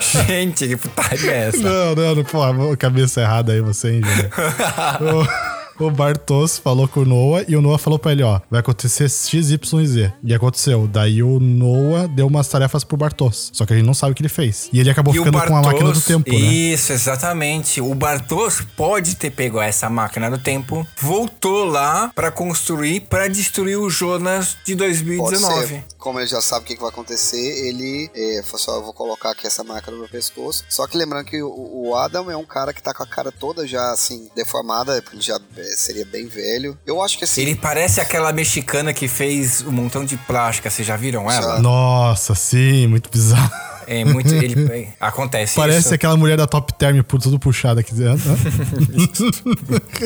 Gente, 0.26 0.68
que 0.68 0.76
putaria 0.76 1.30
é 1.30 1.48
essa? 1.48 1.58
Não, 1.58 1.94
não, 1.94 2.14
não, 2.16 2.24
pô, 2.24 2.76
cabeça 2.76 3.20
errada 3.20 3.52
aí 3.52 3.60
você, 3.60 3.92
hein? 3.92 4.02
o, 5.86 5.90
Bartos 5.90 6.58
falou 6.58 6.86
com 6.86 7.00
o 7.00 7.04
Noah 7.04 7.44
e 7.48 7.56
o 7.56 7.62
Noah 7.62 7.78
falou 7.78 7.98
pra 7.98 8.12
ele, 8.12 8.22
ó, 8.22 8.40
vai 8.50 8.60
acontecer 8.60 9.08
X, 9.08 9.50
Y 9.50 9.80
e 9.80 9.86
Z. 9.86 10.12
E 10.22 10.34
aconteceu. 10.34 10.86
Daí 10.86 11.22
o 11.22 11.40
Noah 11.40 12.06
deu 12.06 12.26
umas 12.26 12.48
tarefas 12.48 12.84
pro 12.84 12.96
Bartos. 12.96 13.50
Só 13.52 13.64
que 13.64 13.72
a 13.72 13.76
gente 13.76 13.86
não 13.86 13.94
sabe 13.94 14.12
o 14.12 14.14
que 14.14 14.22
ele 14.22 14.28
fez. 14.28 14.68
E 14.72 14.80
ele 14.80 14.90
acabou 14.90 15.14
E 15.14 15.18
o 15.18 15.24
ficando 15.24 15.42
com 15.46 15.56
a 15.56 15.62
máquina 15.62 15.92
do 15.92 16.00
tempo, 16.00 16.30
né? 16.30 16.38
Isso, 16.38 16.92
exatamente. 16.92 17.80
O 17.80 17.94
Bartos 17.94 18.62
pode 18.76 19.16
ter 19.16 19.30
pego 19.30 19.60
essa 19.60 19.88
máquina 19.88 20.30
do 20.30 20.38
tempo, 20.38 20.86
voltou 21.00 21.64
lá 21.64 22.10
pra 22.14 22.30
construir, 22.30 23.00
pra 23.00 23.28
destruir 23.28 23.76
o 23.76 23.88
Jonas 23.88 24.56
de 24.64 24.76
Pode 24.76 25.00
2019. 25.00 25.84
Como 26.00 26.18
ele 26.18 26.26
já 26.26 26.40
sabe 26.40 26.64
o 26.64 26.66
que, 26.66 26.74
que 26.74 26.80
vai 26.80 26.90
acontecer, 26.90 27.68
ele 27.68 28.10
é, 28.14 28.42
falou 28.42 28.58
só, 28.58 28.76
eu 28.76 28.82
vou 28.82 28.92
colocar 28.92 29.30
aqui 29.30 29.46
essa 29.46 29.62
máquina 29.62 29.92
no 29.92 30.00
meu 30.00 30.08
pescoço. 30.08 30.64
Só 30.68 30.86
que 30.86 30.96
lembrando 30.96 31.26
que 31.26 31.42
o, 31.42 31.50
o 31.88 31.94
Adam 31.94 32.30
é 32.30 32.36
um 32.36 32.44
cara 32.44 32.72
que 32.72 32.82
tá 32.82 32.94
com 32.94 33.02
a 33.02 33.06
cara 33.06 33.30
toda 33.30 33.66
já, 33.66 33.92
assim, 33.92 34.28
deformada, 34.34 35.00
porque 35.02 35.16
ele 35.16 35.22
já 35.22 35.38
é, 35.56 35.62
seria 35.76 36.04
bem 36.04 36.26
velho. 36.26 36.78
Eu 36.86 37.02
acho 37.02 37.18
que 37.18 37.24
assim... 37.24 37.42
Ele 37.42 37.54
parece 37.54 38.00
aquela 38.00 38.32
mexicana 38.32 38.92
que 38.92 39.06
fez 39.06 39.60
um 39.62 39.70
montão 39.70 40.04
de 40.04 40.16
plástica. 40.16 40.70
Vocês 40.70 40.88
já 40.88 40.96
viram 40.96 41.30
ela? 41.30 41.56
Já. 41.56 41.58
Nossa, 41.60 42.34
sim, 42.34 42.86
muito 42.86 43.10
bizarro. 43.10 43.50
É 43.90 44.04
muito. 44.04 44.32
Ele, 44.32 44.72
é, 44.72 44.88
acontece 45.00 45.56
Parece 45.56 45.80
isso. 45.80 45.94
aquela 45.94 46.16
mulher 46.16 46.36
da 46.36 46.46
Top 46.46 46.72
Term, 46.74 47.02
por 47.02 47.20
tudo 47.20 47.40
puxada 47.40 47.80
aqui 47.80 47.92
dentro. 47.92 48.30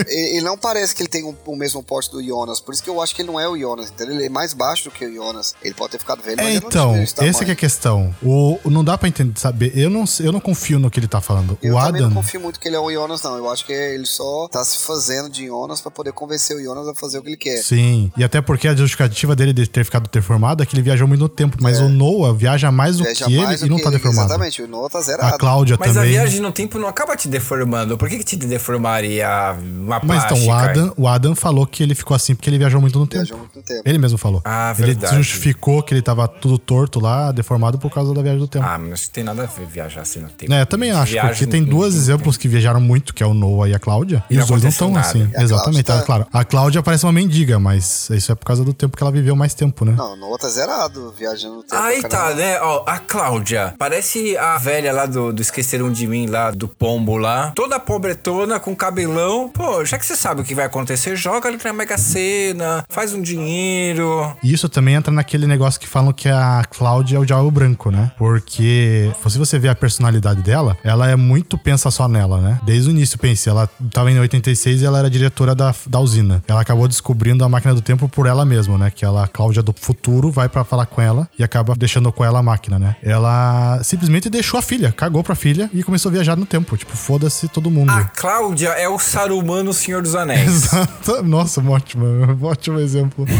Ele, 0.06 0.36
ele 0.36 0.40
não 0.40 0.56
parece 0.56 0.94
que 0.94 1.02
ele 1.02 1.08
tem 1.08 1.22
o, 1.24 1.36
o 1.46 1.56
mesmo 1.56 1.82
porte 1.82 2.10
do 2.10 2.22
Jonas, 2.22 2.60
por 2.60 2.72
isso 2.72 2.82
que 2.82 2.88
eu 2.90 3.00
acho 3.00 3.14
que 3.14 3.22
ele 3.22 3.28
não 3.28 3.38
é 3.38 3.48
o 3.48 3.58
Jonas, 3.58 3.90
entendeu? 3.90 4.14
Ele 4.14 4.24
é 4.24 4.28
mais 4.28 4.52
baixo 4.52 4.84
do 4.84 4.90
que 4.90 5.04
o 5.04 5.14
Jonas. 5.14 5.54
Ele 5.62 5.74
pode 5.74 5.92
ter 5.92 5.98
ficado 5.98 6.22
velho, 6.22 6.36
mas 6.36 6.46
É, 6.46 6.50
ele 6.56 6.64
então, 6.66 6.96
esse 7.02 7.24
essa 7.24 7.44
que 7.44 7.50
é 7.50 7.54
a 7.54 7.56
questão. 7.56 8.14
O, 8.22 8.58
não 8.64 8.82
dá 8.82 8.96
pra 8.96 9.08
entender, 9.08 9.38
saber. 9.38 9.72
Eu 9.76 9.90
não, 9.90 10.04
eu 10.20 10.32
não 10.32 10.40
confio 10.40 10.78
no 10.78 10.90
que 10.90 10.98
ele 10.98 11.08
tá 11.08 11.20
falando. 11.20 11.58
Eu 11.62 11.74
o 11.74 11.78
também 11.78 12.00
Adam. 12.00 12.08
não 12.10 12.16
confio 12.16 12.40
muito 12.40 12.58
que 12.58 12.68
ele 12.68 12.76
é 12.76 12.80
o 12.80 12.90
Jonas, 12.90 13.22
não. 13.22 13.36
Eu 13.36 13.50
acho 13.50 13.64
que 13.66 13.72
ele 13.72 14.06
só 14.06 14.48
tá 14.48 14.64
se 14.64 14.78
fazendo 14.78 15.28
de 15.28 15.46
Jonas 15.46 15.80
pra 15.80 15.90
poder 15.90 16.12
convencer 16.12 16.56
o 16.56 16.62
Jonas 16.62 16.88
a 16.88 16.94
fazer 16.94 17.18
o 17.18 17.22
que 17.22 17.28
ele 17.28 17.36
quer. 17.36 17.58
Sim, 17.58 18.10
e 18.16 18.24
até 18.24 18.40
porque 18.40 18.66
a 18.68 18.74
justificativa 18.74 19.36
dele 19.36 19.52
de 19.52 19.66
ter 19.66 19.84
ficado 19.84 20.08
deformado 20.10 20.62
é 20.62 20.66
que 20.66 20.74
ele 20.74 20.82
viajou 20.82 21.06
muito 21.06 21.20
no 21.20 21.28
tempo, 21.28 21.58
mas 21.60 21.80
o 21.80 21.88
Noah 21.88 22.34
viaja 22.34 22.70
mais 22.72 22.96
do 22.96 23.04
Veja 23.04 23.26
que 23.26 23.32
ele 23.32 23.44
mais 23.44 23.60
do 23.60 23.66
e 23.66 23.68
não 23.68 23.73
que 23.76 23.82
tá 23.82 23.88
ele. 23.90 23.96
deformado. 23.98 24.26
Exatamente, 24.28 24.62
o 24.62 24.68
Noah 24.68 24.88
tá 24.90 25.00
zerado. 25.00 25.34
A 25.34 25.38
Cláudia 25.38 25.76
Mas 25.78 25.92
também. 25.94 26.10
a 26.10 26.12
viagem 26.12 26.40
no 26.40 26.52
tempo 26.52 26.78
não 26.78 26.88
acaba 26.88 27.16
te 27.16 27.28
deformando. 27.28 27.96
Por 27.98 28.08
que, 28.08 28.18
que 28.18 28.24
te 28.24 28.37
deformaria 28.37 29.56
uma 29.62 30.00
Mas 30.02 30.24
plástica? 30.24 30.34
então, 30.37 30.48
o 30.48 30.52
Adam, 30.52 30.94
o 30.96 31.08
Adam 31.08 31.34
falou 31.34 31.66
que 31.66 31.82
ele 31.82 31.94
ficou 31.94 32.14
assim 32.14 32.34
porque 32.34 32.48
ele 32.50 32.58
viajou 32.58 32.80
muito 32.80 32.98
no 32.98 33.06
tempo. 33.06 33.24
Viajou 33.24 33.38
muito 33.38 33.56
no 33.56 33.62
tempo. 33.62 33.82
Ele 33.84 33.98
mesmo 33.98 34.18
falou. 34.18 34.42
Ah, 34.44 34.74
ele 34.76 34.87
verdade. 34.88 35.16
justificou 35.16 35.82
que 35.82 35.94
ele 35.94 36.02
tava 36.02 36.26
tudo 36.28 36.58
torto 36.58 37.00
lá, 37.00 37.32
deformado 37.32 37.78
por 37.78 37.90
causa 37.90 38.12
da 38.14 38.22
viagem 38.22 38.40
do 38.40 38.48
tempo. 38.48 38.64
Ah, 38.66 38.78
mas 38.78 39.06
não 39.06 39.12
tem 39.12 39.24
nada 39.24 39.42
a 39.42 39.46
ver 39.46 39.66
viajar 39.66 40.02
assim 40.02 40.20
no 40.20 40.28
tempo. 40.28 40.52
É, 40.52 40.62
eu 40.62 40.66
também 40.66 40.90
acho, 40.90 41.12
Viagem 41.12 41.30
porque 41.30 41.46
tem 41.46 41.60
no- 41.60 41.68
duas 41.68 41.94
no 41.94 42.00
exemplos 42.00 42.37
que 42.37 42.48
viajaram 42.48 42.80
muito, 42.80 43.14
que 43.14 43.22
é 43.22 43.26
o 43.26 43.34
Noah 43.34 43.68
e 43.68 43.74
a 43.74 43.78
Cláudia. 43.78 44.24
E, 44.30 44.34
E 44.34 44.37
não 44.37 44.44
os 44.44 44.50
dois 44.50 44.62
não 44.62 44.70
estão 44.70 44.96
assim. 44.96 45.28
E 45.32 45.37
a 45.37 45.42
Exatamente, 45.42 45.80
é 45.90 45.94
tá- 45.94 46.02
claro. 46.02 46.26
A 46.32 46.44
Cláudia 46.44 46.82
parece 46.82 47.04
uma 47.04 47.12
mendiga, 47.12 47.58
mas 47.58 48.08
isso 48.10 48.32
é 48.32 48.34
por 48.34 48.44
causa 48.46 48.64
do 48.64 48.72
tempo 48.74 48.96
que 48.96 49.02
ela 49.02 49.12
viveu 49.12 49.34
mais 49.37 49.54
tempo, 49.54 49.84
né? 49.84 49.94
Não, 49.96 50.12
o 50.14 50.16
Noah 50.16 50.38
tá 50.38 50.48
zerado, 50.48 51.12
viajando 51.16 51.56
no 51.56 51.62
tempo. 51.62 51.82
Aí 51.82 52.02
caramba. 52.02 52.28
tá, 52.30 52.34
né? 52.34 52.60
Ó, 52.60 52.84
a 52.87 52.98
Cláudia. 52.98 53.53
Parece 53.78 54.36
a 54.36 54.58
velha 54.58 54.92
lá 54.92 55.06
do, 55.06 55.32
do 55.32 55.42
Esqueceram 55.42 55.90
de 55.90 56.06
Mim, 56.06 56.26
lá 56.26 56.50
do 56.50 56.68
pombo 56.68 57.16
lá. 57.16 57.52
Toda 57.54 57.78
pobretona, 57.78 58.58
com 58.58 58.74
cabelão. 58.74 59.48
Pô, 59.48 59.84
já 59.84 59.98
que 59.98 60.06
você 60.06 60.16
sabe 60.16 60.40
o 60.40 60.44
que 60.44 60.54
vai 60.54 60.64
acontecer, 60.64 61.16
joga 61.16 61.48
ali 61.48 61.58
na 61.62 61.72
Mega 61.72 61.98
Sena, 61.98 62.84
faz 62.88 63.12
um 63.12 63.20
dinheiro. 63.20 64.34
Isso 64.42 64.68
também 64.68 64.94
entra 64.94 65.12
naquele 65.12 65.46
negócio 65.46 65.80
que 65.80 65.88
falam 65.88 66.12
que 66.12 66.28
a 66.28 66.62
Cláudia 66.70 67.16
é 67.16 67.20
o 67.20 67.24
diabo 67.24 67.50
branco, 67.50 67.90
né? 67.90 68.12
Porque 68.18 69.10
se 69.28 69.38
você 69.38 69.58
ver 69.58 69.68
a 69.68 69.74
personalidade 69.74 70.42
dela, 70.42 70.76
ela 70.84 71.08
é 71.08 71.16
muito 71.16 71.58
pensa 71.58 71.90
só 71.90 72.06
nela, 72.08 72.40
né? 72.40 72.60
Desde 72.64 72.88
o 72.88 72.90
início, 72.90 73.18
pense, 73.18 73.48
ela 73.48 73.68
tava 73.92 74.10
em 74.10 74.18
86 74.18 74.82
e 74.82 74.84
ela 74.84 74.98
era 74.98 75.10
diretora 75.10 75.54
da, 75.54 75.74
da 75.86 76.00
usina. 76.00 76.42
Ela 76.46 76.60
acabou 76.60 76.86
descobrindo 76.86 77.44
a 77.44 77.48
máquina 77.48 77.74
do 77.74 77.80
tempo 77.80 78.08
por 78.08 78.26
ela 78.26 78.44
mesma, 78.44 78.78
né? 78.78 78.90
Que 78.90 79.04
ela, 79.04 79.24
a 79.24 79.28
Cláudia 79.28 79.62
do 79.62 79.74
futuro, 79.78 80.30
vai 80.30 80.48
pra 80.48 80.64
falar 80.64 80.86
com 80.86 81.00
ela 81.00 81.28
e 81.38 81.42
acaba 81.42 81.74
deixando 81.74 82.12
com 82.12 82.24
ela 82.24 82.38
a 82.38 82.42
máquina, 82.42 82.78
né? 82.78 82.96
Ela 83.02 83.43
simplesmente 83.83 84.28
deixou 84.30 84.59
a 84.59 84.62
filha, 84.62 84.92
cagou 84.92 85.22
pra 85.22 85.35
filha 85.35 85.70
e 85.72 85.83
começou 85.83 86.11
a 86.11 86.12
viajar 86.12 86.37
no 86.37 86.46
tempo. 86.46 86.76
Tipo, 86.76 86.96
foda-se 86.96 87.48
todo 87.48 87.70
mundo. 87.70 87.90
A 87.90 88.04
Cláudia 88.04 88.68
é 88.70 88.88
o 88.88 88.98
Saruman 88.98 89.62
no 89.62 89.72
Senhor 89.72 90.02
dos 90.02 90.14
Anéis. 90.14 90.48
Exato. 90.74 91.22
Nossa, 91.22 91.61
um 91.61 91.70
ótimo, 91.70 92.04
um 92.07 92.44
ótimo 92.44 92.78
exemplo. 92.80 93.26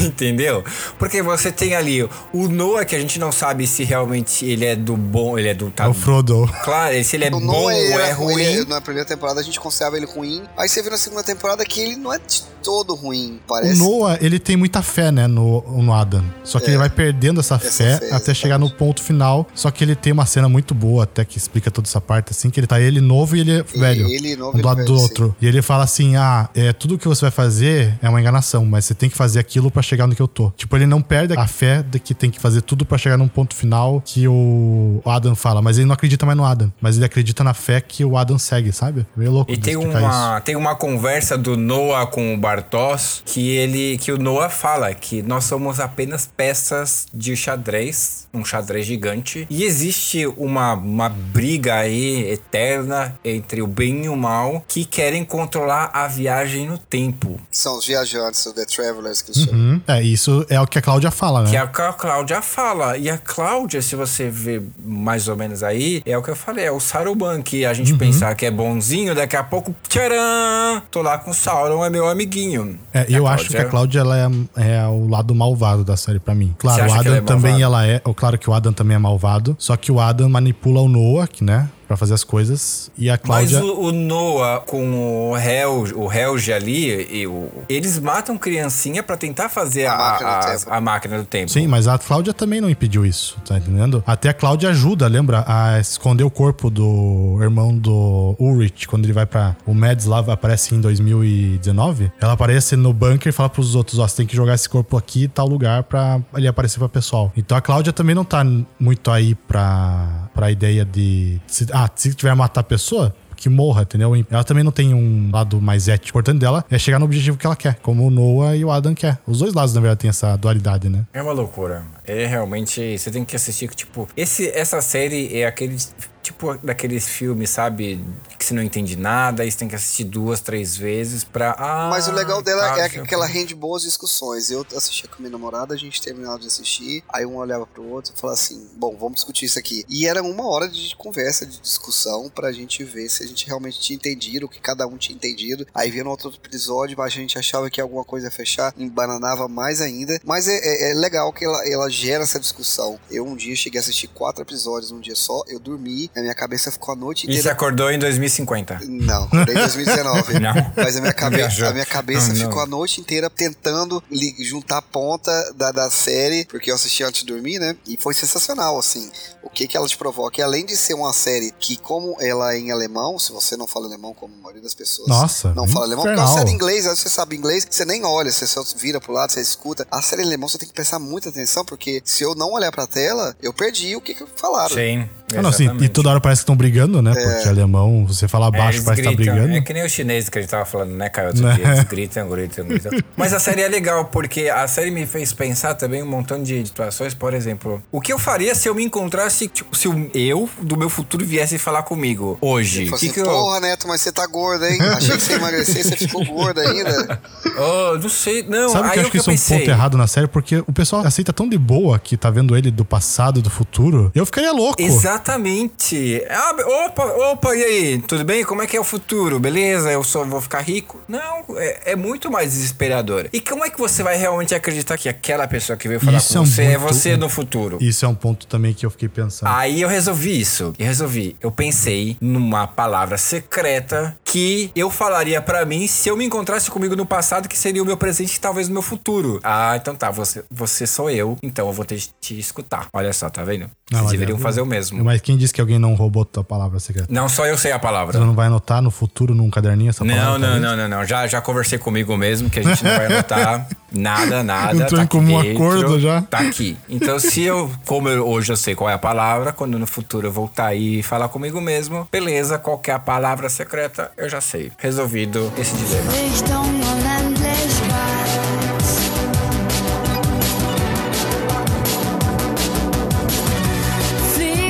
Entendeu? 0.00 0.62
Porque 0.98 1.20
você 1.20 1.50
tem 1.50 1.74
ali 1.74 2.08
o 2.32 2.48
Noah, 2.48 2.84
que 2.84 2.94
a 2.94 2.98
gente 3.00 3.18
não 3.18 3.32
sabe 3.32 3.66
se 3.66 3.82
realmente 3.82 4.44
ele 4.44 4.64
é 4.64 4.76
do 4.76 4.96
bom, 4.96 5.36
ele 5.36 5.48
é 5.48 5.54
do. 5.54 5.66
É 5.66 5.70
Tá, 5.70 5.88
o 5.88 5.94
Frodo. 5.94 6.48
claro, 6.62 7.02
se 7.02 7.16
ele 7.16 7.24
é 7.24 7.28
O 7.28 7.32
bom 7.32 7.40
Noah, 7.40 7.74
ou 7.74 8.00
é 8.00 8.12
ruim. 8.12 8.42
ele- 8.42 8.64
na 8.66 8.80
primeira 8.80 9.08
temporada 9.08 9.40
a 9.40 9.42
gente 9.42 9.58
considerava 9.58 9.96
ele 9.96 10.06
ruim. 10.06 10.44
Aí 10.56 10.68
você 10.68 10.80
vê 10.80 10.90
na 10.90 10.96
segunda 10.96 11.24
temporada 11.24 11.64
que 11.64 11.80
ele 11.80 11.96
não 11.96 12.12
é 12.12 12.18
de 12.18 12.44
todo 12.64 12.94
ruim, 12.94 13.38
O 13.44 13.48
parece. 13.48 13.78
Noah, 13.78 14.18
ele 14.20 14.38
tem 14.38 14.56
muita 14.56 14.82
fé, 14.82 15.12
né, 15.12 15.26
no, 15.26 15.62
no 15.82 15.92
Adam. 15.92 16.24
Só 16.42 16.58
que 16.58 16.66
É. 16.66 16.68
ele 16.70 16.78
vai 16.78 16.90
perdendo 16.90 17.40
essa, 17.40 17.54
Essa 17.56 17.70
fé, 17.84 17.98
fé, 17.98 18.14
até 18.14 18.32
chegar 18.34 18.58
no 18.58 18.70
ponto 18.70 19.02
final. 19.02 19.46
Só 19.54 19.70
que 19.70 19.84
ele 19.84 19.94
tem 19.94 20.12
uma 20.12 20.26
cena 20.26 20.48
muito 20.48 20.74
boa, 20.74 21.04
até 21.04 21.24
que 21.24 21.36
explica 21.38 21.70
toda 21.70 21.86
essa 21.86 22.00
parte, 22.00 22.30
assim, 22.30 22.50
que 22.50 22.58
ele 22.58 22.66
tá 22.66 22.80
ele 22.80 23.00
novo 23.00 23.36
e 23.36 23.40
ele 23.40 23.52
é 23.58 23.62
velho. 23.62 24.06
ele 24.08 24.34
novo 24.36 24.56
um 24.56 24.60
do 24.60 24.66
lado 24.66 24.78
velho, 24.78 24.88
do 24.88 24.96
sim. 24.96 25.02
outro. 25.02 25.36
E 25.40 25.46
ele 25.46 25.60
fala 25.62 25.84
assim: 25.84 26.16
ah, 26.16 26.48
é, 26.54 26.72
tudo 26.72 26.98
que 26.98 27.06
você 27.06 27.22
vai 27.22 27.30
fazer 27.30 27.98
é 28.02 28.08
uma 28.08 28.20
enganação, 28.20 28.64
mas 28.64 28.84
você 28.86 28.94
tem 28.94 29.08
que 29.10 29.16
fazer 29.16 29.38
aquilo 29.38 29.70
pra 29.70 29.82
chegar 29.82 30.06
no 30.06 30.14
que 30.14 30.22
eu 30.22 30.28
tô. 30.28 30.50
Tipo, 30.56 30.76
ele 30.76 30.86
não 30.86 31.02
perde 31.02 31.34
a 31.38 31.46
fé 31.46 31.82
de 31.82 31.98
que 31.98 32.14
tem 32.14 32.30
que 32.30 32.40
fazer 32.40 32.62
tudo 32.62 32.84
pra 32.86 32.96
chegar 32.98 33.16
num 33.18 33.28
ponto 33.28 33.54
final 33.54 34.00
que 34.04 34.26
o 34.26 35.00
Adam 35.04 35.34
fala, 35.34 35.60
mas 35.60 35.76
ele 35.78 35.86
não 35.86 35.94
acredita 35.94 36.24
mais 36.24 36.36
no 36.38 36.44
Adam. 36.44 36.72
Mas 36.80 36.96
ele 36.96 37.04
acredita 37.04 37.44
na 37.44 37.52
fé 37.54 37.80
que 37.80 38.04
o 38.04 38.16
Adam 38.16 38.38
segue, 38.38 38.72
sabe? 38.72 39.06
Meio 39.16 39.30
louco 39.32 39.50
E 39.52 39.56
tem 39.56 39.74
explicar 39.74 39.98
isso. 40.00 40.06
uma, 40.08 40.40
tem 40.40 40.56
uma 40.56 40.74
conversa 40.74 41.36
do 41.36 41.56
Noah 41.56 42.06
com 42.06 42.34
o 42.34 42.38
Bartos 42.54 43.22
que 43.24 43.50
ele 43.56 43.98
que 43.98 44.12
o 44.12 44.18
Noah 44.18 44.48
fala 44.48 44.92
que 44.94 45.22
nós 45.22 45.44
somos 45.44 45.80
apenas 45.80 46.26
peças 46.36 47.06
de 47.12 47.34
xadrez, 47.36 48.28
um 48.32 48.44
xadrez 48.44 48.86
gigante. 48.86 49.46
E 49.50 49.64
existe 49.64 50.26
uma, 50.36 50.74
uma 50.74 51.08
briga 51.08 51.74
aí 51.76 52.30
eterna 52.30 53.18
entre 53.24 53.60
o 53.60 53.66
bem 53.66 54.04
e 54.04 54.08
o 54.08 54.16
mal 54.16 54.64
que 54.68 54.84
querem 54.84 55.24
controlar 55.24 55.90
a 55.92 56.06
viagem 56.06 56.66
no 56.68 56.78
tempo. 56.78 57.40
São 57.50 57.78
os 57.78 57.86
viajantes, 57.86 58.44
os 58.46 58.52
The 58.52 58.64
Travelers 58.66 59.20
que 59.22 59.32
eles 59.32 59.42
chamam. 59.44 59.60
Hum, 59.60 59.80
é, 59.88 60.02
isso 60.02 60.46
é 60.48 60.60
o 60.60 60.66
que 60.66 60.78
a 60.78 60.82
Cláudia 60.82 61.10
fala, 61.10 61.42
né? 61.42 61.50
Que 61.50 61.56
é 61.56 61.62
o 61.64 61.68
que 61.72 61.82
a 61.82 61.92
Cláudia 61.92 62.40
fala. 62.42 62.96
E 62.96 63.10
a 63.10 63.18
Cláudia, 63.18 63.82
se 63.82 63.96
você 63.96 64.28
ver 64.30 64.62
mais 64.84 65.26
ou 65.28 65.36
menos 65.36 65.62
aí, 65.62 66.02
é 66.06 66.16
o 66.16 66.22
que 66.22 66.30
eu 66.30 66.36
falei, 66.36 66.66
é 66.66 66.70
o 66.72 66.78
Saruman, 66.80 67.42
que 67.42 67.64
a 67.64 67.72
gente 67.74 67.92
Uhum. 67.92 67.98
pensar 67.98 68.34
que 68.34 68.44
é 68.46 68.50
bonzinho, 68.50 69.14
daqui 69.14 69.36
a 69.36 69.42
pouco, 69.44 69.74
tcharam! 69.88 70.82
Tô 70.90 71.00
lá 71.02 71.18
com 71.18 71.30
o 71.30 71.34
Sauron, 71.34 71.84
é 71.84 71.90
meu 71.90 72.08
amiguinho. 72.08 72.43
É, 72.92 73.06
E 73.08 73.14
eu 73.14 73.26
acho 73.26 73.48
que 73.48 73.56
a 73.56 73.64
Cláudia 73.64 74.00
ela 74.00 74.18
é, 74.18 74.28
é 74.56 74.86
o 74.86 75.08
lado 75.08 75.34
malvado 75.34 75.84
da 75.84 75.96
série 75.96 76.18
pra 76.18 76.34
mim. 76.34 76.54
Claro, 76.58 76.82
o 76.82 76.92
Adam 76.92 77.12
ela 77.12 77.16
é 77.16 77.20
também 77.20 77.52
malvado? 77.52 77.62
ela 77.62 77.86
é. 77.86 78.00
ou 78.04 78.14
Claro 78.14 78.38
que 78.38 78.48
o 78.48 78.52
Adam 78.52 78.72
também 78.72 78.94
é 78.94 78.98
malvado. 78.98 79.56
Só 79.58 79.76
que 79.76 79.90
o 79.90 80.00
Adam 80.00 80.28
manipula 80.28 80.80
o 80.80 80.88
Noah, 80.88 81.26
que, 81.26 81.44
né? 81.44 81.68
Pra 81.86 81.96
fazer 81.96 82.14
as 82.14 82.24
coisas. 82.24 82.90
E 82.96 83.10
a 83.10 83.18
Mas 83.26 83.50
Cláudia. 83.50 83.64
o, 83.64 83.84
o 83.86 83.92
Noah 83.92 84.60
com 84.60 85.30
o 85.30 85.36
Hel, 85.36 85.84
o 85.96 86.12
Helge 86.12 86.52
ali, 86.52 87.06
e 87.10 87.26
o- 87.26 87.48
eles 87.68 87.98
matam 87.98 88.36
criancinha 88.38 89.02
pra 89.02 89.16
tentar 89.16 89.48
fazer 89.48 89.86
a, 89.86 89.92
A 89.94 89.98
máquina 89.98 90.30
do 90.30 90.34
a- 90.34 90.40
tempo. 90.58 90.70
a 90.72 90.80
máquina 90.80 91.18
do 91.18 91.24
tempo. 91.24 91.50
Sim, 91.50 91.66
mas 91.66 91.86
a 91.88 91.98
Cláudia 91.98 92.32
também 92.32 92.60
não 92.60 92.70
impediu 92.70 93.04
isso, 93.04 93.36
tá 93.46 93.58
entendendo? 93.58 94.02
Até 94.06 94.28
a 94.30 94.34
Cláudia 94.34 94.70
ajuda, 94.70 95.06
lembra? 95.06 95.44
A 95.46 95.78
esconder 95.78 96.24
o 96.24 96.30
corpo 96.30 96.70
do 96.70 97.38
irmão 97.40 97.76
do 97.76 98.34
Ulrich, 98.38 98.86
quando 98.88 99.04
ele 99.04 99.12
vai 99.12 99.26
pra. 99.26 99.56
O 99.66 99.74
Mads 99.74 100.06
lá 100.06 100.20
aparece 100.20 100.74
em 100.74 100.80
2019. 100.80 102.10
Ela 102.20 102.32
aparece 102.32 102.76
no 102.76 102.92
bunker 102.92 103.28
e 103.28 103.32
fala 103.32 103.48
pros 103.48 103.74
outros: 103.74 103.98
ó, 103.98 104.06
você 104.08 104.16
tem 104.16 104.26
que 104.26 104.34
jogar 104.36 104.54
esse 104.54 104.68
corpo 104.68 104.96
aqui 104.96 105.28
tal 105.28 105.46
lugar 105.46 105.82
pra 105.84 106.20
ele 106.36 106.48
aparecer 106.48 106.78
pra 106.78 106.88
pessoal. 106.88 107.32
Então 107.36 107.56
a 107.56 107.60
Cláudia 107.60 107.92
também 107.92 108.14
não 108.14 108.24
tá 108.24 108.44
muito 108.78 109.10
aí 109.10 109.34
pra, 109.34 110.28
pra 110.34 110.50
ideia 110.50 110.84
de. 110.84 111.40
se- 111.46 111.66
ah, 111.72 111.88
se 111.94 112.12
tiver 112.14 112.34
matar 112.34 112.60
a 112.60 112.64
pessoa, 112.64 113.14
que 113.36 113.48
morra, 113.48 113.82
entendeu? 113.82 114.12
Ela 114.30 114.44
também 114.44 114.62
não 114.64 114.72
tem 114.72 114.94
um 114.94 115.30
lado 115.32 115.60
mais 115.60 115.88
ético. 115.88 116.08
Importante 116.10 116.38
dela 116.40 116.64
é 116.70 116.78
chegar 116.78 116.98
no 116.98 117.04
objetivo 117.04 117.36
que 117.36 117.46
ela 117.46 117.56
quer, 117.56 117.74
como 117.82 118.06
o 118.06 118.10
Noah 118.10 118.56
e 118.56 118.64
o 118.64 118.70
Adam 118.70 118.94
quer. 118.94 119.18
Os 119.26 119.38
dois 119.40 119.52
lados, 119.54 119.74
na 119.74 119.80
verdade, 119.80 120.00
tem 120.00 120.08
essa 120.10 120.36
dualidade, 120.36 120.88
né? 120.88 121.04
É 121.12 121.20
uma 121.22 121.32
loucura. 121.32 121.82
É 122.06 122.26
realmente. 122.26 122.96
Você 122.98 123.10
tem 123.10 123.24
que 123.24 123.36
assistir, 123.36 123.68
tipo. 123.74 124.08
Esse, 124.16 124.48
essa 124.50 124.80
série 124.80 125.36
é 125.38 125.46
aquele. 125.46 125.76
Tipo 126.22 126.56
daqueles 126.62 127.06
filmes, 127.06 127.50
sabe? 127.50 128.02
Que 128.38 128.44
você 128.44 128.54
não 128.54 128.62
entende 128.62 128.96
nada, 128.96 129.42
aí 129.42 129.50
você 129.50 129.58
tem 129.58 129.68
que 129.68 129.74
assistir 129.74 130.04
duas, 130.04 130.40
três 130.40 130.76
vezes 130.76 131.24
pra. 131.24 131.54
Ah, 131.58 131.88
Mas 131.90 132.08
o 132.08 132.12
legal 132.12 132.42
dela 132.42 132.62
tá, 132.74 132.80
é 132.86 132.88
já- 132.90 133.02
que 133.02 133.14
ela 133.14 133.26
rende 133.26 133.54
boas 133.54 133.82
discussões. 133.82 134.50
Eu 134.50 134.66
assistia 134.76 135.08
com 135.08 135.16
minha 135.22 135.30
namorada, 135.30 135.74
a 135.74 135.76
gente 135.76 136.00
terminava 136.02 136.38
de 136.38 136.46
assistir, 136.46 137.02
aí 137.12 137.24
um 137.26 137.36
olhava 137.36 137.66
pro 137.66 137.82
outro 137.88 138.12
e 138.16 138.20
falava 138.20 138.38
assim: 138.38 138.68
bom, 138.76 138.96
vamos 138.98 139.14
discutir 139.16 139.46
isso 139.46 139.58
aqui. 139.58 139.84
E 139.88 140.06
era 140.06 140.22
uma 140.22 140.46
hora 140.46 140.68
de 140.68 140.94
conversa, 140.96 141.46
de 141.46 141.60
discussão, 141.60 142.30
pra 142.34 142.52
gente 142.52 142.82
ver 142.84 143.08
se 143.08 143.22
a 143.22 143.26
gente 143.26 143.46
realmente 143.46 143.80
tinha 143.80 143.96
entendido, 143.96 144.46
o 144.46 144.48
que 144.48 144.60
cada 144.60 144.86
um 144.86 144.96
tinha 144.96 145.14
entendido. 145.16 145.66
Aí 145.74 145.90
no 146.02 146.10
outro 146.10 146.32
episódio, 146.44 147.00
a 147.00 147.08
gente 147.08 147.38
achava 147.38 147.70
que 147.70 147.80
alguma 147.80 148.04
coisa 148.04 148.26
ia 148.26 148.30
fechar, 148.30 148.74
embananava 148.76 149.48
mais 149.48 149.80
ainda. 149.80 150.18
Mas 150.24 150.48
é, 150.48 150.56
é- 150.56 150.90
é 150.90 150.94
legal 150.94 151.32
que 151.32 151.44
ela, 151.44 151.66
ela 151.68 151.88
gera 151.90 152.22
essa 152.24 152.38
discussão. 152.40 152.98
Eu 153.10 153.24
um 153.26 153.36
dia 153.36 153.54
cheguei 153.56 153.78
a 153.78 153.82
assistir 153.82 154.08
quatro 154.08 154.42
episódios 154.42 154.90
num 154.90 155.00
dia 155.00 155.14
só, 155.14 155.42
eu 155.48 155.58
dormi, 155.58 156.10
a 156.16 156.20
minha 156.20 156.34
cabeça 156.34 156.70
ficou 156.70 156.92
a 156.92 156.96
noite 156.96 157.24
E 157.24 157.32
você 157.32 157.38
inteira. 157.40 157.52
acordou 157.52 157.90
em 157.90 157.98
2050. 158.24 158.80
Não, 158.88 159.28
em 159.32 159.44
2019. 159.54 160.40
Não. 160.40 160.72
Mas 160.76 160.96
a 160.96 161.00
minha 161.00 161.12
cabeça, 161.12 161.68
a 161.68 161.72
minha 161.72 161.86
cabeça 161.86 162.28
Não, 162.28 162.34
não. 162.36 162.46
ficou 162.46 162.62
a 162.62 162.66
noite 162.66 163.00
inteira 163.00 163.30
tentando 163.30 164.02
juntar 164.40 164.78
a 164.78 164.82
ponta 164.82 165.52
da, 165.54 165.70
da 165.70 165.90
série, 165.90 166.44
porque 166.46 166.70
eu 166.70 166.74
assisti 166.74 167.02
antes 167.02 167.22
de 167.22 167.32
dormir, 167.32 167.58
né? 167.58 167.76
E 167.86 167.96
foi 167.96 168.14
sensacional, 168.14 168.78
assim. 168.78 169.10
O 169.42 169.50
que 169.50 169.66
que 169.68 169.76
ela 169.76 169.86
te 169.86 169.96
provoca? 169.96 170.40
E 170.40 170.42
além 170.42 170.64
de 170.64 170.76
ser 170.76 170.94
uma 170.94 171.12
série 171.12 171.52
que, 171.58 171.76
como 171.76 172.16
ela 172.20 172.54
é 172.54 172.58
em 172.58 172.70
alemão, 172.70 173.18
se 173.18 173.32
você 173.32 173.56
não 173.56 173.66
fala 173.66 173.86
alemão, 173.86 174.14
como 174.14 174.34
a 174.34 174.42
maioria 174.42 174.62
das 174.62 174.74
pessoas 174.74 175.08
Nossa, 175.08 175.52
não 175.54 175.68
fala 175.68 175.86
alemão, 175.86 176.04
porque 176.04 176.18
é 176.18 176.22
uma 176.22 176.32
série 176.32 176.50
em 176.50 176.54
inglês, 176.54 176.86
aí 176.86 176.96
você 176.96 177.08
sabe 177.08 177.36
inglês, 177.36 177.66
você 177.68 177.84
nem 177.84 178.04
olha, 178.04 178.30
você 178.30 178.46
só 178.46 178.62
vira 178.76 179.00
pro 179.00 179.12
lado, 179.12 179.32
você 179.32 179.40
escuta. 179.40 179.86
A 179.90 180.02
série 180.02 180.22
em 180.22 180.26
alemão 180.26 180.48
você 180.48 180.58
tem 180.58 180.68
que 180.68 180.74
prestar 180.74 180.98
muita 180.98 181.28
atenção, 181.28 181.64
porque 181.64 182.02
se 182.04 182.24
eu 182.24 182.34
não 182.34 182.52
olhar 182.52 182.72
pra 182.72 182.86
tela, 182.86 183.36
eu 183.42 183.52
perdi 183.52 183.94
o 183.96 184.00
que 184.00 184.14
que 184.14 184.24
falaram. 184.36 184.74
Sim. 184.74 185.08
Ah, 185.36 185.42
não, 185.42 185.52
sim, 185.52 185.68
e 185.80 185.88
toda 185.88 186.10
hora 186.10 186.20
parece 186.20 186.40
que 186.40 186.44
estão 186.44 186.56
brigando, 186.56 187.02
né? 187.02 187.12
Porque 187.12 187.48
alemão, 187.48 188.06
você 188.14 188.28
fala 188.28 188.48
É, 188.48 188.50
baixo, 188.50 188.76
eles 188.78 188.84
parece 188.84 189.02
que 189.02 189.08
tá 189.08 189.14
brigando. 189.14 189.54
É 189.54 189.60
que 189.60 189.72
nem 189.72 189.84
o 189.84 189.88
chinês 189.88 190.28
que 190.28 190.38
a 190.38 190.40
gente 190.42 190.50
tava 190.50 190.64
falando, 190.64 190.92
né, 190.94 191.08
Caio? 191.08 191.28
Outro 191.28 191.42
Né? 191.42 191.54
dia, 191.54 191.66
eles 191.66 191.84
gritam, 191.84 192.28
gritam, 192.28 192.66
gritam. 192.66 192.92
Mas 193.16 193.32
a 193.32 193.38
série 193.40 193.62
é 193.62 193.68
legal, 193.68 194.06
porque 194.06 194.48
a 194.48 194.66
série 194.68 194.90
me 194.90 195.06
fez 195.06 195.32
pensar 195.32 195.74
também 195.74 196.02
um 196.02 196.06
montão 196.06 196.42
de 196.42 196.64
situações. 196.66 197.14
Por 197.14 197.34
exemplo, 197.34 197.82
o 197.92 198.00
que 198.00 198.12
eu 198.12 198.18
faria 198.18 198.54
se 198.54 198.68
eu 198.68 198.74
me 198.74 198.84
encontrasse, 198.84 199.48
tipo, 199.48 199.76
se 199.76 199.88
o 199.88 200.10
eu 200.14 200.48
do 200.60 200.76
meu 200.76 200.88
futuro 200.88 201.24
viesse 201.24 201.58
falar 201.58 201.82
comigo 201.82 202.38
hoje? 202.40 202.86
Que 202.88 202.94
assim, 202.94 203.10
que 203.12 203.20
eu. 203.20 203.24
porra, 203.24 203.60
Neto, 203.60 203.86
mas 203.88 204.00
você 204.00 204.12
tá 204.12 204.26
gordo, 204.26 204.64
hein? 204.66 204.78
Achei 204.80 205.16
que 205.16 205.22
você 205.22 205.32
ia 205.32 205.38
emagrecer, 205.38 205.84
você 205.84 205.96
ficou 205.96 206.24
gordo 206.24 206.60
ainda. 206.60 207.20
Oh, 207.56 207.96
não 207.98 208.08
sei. 208.08 208.42
Não, 208.42 208.68
Sabe 208.68 208.88
aí 208.88 208.92
que 208.94 208.98
eu 208.98 209.02
acho 209.02 209.10
que 209.12 209.16
isso 209.18 209.30
é 209.30 209.32
um 209.32 209.36
pensei. 209.36 209.58
ponto 209.60 209.70
errado 209.70 209.96
na 209.96 210.06
série? 210.08 210.26
Porque 210.26 210.56
o 210.66 210.72
pessoal 210.72 211.06
aceita 211.06 211.32
tão 211.32 211.48
de 211.48 211.56
boa 211.56 212.00
que 212.00 212.16
tá 212.16 212.28
vendo 212.28 212.56
ele 212.56 212.68
do 212.70 212.84
passado 212.84 213.38
e 213.38 213.42
do 213.42 213.48
futuro. 213.50 214.10
Eu 214.12 214.26
ficaria 214.26 214.52
louco. 214.52 214.82
Exatamente. 214.82 216.22
Ah, 216.30 216.52
opa, 216.86 217.04
opa, 217.04 217.54
e 217.56 217.62
aí? 217.64 218.03
Tudo 218.06 218.24
bem? 218.24 218.44
Como 218.44 218.62
é 218.62 218.66
que 218.66 218.76
é 218.76 218.80
o 218.80 218.84
futuro? 218.84 219.40
Beleza? 219.40 219.90
Eu 219.90 220.04
só 220.04 220.24
vou 220.24 220.40
ficar 220.40 220.60
rico? 220.60 221.00
Não, 221.08 221.44
é, 221.56 221.92
é 221.92 221.96
muito 221.96 222.30
mais 222.30 222.52
desesperador. 222.52 223.28
E 223.32 223.40
como 223.40 223.64
é 223.64 223.70
que 223.70 223.78
você 223.78 224.02
vai 224.02 224.16
realmente 224.16 224.54
acreditar 224.54 224.98
que 224.98 225.08
aquela 225.08 225.46
pessoa 225.48 225.76
que 225.76 225.88
veio 225.88 225.98
falar 226.00 226.18
Isso 226.18 226.32
com 226.34 226.38
é 226.38 226.42
um 226.42 226.44
você 226.46 226.62
é 226.62 226.78
muito- 226.78 226.94
você 226.94 227.16
no 227.16 227.28
futuro? 227.28 227.78
Isso 227.80 228.04
é 228.04 228.08
um 228.08 228.14
ponto 228.14 228.46
também 228.46 228.74
que 228.74 228.84
eu 228.84 228.90
fiquei 228.90 229.08
pensando. 229.08 229.48
Aí 229.48 229.80
eu 229.80 229.88
resolvi 229.88 230.38
isso. 230.40 230.74
Eu 230.78 230.86
resolvi. 230.86 231.36
Eu 231.40 231.50
pensei 231.50 232.16
numa 232.20 232.66
palavra 232.66 233.16
secreta 233.16 234.16
que 234.24 234.70
eu 234.74 234.90
falaria 234.90 235.40
pra 235.40 235.64
mim 235.64 235.86
se 235.86 236.08
eu 236.08 236.16
me 236.16 236.24
encontrasse 236.24 236.70
comigo 236.70 236.94
no 236.94 237.06
passado, 237.06 237.48
que 237.48 237.56
seria 237.56 237.82
o 237.82 237.86
meu 237.86 237.96
presente 237.96 238.34
e 238.36 238.40
talvez 238.40 238.68
o 238.68 238.72
meu 238.72 238.82
futuro. 238.82 239.40
Ah, 239.42 239.74
então 239.80 239.94
tá. 239.94 240.10
Você, 240.10 240.44
você 240.50 240.86
sou 240.86 241.08
eu, 241.10 241.36
então 241.42 241.66
eu 241.66 241.72
vou 241.72 241.84
ter 241.84 241.96
que 241.98 242.08
te 242.20 242.38
escutar. 242.38 242.88
Olha 242.92 243.12
só, 243.12 243.30
tá 243.30 243.42
vendo? 243.44 243.70
Não, 243.90 244.00
Vocês 244.00 244.12
deveriam 244.12 244.38
é- 244.38 244.40
fazer 244.40 244.60
o 244.60 244.66
mesmo. 244.66 245.02
Mas 245.04 245.20
quem 245.20 245.36
disse 245.36 245.52
que 245.54 245.60
alguém 245.60 245.78
não 245.78 245.94
roubou 245.94 246.24
tua 246.24 246.42
palavra 246.44 246.78
secreta? 246.80 247.08
Não 247.10 247.28
só 247.28 247.46
eu 247.46 247.56
sei 247.56 247.72
a 247.72 247.78
palavra. 247.78 247.93
Você 248.06 248.18
não 248.18 248.34
vai 248.34 248.46
anotar 248.48 248.82
no 248.82 248.90
futuro 248.90 249.34
num 249.34 249.48
caderninho 249.50 249.90
essa 249.90 250.04
Não, 250.04 250.14
palavra? 250.14 250.38
não, 250.38 250.60
não, 250.60 250.76
não, 250.76 250.88
não. 250.88 251.04
Já, 251.04 251.26
já 251.26 251.40
conversei 251.40 251.78
comigo 251.78 252.16
mesmo, 252.16 252.50
que 252.50 252.60
a 252.60 252.62
gente 252.62 252.82
não 252.84 252.90
vai 252.90 253.06
anotar 253.06 253.66
nada, 253.92 254.42
nada. 254.42 254.74
Entrou 254.74 254.98
tá 254.98 255.04
em 255.04 255.06
comum 255.06 255.40
dentro, 255.42 255.62
acordo 255.62 256.00
já. 256.00 256.22
Tá 256.22 256.38
aqui. 256.38 256.76
Então, 256.88 257.18
se 257.18 257.42
eu, 257.42 257.70
como 257.86 258.08
eu, 258.08 258.26
hoje 258.26 258.52
eu 258.52 258.56
sei 258.56 258.74
qual 258.74 258.90
é 258.90 258.94
a 258.94 258.98
palavra, 258.98 259.52
quando 259.52 259.78
no 259.78 259.86
futuro 259.86 260.26
eu 260.26 260.32
voltar 260.32 260.66
aí 260.66 260.98
e 260.98 261.02
falar 261.02 261.28
comigo 261.28 261.60
mesmo, 261.60 262.08
beleza, 262.10 262.58
qual 262.58 262.78
que 262.78 262.90
é 262.90 262.94
a 262.94 262.98
palavra 262.98 263.48
secreta, 263.48 264.10
eu 264.16 264.28
já 264.28 264.40
sei. 264.40 264.72
Resolvido 264.78 265.52
esse 265.58 265.74
dilema. 265.76 266.10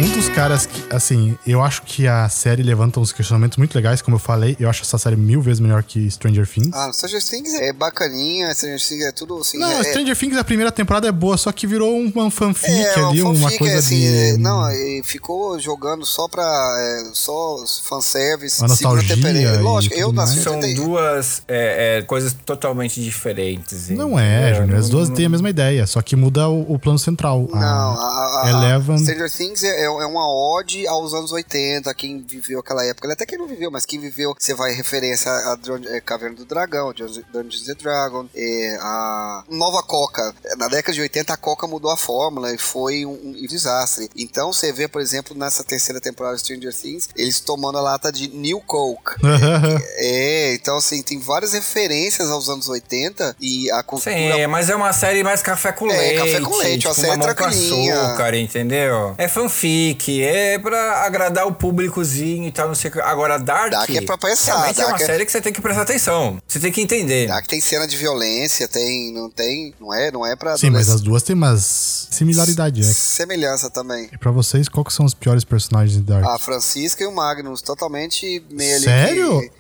Um 0.02 0.10
dos 0.12 0.28
caras 0.28 0.66
que, 0.66 0.73
assim, 0.94 1.36
eu 1.46 1.62
acho 1.62 1.82
que 1.82 2.06
a 2.06 2.28
série 2.28 2.62
levanta 2.62 3.00
uns 3.00 3.12
questionamentos 3.12 3.58
muito 3.58 3.74
legais, 3.74 4.00
como 4.02 4.16
eu 4.16 4.20
falei. 4.20 4.56
Eu 4.58 4.68
acho 4.70 4.82
essa 4.82 4.98
série 4.98 5.16
mil 5.16 5.40
vezes 5.40 5.60
melhor 5.60 5.82
que 5.82 6.10
Stranger 6.10 6.46
Things. 6.48 6.70
Ah, 6.72 6.90
Stranger 6.92 7.22
Things 7.22 7.54
é 7.54 7.72
bacaninha, 7.72 8.52
Stranger 8.54 8.80
Things 8.80 9.04
é 9.04 9.12
tudo 9.12 9.38
assim. 9.38 9.58
não, 9.58 9.70
é, 9.70 9.84
Stranger 9.84 10.16
Things, 10.16 10.36
a 10.36 10.44
primeira 10.44 10.70
temporada 10.72 11.08
é 11.08 11.12
boa, 11.12 11.36
só 11.36 11.52
que 11.52 11.66
virou 11.66 11.96
uma 11.98 12.30
fanfic 12.30 12.70
é, 12.72 12.94
ali, 13.00 13.22
uma 13.22 13.34
fanfic, 13.34 13.58
coisa 13.58 13.78
assim, 13.78 13.98
de... 14.00 14.06
é, 14.06 14.36
não, 14.36 14.70
e 14.70 15.02
ficou 15.04 15.58
jogando 15.60 16.04
só 16.06 16.28
pra. 16.28 16.42
É, 16.44 17.10
só 17.12 17.56
fanservice. 17.82 18.60
Uma 18.60 18.68
segunda 18.68 18.96
nostalgia 19.02 19.16
temporada. 19.16 19.38
e 19.60 19.62
Lógico, 19.62 19.94
eu 19.94 20.12
nasci. 20.12 20.42
São 20.42 20.56
80 20.56 20.80
duas 20.82 21.42
é, 21.48 21.98
é, 21.98 22.02
coisas 22.02 22.34
totalmente 22.44 23.00
diferentes. 23.02 23.88
Não 23.90 24.18
é, 24.18 24.40
entendeu? 24.50 24.62
Júnior. 24.62 24.78
As 24.78 24.88
duas 24.88 25.08
Não- 25.08 25.16
têm 25.16 25.26
a 25.26 25.28
mesma 25.28 25.50
ideia, 25.50 25.86
só 25.86 26.00
que 26.02 26.16
muda 26.16 26.48
o, 26.48 26.74
o 26.74 26.78
plano 26.78 26.98
central. 26.98 27.48
Não, 27.52 27.58
a, 27.58 27.94
a, 27.94 28.42
a- 28.44 28.50
Eleven- 28.50 28.98
Stranger 28.98 29.30
Things 29.30 29.62
é, 29.64 29.84
é 29.84 29.88
uma 29.88 30.26
ode 30.58 30.83
aos 30.86 31.14
anos 31.14 31.32
80, 31.32 31.92
quem 31.94 32.20
viveu 32.20 32.60
aquela 32.60 32.84
época. 32.84 33.12
Até 33.12 33.26
quem 33.26 33.38
não 33.38 33.46
viveu, 33.46 33.70
mas 33.70 33.84
quem 33.86 34.00
viveu, 34.00 34.34
você 34.38 34.54
vai 34.54 34.72
em 34.72 34.76
referência 34.76 35.30
a 35.30 35.58
é, 35.88 36.00
Caverna 36.00 36.36
do 36.36 36.44
Dragão, 36.44 36.92
Dungeons 36.92 37.68
and 37.68 37.76
Dragons, 37.76 38.28
é, 38.34 38.76
a 38.80 39.44
Nova 39.48 39.82
Coca. 39.82 40.34
Na 40.56 40.68
década 40.68 40.92
de 40.92 41.00
80, 41.00 41.32
a 41.32 41.36
Coca 41.36 41.66
mudou 41.66 41.90
a 41.90 41.96
fórmula 41.96 42.52
e 42.52 42.58
foi 42.58 43.04
um, 43.06 43.12
um 43.36 43.46
desastre. 43.46 44.08
Então 44.16 44.52
você 44.52 44.72
vê, 44.72 44.88
por 44.88 45.00
exemplo, 45.00 45.36
nessa 45.36 45.62
terceira 45.64 46.00
temporada 46.00 46.36
de 46.36 46.42
Stranger 46.42 46.74
Things, 46.74 47.08
eles 47.16 47.40
tomando 47.40 47.78
a 47.78 47.80
lata 47.80 48.10
de 48.12 48.28
New 48.28 48.60
Coke. 48.60 49.14
É, 49.96 50.54
então 50.54 50.76
assim, 50.76 51.02
tem 51.02 51.18
várias 51.18 51.52
referências 51.52 52.30
aos 52.30 52.48
anos 52.48 52.68
80 52.68 53.36
e 53.40 53.70
a 53.70 53.82
cultura 53.82 54.14
Sim, 54.14 54.46
mas 54.48 54.68
é 54.68 54.74
uma 54.76 54.92
série 54.92 55.22
mais 55.22 55.42
café 55.42 55.72
com 55.72 55.90
É, 55.90 55.96
leite. 55.96 56.18
café 56.18 56.40
com 56.40 56.56
leite, 56.56 56.78
tipo, 56.80 56.88
uma 56.88 56.94
série 56.94 57.08
mamão 57.08 57.28
com 57.28 57.34
tranquilinha. 57.34 58.02
açúcar, 58.02 58.34
entendeu? 58.36 59.14
É 59.18 59.28
fanfic, 59.28 60.22
é 60.22 60.58
pra 60.74 61.04
agradar 61.06 61.46
o 61.46 61.52
públicozinho 61.54 62.46
e 62.48 62.52
tal, 62.52 62.68
não 62.68 62.74
sei 62.74 62.90
o 62.90 62.92
que. 62.94 63.00
Agora, 63.00 63.38
Dark... 63.38 63.70
Dark 63.70 63.90
é 63.90 64.00
pra 64.00 64.18
pensar, 64.18 64.52
é 64.52 64.54
uma 64.56 64.72
Dark 64.72 65.00
é- 65.00 65.06
série 65.06 65.24
que 65.24 65.30
você 65.32 65.40
tem 65.40 65.52
que 65.52 65.60
prestar 65.60 65.82
atenção. 65.82 66.38
Você 66.46 66.58
tem 66.58 66.72
que 66.72 66.80
entender. 66.80 67.28
Dark 67.28 67.46
tem 67.46 67.60
cena 67.60 67.86
de 67.86 67.96
violência, 67.96 68.66
tem, 68.66 69.12
não 69.12 69.30
tem, 69.30 69.72
não 69.80 69.94
é, 69.94 70.10
não 70.10 70.26
é 70.26 70.34
pra 70.34 70.56
Sim, 70.56 70.70
mas 70.70 70.90
as 70.90 71.00
duas 71.00 71.22
têm 71.22 71.34
umas 71.34 72.08
similaridades, 72.10 72.86
né? 72.86 72.92
semelhança 72.92 73.70
também. 73.70 74.08
E 74.12 74.18
pra 74.18 74.30
vocês, 74.30 74.68
qual 74.68 74.84
que 74.84 74.92
são 74.92 75.06
os 75.06 75.14
piores 75.14 75.44
personagens 75.44 75.96
de 75.96 76.02
Dark? 76.02 76.24
A 76.24 76.38
Francisca 76.38 77.02
e 77.04 77.06
o 77.06 77.12
Magnus, 77.12 77.62
totalmente 77.62 78.44
meio 78.50 78.76
ali 78.76 78.84
Sério? 78.84 79.40
que- 79.40 79.50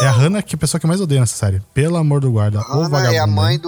É 0.00 0.06
a 0.06 0.10
Hannah 0.10 0.42
que 0.42 0.54
é 0.54 0.56
a 0.56 0.58
pessoa 0.58 0.80
que 0.80 0.86
mais 0.86 1.00
odeia 1.00 1.20
nessa 1.20 1.36
série. 1.36 1.62
Pelo 1.72 1.96
amor 1.96 2.20
do 2.20 2.30
guarda. 2.32 2.58
Ô 2.58 2.62
Hannah 2.62 2.88
vagabundo. 2.88 3.14
é 3.14 3.18
a 3.18 3.26
mãe 3.26 3.54
hein? 3.54 3.60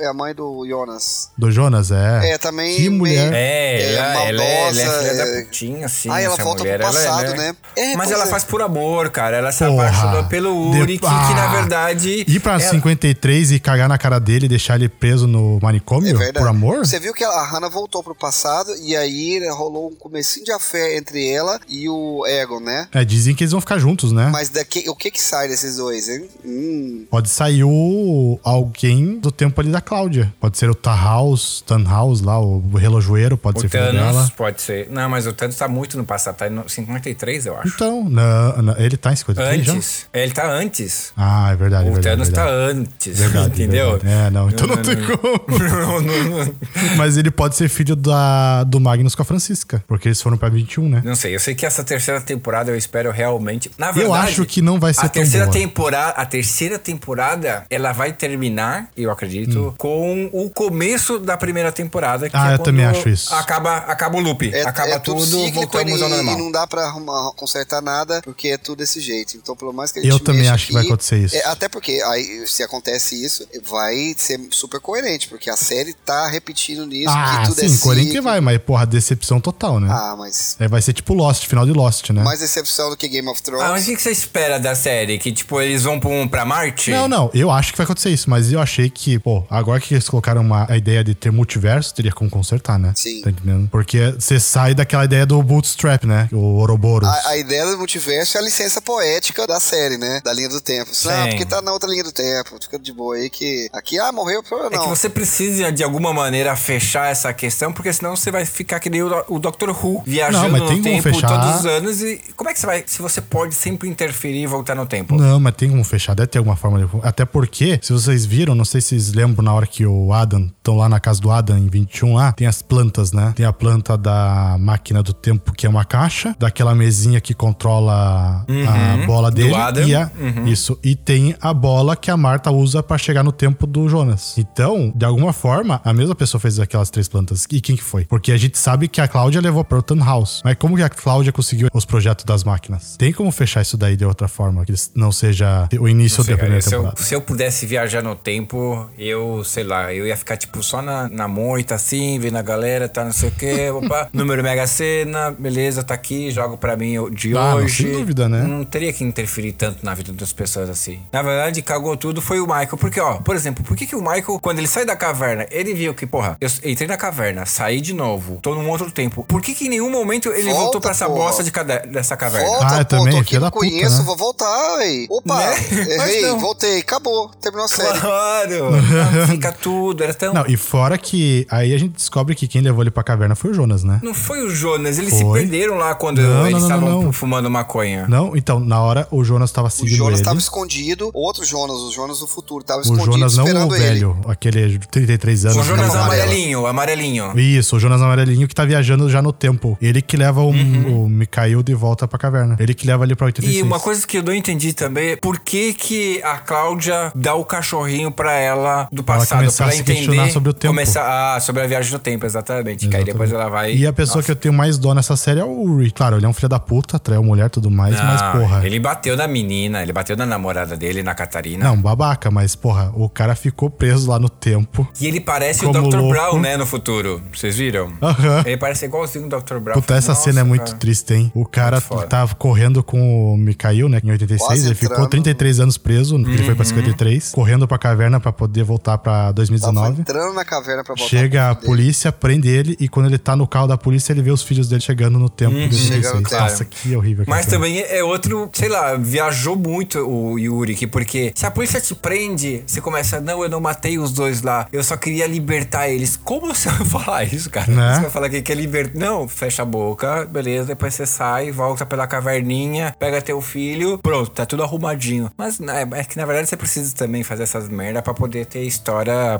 É 0.00 0.06
a 0.06 0.12
mãe 0.14 0.34
do 0.34 0.64
Jonas. 0.68 1.30
Do 1.36 1.50
Jonas, 1.50 1.90
é. 1.90 2.32
É, 2.32 2.38
também 2.38 2.76
Que 2.76 2.88
mulher. 2.88 3.30
meio- 3.30 3.34
É, 3.34 3.82
É, 3.82 3.94
ela, 3.94 4.06
ela 4.06 4.14
é, 4.24 4.28
ela 4.28 4.42
é 4.44 4.64
maldosa, 4.84 4.98
filha 5.00 5.14
da 5.14 5.24
é- 5.26 5.42
putinha, 5.42 5.86
assim, 5.86 6.10
Ah, 6.10 6.20
ela 6.20 6.36
volta 6.36 6.54
pro 6.54 6.58
mulher. 6.64 6.80
Ela 6.80 6.90
é, 6.90 7.04
passado, 7.06 7.30
né? 7.30 7.36
né? 7.36 7.56
É, 7.76 7.96
Mas 7.96 8.10
ela 8.10 8.24
é. 8.24 8.26
faz 8.26 8.44
por 8.44 8.62
amor, 8.62 9.10
cara.Ela 9.10 9.52
se 9.52 9.64
Porra. 9.64 9.88
apaixonou 9.88 10.24
pelo 10.24 10.70
Uri, 10.70 10.80
De- 10.94 10.98
que, 10.98 11.06
que 11.06 11.34
na 11.34 11.44
Ah. 11.50 11.52
verdade... 11.60 12.24
Ir 12.26 12.40
pra 12.40 12.52
ela- 12.54 12.60
53 12.60 13.52
e 13.52 13.58
cagar 13.60 13.88
na 13.88 13.98
cara 13.98 14.18
dele 14.18 14.46
e 14.46 14.48
deixar 14.48 14.76
ele 14.76 14.88
preso 14.88 15.26
no 15.26 15.58
manicômio? 15.60 16.20
É 16.22 16.32
por 16.32 16.46
amor? 16.48 16.78
Você 16.86 16.98
viu 17.00 17.12
que 17.12 17.24
a 17.24 17.42
Hannah 17.44 17.68
voltou 17.68 18.02
pro 18.02 18.14
passado 18.14 18.74
e 18.82 18.96
aí 18.96 19.40
né, 19.40 19.50
rolou 19.50 19.90
um 19.90 19.94
comecinho 19.94 20.44
de 20.44 20.52
afé 20.52 20.96
entre 20.96 21.28
ela 21.30 21.60
e 21.68 21.88
o 21.88 22.24
Egon, 22.26 22.60
né? 22.60 22.88
É, 22.92 23.04
dizem 23.04 23.34
que 23.34 23.44
eles 23.44 23.52
vão 23.52 23.60
ficar 23.60 23.78
juntos, 23.78 24.12
né? 24.12 24.28
Mas 24.32 24.48
daqui, 24.48 24.84
o 24.88 24.94
que 24.94 25.10
que 25.10 25.20
sai 25.20 25.48
desses 25.48 25.76
dois, 25.76 26.08
hein? 26.08 26.28
Hum, 26.44 27.06
Pode 27.10 27.28
sair 27.28 27.64
o... 27.64 28.38
alguém 28.42 29.18
do 29.18 29.30
tempo 29.30 29.60
ali 29.60 29.70
da 29.70 29.80
Cláudia. 29.84 30.32
Pode 30.40 30.58
ser 30.58 30.68
o 30.70 30.74
Tahaus, 30.74 31.62
Tannhaus 31.66 32.20
lá, 32.20 32.38
o 32.40 32.60
relojoeiro, 32.76 33.36
pode 33.36 33.58
O 33.58 33.60
ser 33.62 33.68
filho 33.68 33.84
Thanos 33.84 34.00
dela. 34.00 34.32
pode 34.36 34.62
ser. 34.62 34.88
Não, 34.90 35.08
mas 35.08 35.26
o 35.26 35.32
Thanos 35.32 35.56
tá 35.56 35.68
muito 35.68 35.96
no 35.96 36.04
passado, 36.04 36.36
tá 36.36 36.48
em 36.48 36.62
53, 36.66 37.46
eu 37.46 37.56
acho. 37.58 37.68
Então, 37.68 38.04
não, 38.08 38.62
não, 38.62 38.76
ele 38.78 38.96
tá 38.96 39.12
em 39.12 39.16
53 39.16 39.64
já? 39.64 39.72
Antes. 39.72 40.06
Ele 40.12 40.32
tá 40.32 40.46
antes. 40.50 41.12
Ah, 41.16 41.52
é 41.52 41.56
verdade, 41.56 41.88
é 41.88 41.90
o 41.90 41.94
verdade. 41.94 42.16
Thanos 42.16 42.28
tá 42.30 42.44
verdade. 42.44 42.78
antes. 42.80 43.18
Verdade, 43.18 43.46
entendeu? 43.62 43.90
verdade. 43.98 44.26
É, 44.26 44.30
não, 44.30 44.48
então 44.48 44.66
não, 44.66 44.76
tem 44.78 44.96
como. 44.96 45.44
Não, 45.84 46.00
não, 46.00 46.24
não. 46.46 46.54
Mas 46.96 47.16
ele 47.16 47.30
pode 47.30 47.56
ser 47.56 47.68
filho 47.68 47.94
da, 47.96 48.64
do 48.64 48.80
Magnus 48.80 49.14
com 49.14 49.22
a 49.22 49.24
Francisca, 49.24 49.82
porque 49.86 50.08
eles 50.08 50.20
foram 50.20 50.36
pra 50.36 50.48
21, 50.48 50.88
né? 50.88 51.02
Não 51.04 51.14
sei, 51.14 51.34
eu 51.34 51.40
sei 51.40 51.54
que 51.54 51.64
essa 51.66 51.82
terceira 51.84 52.20
temporada 52.20 52.70
eu 52.70 52.76
espero 52.76 53.10
realmente. 53.10 53.70
Na 53.78 53.88
Eu 53.88 53.92
verdade, 53.94 54.28
acho 54.28 54.44
que 54.46 54.60
não 54.62 54.78
vai 54.80 54.92
ser 54.94 55.00
a 55.00 55.02
tão 55.08 55.22
terceira 55.22 55.46
boa. 55.46 55.56
temporada, 55.56 56.10
a 56.20 56.26
terceira 56.26 56.78
temporada, 56.78 57.64
ela 57.70 57.92
vai 57.92 58.12
terminar, 58.12 58.88
eu 58.96 59.10
acredito, 59.10 59.68
Hum. 59.68 59.73
Com 59.76 60.28
o 60.32 60.50
começo 60.50 61.18
da 61.18 61.36
primeira 61.36 61.70
temporada. 61.72 62.28
Que 62.28 62.36
Ah, 62.36 62.52
é 62.52 62.54
eu 62.54 62.58
também 62.58 62.84
acho 62.84 63.08
isso. 63.08 63.34
Acaba, 63.34 63.76
acaba 63.78 64.16
o 64.16 64.20
loop. 64.20 64.52
É, 64.54 64.62
acaba 64.62 64.92
é 64.94 64.98
tudo, 64.98 65.24
cíclico 65.24 65.54
voltamos 65.54 66.00
e, 66.00 66.02
ao 66.02 66.08
normal. 66.08 66.34
E 66.34 66.38
não 66.38 66.50
dá 66.50 66.66
pra 66.66 66.82
arrumar, 66.86 67.32
consertar 67.36 67.80
nada, 67.82 68.20
porque 68.22 68.48
é 68.48 68.58
tudo 68.58 68.78
desse 68.78 69.00
jeito. 69.00 69.36
Então, 69.36 69.56
pelo 69.56 69.72
mais 69.72 69.92
que 69.92 69.98
a 69.98 70.02
gente 70.02 70.10
Eu 70.10 70.18
também 70.20 70.48
acho 70.48 70.66
que 70.68 70.72
vai 70.72 70.82
aqui, 70.82 70.90
acontecer 70.90 71.18
isso. 71.18 71.36
é, 71.36 71.44
até 71.46 71.68
porque, 71.68 72.02
aí, 72.06 72.44
se 72.46 72.62
acontece 72.62 73.22
isso, 73.22 73.46
vai 73.64 74.14
ser 74.16 74.40
super 74.50 74.80
coerente, 74.80 75.28
porque 75.28 75.50
a 75.50 75.56
série 75.56 75.92
tá 75.94 76.26
repetindo 76.28 76.86
nisso, 76.86 77.12
ah, 77.14 77.40
que 77.42 77.48
tudo 77.48 77.60
sim, 77.60 77.74
é 77.74 77.78
coerente 77.78 78.10
que 78.10 78.20
vai, 78.20 78.40
mas 78.40 78.58
porra, 78.58 78.86
decepção 78.86 79.40
total, 79.40 79.80
né? 79.80 79.88
Ah, 79.90 80.14
mas 80.18 80.56
É, 80.60 80.68
vai 80.68 80.80
ser 80.82 80.92
tipo 80.92 81.14
Lost, 81.14 81.46
final 81.46 81.64
de 81.66 81.72
Lost, 81.72 82.10
né? 82.10 82.22
mais 82.22 82.40
decepção 82.40 82.90
do 82.90 82.96
que 82.96 83.08
Game 83.08 83.28
of 83.28 83.42
Thrones. 83.42 83.64
Ah, 83.64 83.70
mas 83.70 83.82
o 83.84 83.86
que 83.86 83.96
que 83.96 84.02
você 84.02 84.10
espera 84.10 84.58
da 84.58 84.74
série? 84.74 85.18
Que, 85.18 85.32
tipo, 85.32 85.60
eles 85.60 85.82
vão 85.82 85.98
pra, 86.00 86.08
um, 86.10 86.26
pra 86.28 86.44
Marte? 86.44 86.90
Não, 86.90 87.08
não, 87.08 87.30
eu 87.34 87.50
acho 87.50 87.72
que 87.72 87.78
vai 87.78 87.84
acontecer 87.84 88.10
isso, 88.10 88.28
mas 88.30 88.52
eu 88.52 88.60
achei 88.60 88.88
que, 88.90 89.18
pô, 89.18 89.44
agora 89.50 89.63
que 89.80 89.94
eles 89.94 90.08
colocaram 90.08 90.40
uma, 90.40 90.66
a 90.70 90.76
ideia 90.76 91.02
de 91.04 91.14
ter 91.14 91.30
multiverso, 91.30 91.94
teria 91.94 92.12
como 92.12 92.28
consertar, 92.30 92.78
né? 92.78 92.92
Sim. 92.94 93.20
Tá 93.22 93.30
entendendo? 93.30 93.68
Porque 93.70 94.12
você 94.18 94.38
sai 94.40 94.74
daquela 94.74 95.04
ideia 95.04 95.24
do 95.26 95.42
bootstrap, 95.42 96.04
né? 96.04 96.28
O 96.32 96.38
Ouroboros. 96.58 97.08
A, 97.08 97.28
a 97.30 97.36
ideia 97.36 97.66
do 97.66 97.78
multiverso 97.78 98.36
é 98.36 98.40
a 98.40 98.44
licença 98.44 98.80
poética 98.80 99.46
da 99.46 99.58
série, 99.60 99.96
né? 99.98 100.20
Da 100.24 100.32
linha 100.32 100.48
do 100.48 100.60
tempo. 100.60 100.90
Não, 100.90 100.94
Sim. 101.24 101.28
porque 101.30 101.44
tá 101.44 101.60
na 101.62 101.72
outra 101.72 101.88
linha 101.88 102.04
do 102.04 102.12
tempo. 102.12 102.56
Fica 102.62 102.78
de 102.78 102.92
boa 102.92 103.16
aí 103.16 103.30
que. 103.30 103.68
Aqui, 103.72 103.98
ah, 103.98 104.12
morreu, 104.12 104.42
problema 104.42 104.74
É 104.74 104.78
que 104.78 104.84
não. 104.84 104.94
você 104.94 105.08
precisa, 105.08 105.70
de 105.72 105.82
alguma 105.82 106.12
maneira, 106.12 106.54
fechar 106.56 107.10
essa 107.10 107.32
questão, 107.32 107.72
porque 107.72 107.92
senão 107.92 108.16
você 108.16 108.30
vai 108.30 108.44
ficar 108.44 108.80
que 108.80 108.90
nem 108.90 109.02
o, 109.02 109.24
o 109.28 109.38
Dr. 109.38 109.70
Who, 109.70 110.02
viajando 110.06 110.44
Não, 110.44 110.50
mas 110.50 110.60
tem 110.68 110.76
no 110.78 110.82
como 110.82 111.02
tempo 111.02 111.14
fechar. 111.14 111.28
todos 111.28 111.60
os 111.60 111.66
anos. 111.66 112.02
E 112.02 112.20
como 112.36 112.50
é 112.50 112.52
que 112.54 112.60
você 112.60 112.66
vai. 112.66 112.84
Se 112.86 113.00
você 113.02 113.20
pode 113.20 113.54
sempre 113.54 113.88
interferir 113.88 114.42
e 114.42 114.46
voltar 114.46 114.74
no 114.74 114.86
tempo? 114.86 115.16
Não, 115.16 115.38
mas 115.40 115.54
tem 115.54 115.68
como 115.70 115.84
fechar, 115.84 116.14
deve 116.14 116.28
ter 116.28 116.38
alguma 116.38 116.56
forma 116.56 116.78
de. 116.78 116.88
Até 117.02 117.24
porque, 117.24 117.78
se 117.82 117.92
vocês 117.92 118.24
viram, 118.24 118.54
não 118.54 118.64
sei 118.64 118.80
se 118.80 118.88
vocês 118.88 119.12
lembram 119.12 119.43
na 119.44 119.52
hora 119.52 119.66
que 119.66 119.86
o 119.86 120.12
Adam, 120.12 120.50
estão 120.58 120.76
lá 120.76 120.88
na 120.88 120.98
casa 120.98 121.20
do 121.20 121.30
Adam 121.30 121.58
em 121.58 121.68
21 121.68 122.14
lá, 122.14 122.32
tem 122.32 122.46
as 122.46 122.62
plantas, 122.62 123.12
né? 123.12 123.32
Tem 123.36 123.46
a 123.46 123.52
planta 123.52 123.96
da 123.96 124.56
máquina 124.58 125.02
do 125.02 125.12
tempo, 125.12 125.52
que 125.52 125.66
é 125.66 125.68
uma 125.70 125.84
caixa, 125.84 126.34
daquela 126.38 126.74
mesinha 126.74 127.20
que 127.20 127.34
controla 127.34 128.44
a 128.48 129.06
bola 129.06 129.30
do 129.30 129.36
dele. 129.36 129.54
Adam. 129.54 129.86
E 129.86 129.94
a, 129.94 130.10
Isso. 130.46 130.78
E 130.82 130.94
tem 130.94 131.34
a 131.40 131.52
bola 131.52 131.96
que 131.96 132.10
a 132.10 132.16
Marta 132.16 132.50
usa 132.50 132.82
pra 132.82 132.98
chegar 132.98 133.22
no 133.22 133.32
tempo 133.32 133.66
do 133.66 133.88
Jonas. 133.88 134.36
Então, 134.38 134.92
de 134.94 135.04
alguma 135.04 135.32
forma, 135.32 135.80
a 135.84 135.92
mesma 135.92 136.14
pessoa 136.14 136.40
fez 136.40 136.58
aquelas 136.58 136.90
três 136.90 137.08
plantas. 137.08 137.46
E 137.50 137.60
quem 137.60 137.76
que 137.76 137.82
foi? 137.82 138.04
Porque 138.04 138.32
a 138.32 138.36
gente 138.36 138.58
sabe 138.58 138.88
que 138.88 139.00
a 139.00 139.08
Cláudia 139.08 139.40
levou 139.40 139.64
pro 139.64 139.84
House. 140.04 140.40
Mas 140.44 140.56
como 140.56 140.76
que 140.76 140.82
a 140.82 140.88
Cláudia 140.88 141.32
conseguiu 141.32 141.68
os 141.72 141.84
projetos 141.84 142.24
das 142.24 142.42
máquinas? 142.44 142.96
Tem 142.96 143.12
como 143.12 143.30
fechar 143.30 143.62
isso 143.62 143.76
daí 143.76 143.96
de 143.96 144.04
outra 144.04 144.28
forma? 144.28 144.64
Que 144.64 144.72
não 144.94 145.12
seja 145.12 145.68
o 145.78 145.88
início 145.88 146.18
Não 146.18 146.24
sei, 146.24 146.34
da 146.34 146.38
primeira 146.38 146.62
se, 146.62 146.74
eu, 146.74 146.78
temporada. 146.78 147.02
se 147.02 147.14
eu 147.14 147.20
pudesse 147.20 147.66
viajar 147.66 148.02
no 148.02 148.14
tempo, 148.14 148.88
eu, 148.98 149.33
sei 149.42 149.64
lá, 149.64 149.92
eu 149.94 150.06
ia 150.06 150.16
ficar, 150.16 150.36
tipo, 150.36 150.62
só 150.62 150.82
na, 150.82 151.08
na 151.08 151.26
moita, 151.26 151.74
assim, 151.74 152.18
vendo 152.18 152.36
a 152.36 152.42
galera, 152.42 152.88
tá, 152.88 153.02
não 153.04 153.12
sei 153.12 153.30
o 153.30 153.32
quê, 153.32 153.70
opa, 153.72 154.08
número 154.12 154.42
Mega 154.42 154.66
Sena, 154.66 155.30
beleza, 155.30 155.82
tá 155.82 155.94
aqui, 155.94 156.30
jogo 156.30 156.58
pra 156.58 156.76
mim 156.76 156.98
o- 156.98 157.08
de 157.08 157.30
Ah, 157.36 157.50
não, 157.52 157.56
hoje. 157.56 157.84
sem 157.84 157.92
dúvida, 157.92 158.28
né? 158.28 158.42
Não 158.42 158.64
teria 158.64 158.92
que 158.92 159.02
interferir 159.02 159.52
tanto 159.52 159.84
na 159.84 159.94
vida 159.94 160.12
das 160.12 160.32
pessoas 160.32 160.68
assim. 160.68 161.00
Na 161.10 161.22
verdade, 161.22 161.62
cagou 161.62 161.96
tudo 161.96 162.20
foi 162.20 162.38
o 162.40 162.46
Michael, 162.46 162.76
porque, 162.76 163.00
ó, 163.00 163.14
por 163.14 163.34
exemplo, 163.34 163.64
por 163.64 163.76
que 163.76 163.86
que 163.86 163.96
o 163.96 164.00
Michael, 164.02 164.38
quando 164.42 164.58
ele 164.58 164.68
sai 164.68 164.84
da 164.84 164.94
caverna, 164.94 165.46
ele 165.50 165.72
viu 165.72 165.94
que, 165.94 166.06
porra, 166.06 166.36
eu 166.40 166.48
entrei 166.64 166.86
na 166.86 166.96
caverna, 166.98 167.46
saí 167.46 167.80
de 167.80 167.94
novo, 167.94 168.38
tô 168.42 168.54
num 168.54 168.68
outro 168.68 168.90
tempo. 168.90 169.24
Por 169.24 169.40
que 169.40 169.54
que 169.54 169.66
em 169.66 169.70
nenhum 169.70 169.88
momento 169.90 170.28
ele 170.30 170.44
Volta, 170.50 170.60
voltou 170.60 170.80
pra 170.80 170.90
essa 170.90 171.06
porra. 171.06 171.18
bosta 171.24 171.42
de 171.42 171.50
cade- 171.50 171.86
dessa 171.88 172.16
caverna? 172.16 172.46
Volta, 172.48 172.66
Ah, 172.66 172.78
eu 172.80 172.84
pô, 172.84 172.96
também, 172.98 173.14
tô 173.14 173.20
aqui, 173.20 173.38
não 173.38 173.50
puta, 173.50 173.58
conheço, 173.70 173.98
né? 173.98 174.04
vou 174.04 174.16
voltar, 174.16 174.76
aí. 174.78 175.06
Opa, 175.08 175.36
Né? 175.36 175.54
Errei, 175.94 176.26
voltei, 176.36 176.80
acabou, 176.80 177.30
terminou 177.40 177.64
a 177.64 177.68
série. 177.68 177.98
Claro! 178.00 178.70
Não, 179.26 179.34
Fica 179.34 179.52
tudo, 179.52 180.02
era 180.04 180.14
tão. 180.14 180.32
Não, 180.34 180.44
e 180.46 180.56
fora 180.56 180.96
que 180.98 181.46
aí 181.50 181.74
a 181.74 181.78
gente 181.78 181.92
descobre 181.94 182.34
que 182.34 182.46
quem 182.46 182.60
levou 182.60 182.82
ele 182.82 182.90
pra 182.90 183.02
caverna 183.02 183.34
foi 183.34 183.50
o 183.50 183.54
Jonas, 183.54 183.82
né? 183.84 184.00
Não 184.02 184.14
foi 184.14 184.42
o 184.42 184.50
Jonas, 184.50 184.98
eles 184.98 185.14
se 185.14 185.22
Foi. 185.22 185.40
perderam 185.40 185.76
lá 185.76 185.94
quando 185.94 186.20
Não, 186.20 186.46
eles 186.46 186.60
não, 186.62 186.68
não, 186.68 186.76
estavam 186.78 187.02
não. 187.04 187.12
fumando 187.12 187.50
maconha. 187.50 188.06
Não, 188.08 188.36
então, 188.36 188.60
na 188.60 188.80
hora 188.80 189.06
o 189.10 189.24
Jonas 189.24 189.50
tava 189.50 189.68
O 189.68 189.70
seguindo 189.70 189.96
Jonas 189.96 190.14
ele. 190.14 190.20
estava 190.22 190.38
escondido, 190.38 191.10
outro 191.14 191.44
Jonas, 191.44 191.76
o 191.78 191.90
Jonas 191.92 192.18
do 192.20 192.26
futuro, 192.26 192.62
tava 192.64 192.80
O 192.80 192.82
escondido 192.82 193.12
Jonas 193.12 193.36
não 193.36 193.44
esperando 193.44 193.70
o 193.70 193.74
ele. 193.76 193.84
velho, 193.84 194.16
aquele 194.26 194.78
de 194.78 194.88
33 194.88 195.46
anos. 195.46 195.58
O 195.58 195.62
Jonas 195.62 195.94
amarelinho, 195.94 196.60
o 196.62 196.66
amarelinho. 196.66 197.38
Isso, 197.38 197.76
o 197.76 197.80
Jonas 197.80 198.00
amarelinho 198.02 198.46
que 198.48 198.54
tá 198.54 198.64
viajando 198.64 199.08
já 199.10 199.20
no 199.22 199.32
tempo. 199.32 199.76
Ele 199.80 200.00
que 200.02 200.16
leva 200.16 200.40
o, 200.42 200.50
o 200.50 201.08
Mikhail 201.08 201.62
de 201.62 201.74
volta 201.74 202.06
pra 202.08 202.18
caverna. 202.18 202.56
Ele 202.58 202.74
que 202.74 202.86
leva 202.86 203.04
ele 203.04 203.14
pra 203.14 203.26
86. 203.26 203.56
Uhum. 203.62 203.64
E 203.64 203.68
uma 203.70 203.80
coisa 203.80 204.06
que 204.06 204.18
eu 204.18 204.22
não 204.22 204.34
entendi 204.34 204.72
também 204.72 205.10
é 205.12 205.16
por 205.16 205.38
que, 205.40 205.72
que 205.74 206.22
a 206.22 206.38
Cláudia 206.38 207.12
dá 207.14 207.34
o 207.34 207.44
cachorrinho 207.44 208.10
pra 208.10 208.32
ela 208.34 208.88
do 208.92 209.02
passado, 209.18 209.38
começar 209.38 209.64
pra 209.64 209.72
a 209.72 209.76
entender. 209.76 209.94
questionar 209.94 210.30
sobre 210.30 210.50
o 210.50 210.52
tempo. 210.52 210.72
Começar, 210.74 211.34
ah, 211.36 211.40
sobre 211.40 211.62
a 211.62 211.66
viagem 211.66 211.92
no 211.92 211.98
tempo, 211.98 212.24
exatamente. 212.26 212.88
Que 212.88 212.96
aí 212.96 213.04
depois 213.04 213.32
ela 213.32 213.48
vai. 213.48 213.74
E 213.74 213.86
a 213.86 213.92
pessoa 213.92 214.22
que 214.22 214.30
eu 214.30 214.36
tenho 214.36 214.54
mais 214.54 214.78
dó 214.78 214.94
nessa 214.94 215.16
série 215.16 215.40
é 215.40 215.44
o 215.44 215.62
Uri. 215.62 215.90
Claro, 215.90 216.16
ele 216.16 216.26
é 216.26 216.28
um 216.28 216.32
filho 216.32 216.48
da 216.48 216.58
puta, 216.58 216.98
traiu 216.98 217.22
mulher 217.22 217.46
e 217.46 217.50
tudo 217.50 217.70
mais, 217.70 217.94
mas 218.00 218.20
Ah, 218.22 218.32
porra. 218.32 218.66
Ele 218.66 218.78
bateu 218.80 219.16
na 219.16 219.26
menina, 219.26 219.82
ele 219.82 219.92
bateu 219.92 220.16
na 220.16 220.26
namorada 220.26 220.76
dele, 220.76 221.02
na 221.02 221.14
Catarina. 221.14 221.64
Não, 221.64 221.76
babaca, 221.76 222.30
mas 222.30 222.54
porra, 222.54 222.90
o 222.94 223.08
cara 223.08 223.34
ficou 223.34 223.68
preso 223.70 224.10
lá 224.10 224.18
no 224.18 224.28
tempo. 224.28 224.86
E 225.00 225.06
ele 225.06 225.20
parece 225.20 225.64
o 225.64 225.70
Dr. 225.72 225.78
louco. 225.78 226.08
Brown, 226.08 226.40
né, 226.40 226.56
no 226.56 226.66
futuro. 226.66 227.22
Vocês 227.32 227.56
viram? 227.56 227.92
Aham. 228.02 228.42
Ele 228.46 228.56
parece 228.56 228.84
igualzinho 228.86 229.26
o 229.26 229.28
Dr. 229.28 229.58
Brown. 229.58 229.74
Puta, 229.74 229.94
essa 229.94 230.08
Nossa, 230.12 230.22
cena 230.24 230.40
é 230.40 230.44
muito 230.44 230.64
cara. 230.66 230.76
triste, 230.78 231.14
hein? 231.14 231.32
O 231.34 231.44
cara 231.46 231.80
tava 232.08 232.34
correndo 232.34 232.82
com 232.82 233.34
o 233.34 233.36
Mikhail, 233.36 233.88
né? 233.88 234.00
Em 234.02 234.10
86. 234.10 234.46
Quase 234.48 234.66
ele 234.66 234.74
ficou 234.74 234.94
entrando. 234.96 235.10
33 235.10 235.60
anos 235.60 235.78
preso, 235.78 236.16
ele 236.16 236.38
foi 236.38 236.48
Uhum. 236.50 236.56
pra 236.56 236.64
53, 236.64 237.30
correndo 237.32 237.66
pra 237.68 237.78
caverna 237.78 238.18
pra 238.20 238.32
poder 238.32 238.64
voltar 238.64 238.98
pra 239.04 239.12
Tava 239.12 239.32
2019. 239.34 240.00
entrando 240.00 240.34
na 240.34 240.44
caverna 240.44 240.82
pra 240.82 240.94
voltar 240.94 241.08
Chega 241.08 241.50
a 241.50 241.54
pro 241.54 241.60
dele. 241.62 241.66
polícia, 241.66 242.10
prende 242.12 242.48
ele, 242.48 242.76
e 242.80 242.88
quando 242.88 243.06
ele 243.06 243.18
tá 243.18 243.36
no 243.36 243.46
carro 243.46 243.66
da 243.68 243.76
polícia, 243.78 244.12
ele 244.12 244.22
vê 244.22 244.30
os 244.30 244.42
filhos 244.42 244.68
dele 244.68 244.80
chegando 244.80 245.18
no 245.18 245.28
tempo 245.28 245.54
de 245.54 245.76
Chegando 245.76 246.16
86. 246.16 246.22
no 246.22 246.28
tempo. 246.28 246.42
Nossa, 246.42 246.64
que 246.64 246.96
horrível. 246.96 247.24
Mas 247.28 247.46
também 247.46 247.80
é 247.80 248.02
outro, 248.02 248.48
sei 248.52 248.68
lá, 248.68 248.96
viajou 248.96 249.54
muito 249.56 249.98
o 250.00 250.38
Yuri, 250.38 250.74
que 250.74 250.86
porque 250.86 251.32
se 251.34 251.44
a 251.46 251.50
polícia 251.50 251.80
te 251.80 251.94
prende, 251.94 252.62
você 252.66 252.80
começa, 252.80 253.20
não, 253.20 253.42
eu 253.42 253.48
não 253.48 253.60
matei 253.60 253.98
os 253.98 254.12
dois 254.12 254.42
lá, 254.42 254.66
eu 254.72 254.82
só 254.82 254.96
queria 254.96 255.26
libertar 255.26 255.88
eles. 255.88 256.16
Como 256.16 256.46
você 256.54 256.68
vai 256.70 256.86
falar 256.86 257.24
isso, 257.24 257.50
cara? 257.50 257.70
Né? 257.70 257.94
Você 257.96 258.00
vai 258.02 258.10
falar 258.10 258.28
que 258.30 258.40
quer 258.42 258.56
libertar. 258.56 258.98
Não, 258.98 259.28
fecha 259.28 259.62
a 259.62 259.64
boca, 259.66 260.24
beleza, 260.24 260.68
depois 260.68 260.94
você 260.94 261.04
sai, 261.06 261.50
volta 261.52 261.84
pela 261.84 262.06
caverninha, 262.06 262.94
pega 262.98 263.20
teu 263.20 263.40
filho, 263.40 263.98
pronto, 264.02 264.30
tá 264.30 264.46
tudo 264.46 264.62
arrumadinho. 264.62 265.30
Mas 265.36 265.58
é 265.92 266.04
que 266.04 266.16
na 266.16 266.24
verdade 266.24 266.48
você 266.48 266.56
precisa 266.56 266.94
também 266.94 267.22
fazer 267.22 267.42
essas 267.42 267.68
merda 267.68 268.00
pra 268.00 268.14
poder 268.14 268.46
ter 268.46 268.62
história 268.62 268.93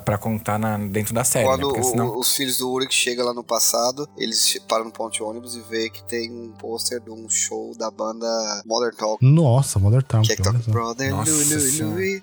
pra 0.04 0.18
contar 0.18 0.58
na- 0.58 0.78
dentro 0.78 1.14
da 1.14 1.24
série, 1.24 1.44
né? 1.46 1.50
Quando 1.50 1.68
o- 1.78 1.84
senão... 1.84 2.18
os 2.18 2.34
filhos 2.34 2.58
do 2.58 2.70
Uric 2.70 2.94
chegam 2.94 3.24
lá 3.26 3.32
no 3.34 3.44
passado, 3.44 4.08
eles 4.16 4.58
param 4.68 4.84
no 4.86 4.90
ponto 4.90 5.12
de 5.12 5.22
ônibus 5.22 5.54
e 5.56 5.60
vê 5.68 5.88
que 5.90 6.02
tem 6.04 6.30
um 6.30 6.52
pôster 6.58 7.00
de 7.00 7.10
um 7.10 7.28
show 7.28 7.72
da 7.78 7.90
banda 7.90 8.26
Modern 8.66 8.94
Talk. 8.96 9.24
Nossa, 9.24 9.78
Modern 9.78 10.02
Town. 10.04 10.22
Que 10.22 10.32
é 10.32 10.36
que 10.36 10.42
toca 10.42 10.60
só. 10.62 10.70
Brother. 10.70 11.12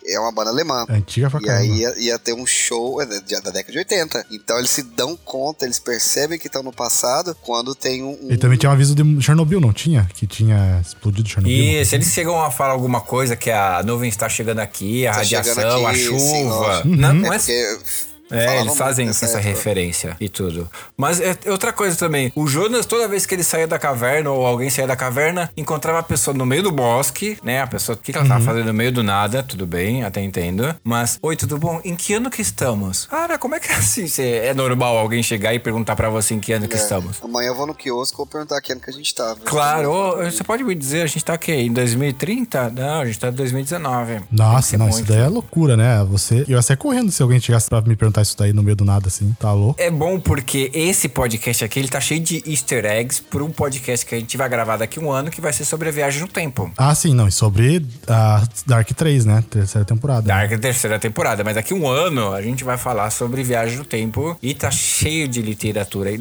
É 0.08 0.20
uma 0.20 0.32
banda 0.32 0.50
alemã. 0.50 0.86
Antiga 0.90 1.30
pra 1.30 1.40
E 1.40 1.44
caramba. 1.46 1.64
aí 1.64 1.80
ia, 1.80 2.00
ia 2.00 2.20
ter 2.20 2.34
um 2.34 2.46
show 2.46 3.02
é, 3.02 3.06
da, 3.06 3.20
da 3.40 3.52
década 3.52 3.72
de 3.72 3.78
80. 3.78 4.26
Então 4.32 4.58
eles 4.58 4.70
se 4.72 4.84
dão 4.84 5.16
conta, 5.16 5.66
eles 5.66 5.80
percebem 5.80 6.38
que 6.40 6.48
estão 6.48 6.64
no 6.64 6.72
passado 6.72 7.36
quando 7.42 7.74
tem 7.76 8.04
um. 8.04 8.18
E 8.30 8.38
também 8.38 8.58
tinha 8.58 8.70
um 8.70 8.74
aviso 8.74 8.96
de 8.96 9.22
Chernobyl, 9.22 9.60
não 9.60 9.74
tinha? 9.74 10.08
Que 10.14 10.26
tinha 10.28 10.80
explodido 10.82 11.28
Chernobyl. 11.30 11.82
E 11.82 11.86
se 11.86 11.96
eles 11.96 12.08
chegam 12.08 12.42
a 12.42 12.52
falar 12.52 12.74
alguma 12.74 13.02
coisa 13.02 13.36
que 13.36 13.50
a 13.52 13.82
nuvem 13.84 14.10
está 14.10 14.28
chegando 14.30 14.60
aqui, 14.60 15.06
a 15.08 15.12
Tá 15.12 15.18
radiação, 15.18 15.86
aqui, 15.86 15.86
a 15.86 15.94
sim, 15.94 16.00
chuva. 16.44 16.56
lógico. 16.56 16.88
não, 16.90 17.21
Uhum. 17.22 17.28
não 17.28 17.34
É 17.34 17.38
é 17.38 17.40
porque. 17.40 18.11
É, 18.32 18.62
eles 18.62 18.78
fazem 18.78 19.08
essa 19.08 19.40
referência 19.40 20.16
e 20.20 20.30
tudo. 20.30 20.70
Mas 20.98 21.20
é 21.20 21.36
outra 21.50 21.72
coisa 21.74 21.96
também. 21.98 22.32
O 22.36 22.48
Jonas, 22.48 22.86
toda 22.86 23.08
vez 23.08 23.26
que 23.26 23.36
ele 23.36 23.44
saía 23.44 23.68
da 23.68 23.78
caverna 23.80 24.30
ou 24.32 24.46
alguém 24.46 24.70
saía 24.70 24.88
da 24.88 24.96
caverna, 24.96 25.52
encontrava 25.56 26.00
a 26.00 26.04
pessoa 26.04 26.36
no 26.36 26.46
meio 26.46 26.64
do 26.64 26.72
bosque, 26.72 27.38
né? 27.44 27.62
A 27.62 27.68
pessoa, 27.68 27.96
o 27.96 28.00
que, 28.00 28.12
que 28.12 28.18
ela 28.18 28.24
Uhum. 28.26 28.30
tava 28.30 28.44
fazendo 28.46 28.68
no 28.68 28.74
meio 28.74 28.92
do 28.92 29.04
nada? 29.04 29.44
Tudo 29.44 29.66
bem, 29.66 30.04
até 30.04 30.22
entendo. 30.22 30.76
Mas, 30.84 31.18
oi, 31.22 31.36
tudo 31.36 31.58
bom? 31.58 31.82
Em 31.84 31.96
que 31.96 32.14
ano 32.14 32.30
que 32.30 32.42
estamos? 32.42 33.06
Cara, 33.06 33.38
como 33.38 33.56
é 33.56 33.60
que 33.60 33.72
é 33.72 33.76
assim? 33.76 34.08
Cê- 34.08 34.38
é 34.46 34.54
normal 34.54 34.98
alguém 34.98 35.22
chegar 35.24 35.54
e 35.54 35.60
perguntar 35.60 35.96
pra 35.96 36.10
você 36.10 36.34
em 36.34 36.40
que 36.40 36.54
ano 36.54 36.68
que 36.68 36.76
É, 36.76 36.80
estamos? 36.80 37.18
Amanhã 37.24 37.50
eu 37.50 37.56
vou 37.56 37.68
no 37.68 37.74
quiosque 37.76 38.16
e 38.16 38.18
vou 38.18 38.26
perguntar 38.26 38.60
que 38.62 38.72
ano 38.72 38.82
que 38.82 38.90
a 38.90 38.94
gente 38.94 39.14
tá. 39.14 39.36
Claro, 39.46 39.92
ô, 39.92 40.16
você 40.24 40.44
pode 40.44 40.64
me 40.64 40.74
dizer, 40.76 41.02
a 41.04 41.08
gente 41.08 41.24
tá 41.24 41.34
aqui 41.34 41.52
em 41.52 41.72
2030? 41.74 42.70
Não, 42.72 43.02
a 43.02 43.06
gente 43.06 43.20
tá 43.20 43.30
em 43.30 43.34
2019. 43.34 44.12
Tem 44.14 44.22
que 44.22 44.28
Nossa, 44.36 44.78
não, 44.78 44.86
muito. 44.88 45.00
isso 45.00 45.08
daí 45.12 45.22
é 45.22 45.28
loucura, 45.28 45.76
né? 45.78 46.04
Você. 46.10 46.42
Eu 46.48 46.56
ia 46.58 46.62
sair 46.62 46.78
correndo 46.78 47.12
se 47.12 47.22
alguém 47.22 47.40
chegasse 47.40 47.70
pra 47.70 47.82
me 47.82 47.96
perguntar 47.96 48.21
lançar 48.22 48.24
isso 48.24 48.38
daí 48.38 48.54
no 48.54 48.64
meio 48.64 48.76
do 48.76 48.86
nada, 48.86 49.08
assim. 49.08 49.36
Tá 49.40 49.52
louco. 49.52 49.82
É 49.82 49.90
bom 49.90 50.20
porque 50.20 50.72
esse 50.74 51.10
podcast 51.10 51.66
aqui, 51.66 51.80
ele 51.80 51.88
tá 51.90 52.00
cheio 52.00 52.20
de 52.20 52.42
easter 52.46 52.86
eggs 52.86 53.22
para 53.22 53.44
um 53.44 53.52
podcast 53.52 54.06
que 54.06 54.16
a 54.16 54.20
gente 54.20 54.38
vai 54.38 54.48
gravar 54.48 54.78
daqui 54.78 55.00
a 55.00 55.02
um 55.02 55.12
ano, 55.12 55.30
que 55.30 55.42
vai 55.42 55.52
ser 55.52 55.66
sobre 55.66 55.90
a 55.90 55.92
viagem 55.92 56.22
no 56.22 56.28
tempo. 56.28 56.72
Ah, 56.78 56.94
sim, 56.96 57.14
não. 57.14 57.28
E 57.28 57.32
sobre 57.32 57.86
a 58.08 58.44
Dark 58.66 58.90
3, 58.90 59.26
né? 59.26 59.44
Terceira 59.50 59.86
temporada. 59.86 60.22
Dark 60.22 60.52
é 60.52 60.56
a 60.56 60.60
terceira 60.60 61.00
temporada, 61.00 61.44
mas 61.44 61.56
daqui 61.56 61.74
a 61.74 61.76
um 61.76 61.88
ano 61.88 62.34
a 62.34 62.42
gente 62.42 62.64
vai 62.64 62.78
falar 62.78 63.10
sobre 63.10 63.44
viagem 63.44 63.78
no 63.78 63.86
tempo 63.86 64.38
e 64.42 64.54
tá 64.54 64.72
cheio 64.72 65.28
de 65.28 65.42
literatura. 65.42 66.12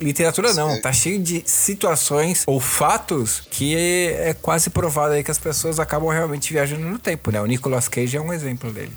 Literatura 0.00 0.52
não, 0.54 0.80
tá 0.80 0.92
cheio 0.92 1.20
de 1.20 1.42
situações 1.46 2.44
ou 2.46 2.60
fatos 2.60 3.42
que 3.50 3.74
é 3.76 4.34
quase 4.40 4.70
provado 4.70 5.14
aí 5.14 5.24
que 5.24 5.30
as 5.30 5.38
pessoas 5.38 5.78
acabam 5.78 6.10
realmente 6.10 6.52
viajando 6.52 6.82
no 6.82 6.98
tempo, 6.98 7.30
né? 7.30 7.40
O 7.40 7.46
Nicolas 7.46 7.88
Cage 7.88 8.16
é 8.16 8.20
um 8.20 8.32
exemplo 8.32 8.72
dele. 8.72 8.92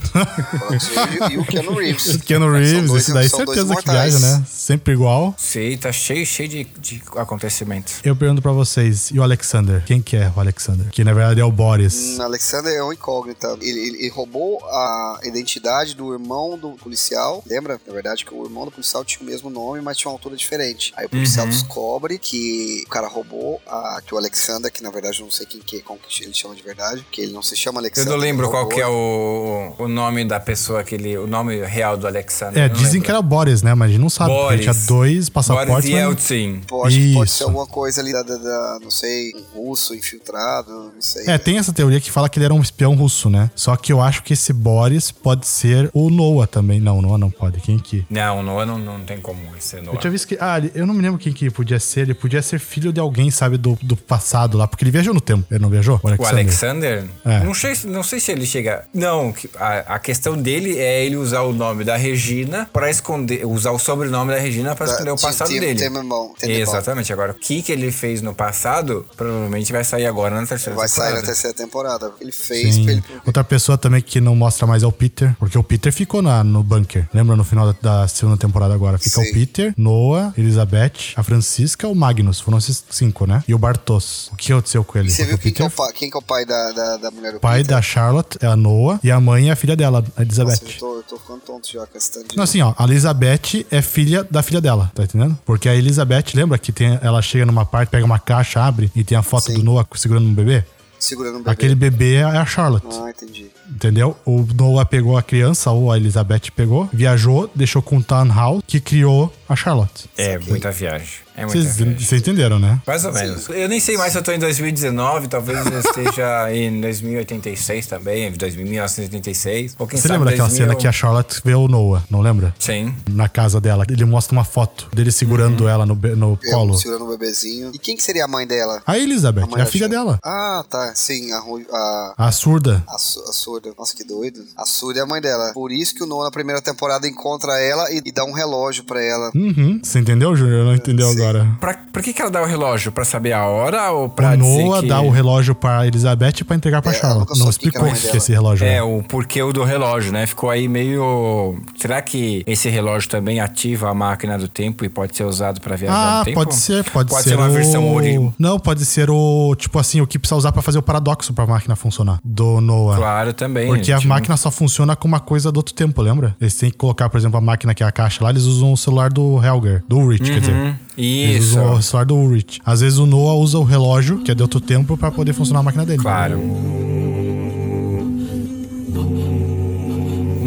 E, 1.30 1.34
e 1.36 1.38
o 1.38 1.46
Keanu 1.46 1.76
Reeves. 1.76 2.18
Keanu 2.26 2.46
São 2.46 2.54
Reeves, 2.54 2.88
dois- 2.90 3.04
esse 3.04 3.14
daí 3.14 3.30
certeza 3.30 3.76
que 3.76 3.90
viaja, 3.92 4.20
né? 4.20 4.46
Sempre 4.50 4.94
igual. 4.94 5.34
Sei, 5.38 5.78
tá 5.78 5.92
cheio, 5.92 6.26
cheio 6.26 6.50
de, 6.50 6.64
de 6.80 7.02
acontecimentos. 7.16 7.96
Eu 8.04 8.16
pergunto 8.16 8.42
pra 8.42 8.52
vocês, 8.52 9.10
e 9.12 9.20
o 9.20 9.24
Alexander? 9.24 9.84
Quem 9.86 10.02
que 10.02 10.16
é 10.16 10.32
o 10.36 10.40
Alexander? 10.40 10.88
Que 10.90 11.04
na 11.04 11.14
verdade 11.14 11.40
é 11.40 11.46
o 11.46 11.52
Boris. 11.52 12.18
Hum, 12.18 12.22
Alexander 12.24 12.74
é 12.74 12.84
um 12.84 12.92
incógnita. 12.94 13.58
Ele, 13.62 13.80
ele- 13.80 13.98
ele 14.00 14.10
roubou 14.10 14.60
a 14.66 15.20
identidade 15.24 15.96
do 15.96 16.14
irmão 16.14 16.58
do 16.58 16.72
policial. 16.72 17.44
Lembra? 17.46 17.80
Na 17.86 17.94
verdade, 17.94 18.26
que 18.26 18.34
o 18.34 18.44
irmão 18.46 18.66
do 18.66 18.72
policial 18.72 19.04
tinha 19.04 19.22
o 19.22 19.26
mesmo 19.26 19.50
nome, 19.50 19.82
mas 19.82 19.98
tinha 19.98 20.10
uma 20.10 20.16
altura 20.16 20.36
diferente. 20.36 20.94
Aí 20.98 21.06
o 21.06 21.10
policial 21.10 21.46
descobre 21.48 22.18
que 22.18 22.84
o 22.86 22.90
cara 22.90 23.08
roubou 23.08 23.62
a, 23.68 24.02
que 24.06 24.14
o 24.14 24.18
Alexander, 24.18 24.72
que 24.72 24.82
na 24.84 24.90
verdade 24.92 25.20
eu 25.20 25.26
não 25.26 25.32
sei 25.32 25.46
quem 25.46 25.62
que, 25.62 25.82
como 25.82 26.00
que 26.00 26.24
ele 26.24 26.34
chama 26.34 26.56
de 26.56 26.62
verdade, 26.64 27.06
que 27.12 27.22
ele 27.22 27.32
não 27.34 27.42
se 27.42 27.56
chama 27.56 27.80
Eu 27.80 27.84
Alexander. 27.84 28.12
não 28.12 28.20
lembro 28.20 28.46
ele 28.46 28.52
qual 28.52 28.68
que 28.68 28.80
é 28.82 28.88
o, 28.88 29.74
o 29.78 29.88
nome 29.88 30.26
da 30.26 30.40
pessoa, 30.40 30.82
aquele, 30.82 31.18
o 31.18 31.28
nome 31.28 31.64
real 31.66 31.98
do 31.98 32.06
Alexander. 32.08 32.15
É, 32.58 32.66
eu 32.66 32.70
não 32.70 32.76
dizem 32.76 32.94
lembro. 32.94 33.06
que 33.06 33.12
era 33.12 33.22
Boris, 33.22 33.62
né? 33.62 33.74
Mas 33.74 33.90
a 33.90 33.92
gente 33.92 34.02
não 34.02 34.10
sabe. 34.10 34.30
Boris. 34.32 34.62
Tinha 34.62 34.74
dois 34.74 34.86
Boris 34.88 35.30
passaportes. 35.30 35.74
mas 35.74 35.86
não- 35.86 35.92
Yeltsin. 35.98 36.62
Pode, 36.68 37.14
pode 37.14 37.30
Isso. 37.30 37.38
ser 37.38 37.44
alguma 37.44 37.66
coisa 37.68 38.02
ali 38.02 38.12
da, 38.14 38.24
da- 38.24 38.38
da- 38.38 38.80
não 38.82 38.92
sei, 38.92 39.32
um 39.56 39.60
russo 39.68 39.94
infiltrado, 39.96 40.72
não 40.94 41.02
sei. 41.02 41.26
É, 41.28 41.38
tem 41.38 41.58
essa 41.58 41.74
teoria 41.74 42.00
que 42.00 42.10
fala 42.12 42.30
que 42.30 42.38
ele 42.40 42.46
era 42.46 42.54
um 42.54 42.62
espião 42.62 42.96
russo, 42.96 43.30
né? 43.30 43.50
Só 43.56 43.76
que 43.76 43.92
eu 43.92 44.02
acho 44.02 44.24
que 44.24 44.34
esse 44.34 44.52
Boris 44.54 45.12
pode 45.12 45.48
ser 45.48 45.90
o 45.94 46.10
Noah 46.10 46.48
também. 46.48 46.80
Não, 46.80 47.02
Noah 47.02 47.18
não 47.18 47.30
pode. 47.30 47.60
Quem 47.62 47.78
que? 47.78 48.06
Não, 48.10 48.42
Noah 48.44 48.66
não, 48.66 48.78
não 48.78 49.00
tem 49.04 49.20
como 49.20 49.40
ser 49.60 49.82
Noah. 49.82 49.96
Eu 49.96 50.00
tinha 50.00 50.12
visto 50.12 50.28
que. 50.28 50.38
Ah, 50.40 50.58
ele- 50.58 50.72
eu 50.76 50.86
não 50.86 50.94
me 50.94 51.02
lembro 51.02 51.20
quem 51.20 51.34
que 51.34 51.50
podia 51.50 51.80
ser. 51.80 52.02
Ele 52.02 52.14
podia 52.14 52.42
ser 52.42 52.60
filho 52.60 52.92
de 52.94 53.00
alguém, 53.00 53.30
sabe, 53.32 53.58
do, 53.58 53.78
do 53.82 53.96
passado 53.98 54.58
lá. 54.58 54.68
Porque 54.68 54.84
ele 54.84 54.92
viajou 54.92 55.14
no 55.14 55.22
tempo. 55.22 55.46
Ele 55.52 55.60
não 55.60 55.70
viajou? 55.70 56.00
O 56.04 56.06
O 56.06 56.10
Alexander. 56.10 56.36
Alexander, 56.40 57.06
É. 57.26 57.40
não, 57.44 57.54
sei, 57.54 57.76
se- 57.76 57.88
não 57.88 58.04
sei 58.04 58.20
se 58.20 58.32
ele 58.32 58.46
chega. 58.46 58.86
Não, 58.94 59.34
a, 59.58 59.96
a 59.96 60.00
questão 60.00 60.38
dele 60.38 60.78
é 60.78 61.06
ele 61.06 61.16
usar 61.18 61.42
o 61.42 61.54
nome 61.54 61.84
da 61.84 61.95
Regina 61.96 62.70
pra 62.72 62.90
esconder. 62.90 63.46
Usar 63.46 63.72
o 63.72 63.80
sobrenome 63.80 64.34
da 64.34 64.40
Regina 64.40 64.76
pra 64.76 64.86
Da- 64.86 64.92
esconder 64.94 65.12
o 65.12 65.18
passado 65.18 65.50
de- 65.50 65.60
dele. 65.60 65.80
Temenbaum. 65.80 66.34
Exatamente. 66.42 67.12
Agora, 67.14 67.32
o 67.32 67.36
que, 67.36 67.62
que 67.62 67.72
ele 67.72 67.92
fez 67.92 68.22
no 68.22 68.34
passado, 68.34 69.06
provavelmente 69.16 69.72
vai 69.72 69.84
sair 69.84 70.06
agora 70.06 70.40
na 70.40 70.46
terceira 70.48 70.76
Vai 70.78 70.88
sair 70.88 70.96
temporada. 71.06 71.22
na 71.22 71.28
terceira 71.28 71.56
temporada. 71.56 72.12
Ele 72.22 72.32
fez 72.32 72.78
ele. 72.78 73.04
Outra 73.26 73.44
pessoa 73.44 73.78
também 73.78 74.02
que 74.02 74.20
não 74.22 74.36
mostra 74.36 74.66
mais 74.68 74.84
é 74.84 74.88
o 74.88 74.92
Peter. 74.92 75.36
Porque 75.40 75.58
o 75.58 75.64
Peter 75.64 75.92
ficou 75.92 76.22
na, 76.22 76.44
no 76.44 76.64
bunker. 76.64 77.08
Lembra 77.14 77.36
no 77.36 77.44
final 77.44 77.74
da, 77.74 78.02
da 78.02 78.08
segunda 78.08 78.38
temporada 78.38 78.74
agora? 78.74 78.98
Fica 78.98 79.22
Sim. 79.22 79.30
o 79.30 79.34
Peter, 79.34 79.74
Noah, 79.78 80.34
Elizabeth, 80.38 81.14
a 81.16 81.24
Francisca, 81.24 81.88
o 81.88 81.96
Magnus. 81.96 82.40
Foram 82.40 82.58
esses 82.58 82.84
cinco, 82.90 83.26
né? 83.26 83.44
E 83.48 83.54
o 83.54 83.58
Bartos. 83.58 84.30
O 84.32 84.36
que 84.36 84.52
aconteceu 84.52 84.84
com 84.84 84.98
ele? 84.98 85.10
Você 85.10 85.24
viu 85.26 85.36
o 85.36 85.38
quem 85.38 85.52
que, 85.54 85.62
é 85.62 85.66
o 85.66 85.70
Peter 85.70 85.86
pai, 85.86 85.94
quem 85.94 86.10
que 86.10 86.18
é 86.18 86.20
o 86.20 86.22
pai 86.22 86.46
da, 86.46 86.72
da, 86.72 86.98
da 86.98 87.12
mulher 87.12 87.32
do 87.34 87.38
O 87.38 87.40
pai 87.40 87.60
Peter? 87.60 87.76
da 87.76 87.82
Charlotte 87.82 88.38
é 88.42 88.48
a 88.48 88.56
Noah 88.56 89.00
e 89.04 89.12
a 89.12 89.20
mãe 89.20 89.50
é 89.50 89.52
a 89.52 89.56
filha 89.56 89.76
dela, 89.76 90.04
a 90.16 90.22
Elizabeth. 90.22 90.52
Nossa, 90.52 90.66
eu 90.66 90.80
tô, 90.80 90.96
eu 90.98 91.04
tô 91.04 91.18
ficando 91.18 91.40
tonto 91.42 91.72
já 91.72 91.85
esse 91.96 92.12
tanto 92.12 92.30
de... 92.30 92.38
Não, 92.38 92.44
assim, 92.44 92.62
ó, 92.62 92.74
a 92.78 92.84
Elizabeth 92.86 93.66
é 93.70 93.82
filha 93.82 94.24
da 94.30 94.42
filha 94.42 94.62
dela, 94.62 94.92
tá 94.94 95.04
entendendo? 95.04 95.38
Porque 95.46 95.70
a 95.70 95.76
Elizabeth, 95.76 96.26
lembra 96.34 96.58
que 96.58 96.72
tem, 96.72 97.00
ela 97.02 97.22
chega 97.22 97.46
numa 97.46 97.66
parte, 97.66 97.90
pega 97.90 98.06
uma 98.06 98.20
caixa, 98.20 98.62
abre 98.62 98.92
e 98.96 99.04
tem 99.04 99.18
a 99.18 99.22
foto 99.22 99.48
Sim. 99.48 99.56
do 99.56 99.64
Noah 99.64 99.86
segurando 99.96 100.28
um 100.28 100.34
bebê? 100.34 100.64
Segurando 101.00 101.36
o 101.36 101.38
bebê. 101.40 101.52
Aquele 101.52 101.76
bebê 101.76 102.16
é 102.16 102.24
a 102.24 102.46
Charlotte. 102.46 102.88
Ah, 103.02 103.10
entendi. 103.10 103.52
Entendeu? 103.70 104.18
O 104.26 104.46
Noah 104.56 104.86
pegou 104.86 105.18
a 105.18 105.24
criança, 105.24 105.72
ou 105.72 105.92
a 105.92 105.98
Elizabeth 105.98 106.52
pegou, 106.56 106.90
viajou, 106.94 107.50
deixou 107.54 107.82
com 107.82 107.98
o 107.98 108.04
Townhouse, 108.04 108.64
que 108.66 108.80
criou 108.80 109.34
a 109.48 109.56
Charlotte. 109.56 110.10
É, 110.18 110.38
muita 110.40 110.72
viagem. 110.72 111.25
É 111.38 111.46
muita 111.46 111.62
Vocês 112.00 112.22
entenderam, 112.22 112.58
né? 112.60 112.80
Mais 112.88 113.04
ou 113.04 113.12
menos. 113.14 113.50
Eu 113.50 113.68
nem 113.68 113.80
sei 113.80 113.98
mais 113.98 114.12
se 114.14 114.18
eu 114.18 114.24
tô 114.24 114.32
em 114.32 114.40
2019, 114.40 115.28
talvez 115.28 115.66
eu 115.66 115.80
esteja 115.80 116.54
em 116.54 116.80
2086 116.80 117.88
também, 117.88 118.32
2000, 118.32 118.66
1986. 118.66 119.76
Ou 119.78 119.88
quem 119.88 120.00
Você 120.00 120.08
sabe 120.08 120.20
lembra 120.20 120.32
daquela 120.32 120.48
2000? 120.50 120.68
cena 120.68 120.80
que 120.80 120.88
a 120.88 120.92
Charlotte 120.92 121.42
vê 121.44 121.54
o 121.54 121.68
Noah, 121.68 122.04
não 122.10 122.22
lembra? 122.22 122.54
Sim. 122.60 122.94
Na 123.10 123.28
casa 123.28 123.60
dela. 123.60 123.86
Ele 123.90 124.06
mostra 124.06 124.34
uma 124.34 124.46
foto 124.46 124.88
dele 124.94 125.12
segurando 125.12 125.62
Uhum. 125.62 125.70
ela 125.70 125.86
no, 125.86 125.96
no 125.96 126.40
Eu 126.44 126.52
colo. 126.52 126.78
segurando 126.78 127.06
o 127.06 127.10
bebezinho. 127.10 127.72
E 127.74 127.78
quem 127.78 127.96
que 127.96 128.04
seria 128.04 128.26
a 128.26 128.28
mãe 128.28 128.46
dela? 128.48 128.82
A 128.86 128.98
Elizabeth, 128.98 129.46
mãe 129.48 129.60
é 129.60 129.64
a 129.64 129.66
filha 129.66 129.88
dela. 129.90 130.20
Ah, 130.24 130.64
tá. 130.70 130.94
Sim, 130.96 131.32
a, 131.32 131.40
a, 131.74 132.14
A 132.28 132.32
surda. 132.32 132.84
a, 132.88 132.98
su- 132.98 133.20
a 133.28 133.34
surda. 133.34 133.74
Nossa, 133.78 133.96
que 133.96 134.04
doido. 134.04 134.44
A 134.58 134.66
surda 134.66 135.00
é 135.00 135.04
a 135.04 135.06
mãe 135.06 135.22
dela. 135.22 135.52
Por 135.54 135.72
isso 135.72 135.94
que 135.96 136.04
o 136.04 136.06
Noah 136.08 136.26
na 136.26 136.32
primeira 136.32 136.62
temporada 136.62 137.08
encontra 137.08 137.60
ela 137.60 137.92
e, 137.92 138.02
e 138.06 138.12
dá 138.12 138.24
um 138.26 138.32
relógio 138.32 138.84
pra 138.86 139.04
ela. 139.04 139.32
Uhum. 139.36 139.80
Você 139.84 140.00
entendeu, 140.00 140.36
Júnior? 140.36 140.66
Não 140.66 140.76
entendeu 140.76 141.10
Sim. 141.12 141.18
Agora. 141.26 141.48
Pra, 141.60 141.74
pra 141.92 142.02
que, 142.02 142.14
que 142.14 142.22
ela 142.22 142.32
dá 142.32 142.42
o 142.42 142.46
relógio? 142.46 142.92
Pra 142.92 143.04
saber 143.06 143.34
a 143.34 143.46
hora 143.46 143.92
ou 143.92 144.10
pra 144.10 144.32
o 144.34 144.38
dizer 144.38 144.64
Noah 144.64 144.82
que... 144.82 144.88
dá 144.88 145.02
o 145.02 145.10
relógio 145.10 145.56
pra 145.56 145.86
Elizabeth 145.88 146.44
pra 146.46 146.56
entregar 146.56 146.82
pra 146.82 146.92
É, 146.92 146.96
Charlotte. 146.96 147.38
Não 147.40 147.50
explicou 147.50 147.86
a 147.88 147.92
que, 147.92 148.02
que 148.02 148.08
é 148.08 148.18
esse 148.18 148.32
relógio. 148.32 148.66
É, 148.66 148.76
é. 148.76 148.84
o 148.84 149.04
porquê 149.04 149.42
o 149.42 149.52
do 149.52 149.64
relógio, 149.64 150.12
né? 150.12 150.26
Ficou 150.26 150.50
aí 150.50 150.68
meio... 150.68 151.56
Será 151.78 152.02
que 152.02 152.44
esse 152.48 152.70
relógio 152.70 153.10
também 153.10 153.40
ativa 153.40 153.90
a 153.90 153.94
máquina 153.94 154.38
do 154.38 154.48
tempo 154.48 154.86
e 154.86 154.90
pode 154.90 155.16
ser 155.16 155.24
usado 155.24 155.60
pra 155.62 155.76
viajar 155.76 155.96
Ah, 155.96 156.20
no 156.20 156.26
tempo? 156.26 156.36
pode 156.36 156.56
ser, 156.56 156.84
pode, 156.92 157.10
Pode 157.10 157.24
ser. 157.24 157.30
ser 157.30 157.36
uma 157.38 157.48
o... 157.48 157.52
versão 157.52 157.94
ori... 157.94 158.16
Não, 158.40 158.60
pode 158.60 158.86
ser 158.86 159.10
o. 159.10 159.56
Tipo 159.58 159.80
assim, 159.80 160.02
o 160.02 160.08
que 160.08 160.18
precisa 160.20 160.36
usar 160.38 160.52
pra 160.52 160.62
fazer 160.62 160.78
o 160.78 160.82
paradoxo 160.82 161.34
pra 161.34 161.46
máquina 161.46 161.76
funcionar. 161.76 162.20
Do 162.24 162.60
Noah. 162.62 162.98
Claro, 162.98 163.34
também. 163.34 163.68
Porque 163.68 163.92
a 163.92 163.98
tipo, 163.98 164.10
máquina 164.10 164.38
só 164.38 164.50
funciona 164.52 164.96
com 164.96 165.08
uma 165.08 165.20
coisa 165.20 165.52
do 165.52 165.58
outro 165.58 165.74
tempo, 165.74 166.02
lembra? 166.02 166.36
Eles 166.40 166.56
têm 166.56 166.70
que 166.72 166.78
colocar, 166.78 167.10
por 167.10 167.18
exemplo, 167.18 167.38
a 167.38 167.42
máquina 167.42 167.74
que 167.74 167.84
é 167.84 167.86
a 167.86 167.92
caixa 167.92 168.24
lá, 168.24 168.30
eles 168.30 168.44
usam 168.44 168.72
o 168.74 168.78
celular 168.78 169.12
do 169.12 169.44
Helger, 169.44 169.84
do 169.88 169.98
Ulrich, 169.98 170.24
quer 170.32 170.40
dizer. 170.40 170.76
Eles 170.98 171.46
Isso. 171.46 171.60
usam 171.60 171.74
o 171.74 171.82
celular 171.82 172.06
do 172.06 172.16
Ulrich. 172.16 172.62
Às 172.66 172.82
vezes 172.82 172.98
o 173.00 173.06
Noah 173.06 173.36
usa 173.36 173.58
o 173.58 173.64
relógio, 173.64 174.20
que 174.20 174.32
é 174.32 174.36
de 174.36 174.42
outro 174.42 174.60
tempo, 174.60 174.98
pra 174.98 175.12
poder 175.12 175.34
funcionar 175.34 175.60
a 175.60 175.64
máquina 175.64 175.86
dele. 175.86 176.02
Claro. 176.02 176.40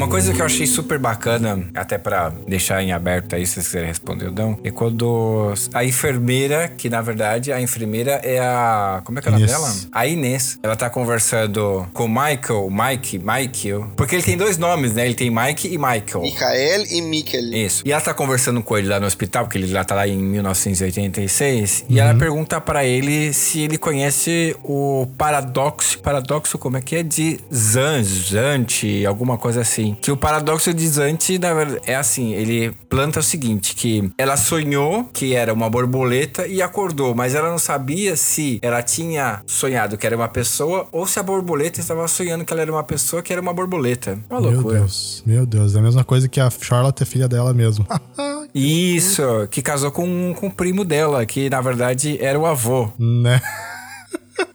Uma 0.09 0.13
coisa 0.13 0.33
que 0.33 0.41
eu 0.41 0.47
achei 0.47 0.67
super 0.67 0.99
bacana, 0.99 1.69
até 1.75 1.99
pra 1.99 2.33
deixar 2.47 2.83
em 2.83 2.93
aberto 2.93 3.37
aí, 3.37 3.47
se 3.47 3.53
vocês 3.53 3.67
quiserem 3.67 3.89
responder 3.89 4.29
ou 4.29 4.33
não, 4.33 4.59
é 4.65 4.71
quando 4.71 5.53
a 5.75 5.85
enfermeira, 5.85 6.67
que 6.67 6.89
na 6.89 7.03
verdade 7.03 7.53
a 7.53 7.61
enfermeira 7.61 8.13
é 8.25 8.41
a. 8.41 9.03
Como 9.05 9.19
é 9.19 9.23
que 9.23 9.29
é 9.29 9.31
o 9.31 9.35
nome 9.35 9.47
dela? 9.47 9.71
A 9.93 10.07
Inês. 10.07 10.59
Ela 10.63 10.77
tá 10.77 10.89
conversando 10.89 11.87
com 11.93 12.07
o 12.07 12.09
Michael, 12.09 12.71
Mike, 12.71 13.19
Michael. 13.19 13.93
Porque 13.99 14.15
ele 14.17 14.23
tem 14.23 14.35
dois 14.35 14.57
nomes, 14.57 14.95
né? 14.95 15.05
Ele 15.05 15.15
tem 15.15 15.31
Mike 15.31 15.69
e 15.69 15.77
Michael. 15.77 16.23
Michael 16.23 16.87
e 16.91 17.03
Mikkel. 17.03 17.53
Isso. 17.53 17.83
E 17.85 17.93
ela 17.93 18.01
tá 18.01 18.15
conversando 18.15 18.63
com 18.63 18.79
ele 18.79 18.89
lá 18.89 18.99
no 18.99 19.07
hospital, 19.07 19.45
porque 19.45 19.59
ele 19.59 19.67
já 19.67 19.85
tá 19.85 19.95
lá 19.95 20.09
em 20.09 20.17
1986. 20.17 21.85
E 21.87 22.01
ela 22.01 22.15
pergunta 22.15 22.59
pra 22.63 22.83
ele 22.83 23.35
se 23.35 23.61
ele 23.61 23.77
conhece 23.77 24.57
o 24.65 25.07
paradoxo. 25.19 25.99
Paradoxo, 25.99 26.57
como 26.57 26.79
é 26.79 26.81
que 26.81 26.97
é? 26.97 27.03
De 27.03 27.39
Zan, 27.55 28.03
Zante, 28.03 29.05
alguma 29.05 29.37
coisa 29.37 29.61
assim. 29.61 29.98
Que 30.01 30.11
o 30.13 30.17
paradoxo 30.17 30.73
de 30.73 30.89
Zante, 30.89 31.39
na 31.39 31.53
verdade, 31.53 31.81
é 31.87 31.95
assim: 31.95 32.33
ele 32.35 32.73
planta 32.89 33.21
o 33.21 33.23
seguinte: 33.23 33.75
que 33.75 34.11
ela 34.17 34.37
sonhou 34.37 35.05
que 35.13 35.35
era 35.35 35.53
uma 35.53 35.69
borboleta 35.69 36.47
e 36.47 36.63
acordou, 36.63 37.15
mas 37.15 37.35
ela 37.35 37.51
não 37.51 37.59
sabia 37.59 38.17
se 38.17 38.59
ela 38.63 38.83
tinha 38.83 39.43
sonhado 39.47 39.97
que 39.99 40.07
era 40.07 40.17
uma 40.17 40.29
pessoa 40.29 40.87
ou 40.93 41.07
se 41.07 41.19
a 41.19 41.23
borboleta 41.23 41.81
estava 41.81 42.07
sonhando 42.09 42.45
que 42.45 42.53
ela 42.53 42.63
era 42.63 42.73
uma 42.73 42.85
pessoa 42.85 43.23
que 43.23 43.33
era 43.33 43.43
uma 43.43 43.53
borboleta. 43.53 44.19
Uma 44.31 44.41
Meu 44.41 44.51
loucura. 44.53 44.79
Deus, 44.81 45.23
meu 45.27 45.45
Deus. 45.47 45.75
É 45.75 45.79
a 45.79 45.83
mesma 45.83 46.05
coisa 46.05 46.29
que 46.29 46.41
a 46.41 46.49
Charlotte 46.51 47.03
é 47.03 47.07
filha 47.07 47.29
dela 47.29 47.53
mesmo. 47.53 47.87
Isso, 48.55 49.23
que 49.51 49.61
casou 49.61 49.91
com, 49.91 50.35
com 50.35 50.47
o 50.47 50.51
primo 50.51 50.85
dela, 50.85 51.25
que 51.27 51.51
na 51.51 51.61
verdade 51.61 52.19
era 52.21 52.39
o 52.39 52.47
avô. 52.47 52.91
né? 52.99 53.41